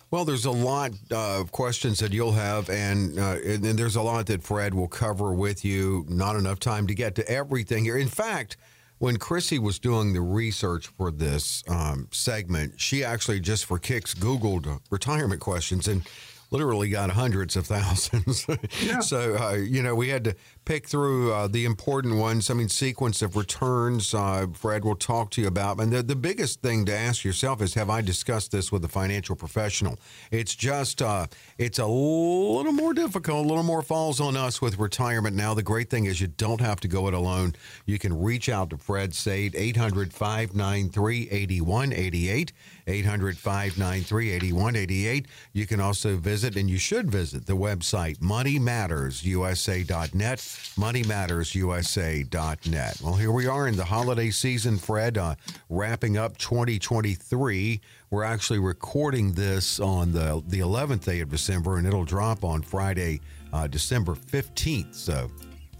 Well, 0.09 0.25
there's 0.25 0.45
a 0.45 0.51
lot 0.51 0.91
of 1.11 1.51
questions 1.51 1.99
that 1.99 2.11
you'll 2.11 2.33
have, 2.33 2.69
and, 2.69 3.17
uh, 3.17 3.37
and 3.45 3.63
and 3.65 3.79
there's 3.79 3.95
a 3.95 4.01
lot 4.01 4.25
that 4.25 4.43
Fred 4.43 4.73
will 4.73 4.89
cover 4.89 5.33
with 5.33 5.63
you. 5.63 6.05
Not 6.09 6.35
enough 6.35 6.59
time 6.59 6.87
to 6.87 6.95
get 6.95 7.15
to 7.15 7.29
everything 7.29 7.85
here. 7.85 7.97
In 7.97 8.09
fact, 8.09 8.57
when 8.97 9.17
Chrissy 9.17 9.57
was 9.57 9.79
doing 9.79 10.13
the 10.13 10.21
research 10.21 10.87
for 10.87 11.11
this 11.11 11.63
um, 11.67 12.07
segment, 12.11 12.79
she 12.79 13.03
actually 13.03 13.39
just 13.39 13.65
for 13.65 13.79
kicks 13.79 14.13
Googled 14.13 14.79
retirement 14.89 15.41
questions 15.41 15.87
and 15.87 16.03
literally 16.51 16.89
got 16.89 17.09
hundreds 17.11 17.55
of 17.55 17.65
thousands. 17.65 18.45
Yeah. 18.81 18.99
so, 18.99 19.35
uh, 19.37 19.53
you 19.53 19.81
know, 19.81 19.95
we 19.95 20.09
had 20.09 20.23
to 20.25 20.35
pick 20.65 20.87
through 20.87 21.33
uh, 21.33 21.47
the 21.47 21.65
important 21.65 22.17
ones. 22.17 22.49
I 22.49 22.53
mean, 22.53 22.69
sequence 22.69 23.21
of 23.21 23.35
returns, 23.35 24.13
uh, 24.13 24.47
Fred 24.53 24.85
will 24.85 24.95
talk 24.95 25.31
to 25.31 25.41
you 25.41 25.47
about. 25.47 25.79
And 25.79 25.91
the, 25.91 26.03
the 26.03 26.15
biggest 26.15 26.61
thing 26.61 26.85
to 26.85 26.95
ask 26.95 27.23
yourself 27.23 27.61
is 27.61 27.73
have 27.73 27.89
I 27.89 28.01
discussed 28.01 28.51
this 28.51 28.71
with 28.71 28.85
a 28.85 28.87
financial 28.87 29.35
professional? 29.35 29.97
It's 30.29 30.55
just, 30.55 31.01
uh, 31.01 31.27
it's 31.57 31.79
a 31.79 31.87
little 31.87 32.73
more 32.73 32.93
difficult, 32.93 33.45
a 33.45 33.47
little 33.47 33.63
more 33.63 33.81
falls 33.81 34.21
on 34.21 34.37
us 34.37 34.61
with 34.61 34.77
retirement 34.77 35.35
now. 35.35 35.53
The 35.53 35.63
great 35.63 35.89
thing 35.89 36.05
is 36.05 36.21
you 36.21 36.27
don't 36.27 36.61
have 36.61 36.79
to 36.81 36.87
go 36.87 37.07
it 37.07 37.13
alone. 37.13 37.55
You 37.85 37.97
can 37.97 38.19
reach 38.19 38.47
out 38.47 38.69
to 38.69 38.77
Fred 38.77 39.15
Saide, 39.15 39.55
800 39.55 40.13
593 40.13 41.29
8188. 41.31 42.53
800 42.87 43.37
593 43.37 44.31
8188. 44.31 45.27
You 45.53 45.67
can 45.67 45.79
also 45.79 46.17
visit, 46.17 46.55
and 46.55 46.69
you 46.69 46.77
should 46.77 47.09
visit, 47.09 47.45
the 47.45 47.53
website 47.53 48.19
moneymattersusa.net. 48.19 50.39
Moneymattersusa.net. 50.77 53.01
Well, 53.03 53.15
here 53.15 53.31
we 53.31 53.47
are 53.47 53.67
in 53.67 53.75
the 53.75 53.85
holiday 53.85 54.29
season, 54.29 54.77
Fred, 54.77 55.17
uh, 55.17 55.35
wrapping 55.69 56.17
up 56.17 56.37
2023. 56.37 57.81
We're 58.09 58.23
actually 58.23 58.59
recording 58.59 59.33
this 59.33 59.79
on 59.79 60.11
the, 60.11 60.43
the 60.47 60.59
11th 60.59 61.05
day 61.05 61.21
of 61.21 61.29
December, 61.29 61.77
and 61.77 61.87
it'll 61.87 62.05
drop 62.05 62.43
on 62.43 62.61
Friday, 62.61 63.21
uh, 63.53 63.67
December 63.67 64.15
15th. 64.15 64.95
So, 64.95 65.31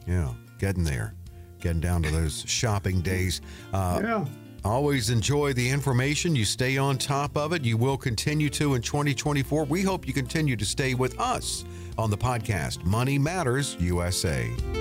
yeah, 0.08 0.34
getting 0.60 0.84
there 0.84 1.14
getting 1.62 1.80
down 1.80 2.04
to 2.04 2.12
those 2.12 2.44
shopping 2.48 3.02
days. 3.02 3.40
Uh, 3.72 4.02
yeah. 4.04 4.26
Always 4.64 5.10
enjoy 5.10 5.54
the 5.54 5.68
information. 5.68 6.36
You 6.36 6.46
stay 6.46 6.78
on 6.78 6.98
top 6.98 7.36
of 7.36 7.54
it. 7.54 7.64
You 7.64 7.78
will 7.78 7.98
continue 7.98 8.50
to 8.52 8.76
in 8.76 8.82
2024. 8.82 9.66
We 9.66 9.82
hope 9.82 10.06
you 10.06 10.14
continue 10.14 10.56
to 10.56 10.66
stay 10.66 10.94
with 10.94 11.20
us 11.20 11.66
on 11.98 12.10
the 12.10 12.18
podcast 12.18 12.84
Money 12.86 13.18
Matters 13.18 13.76
USA. 13.80 14.81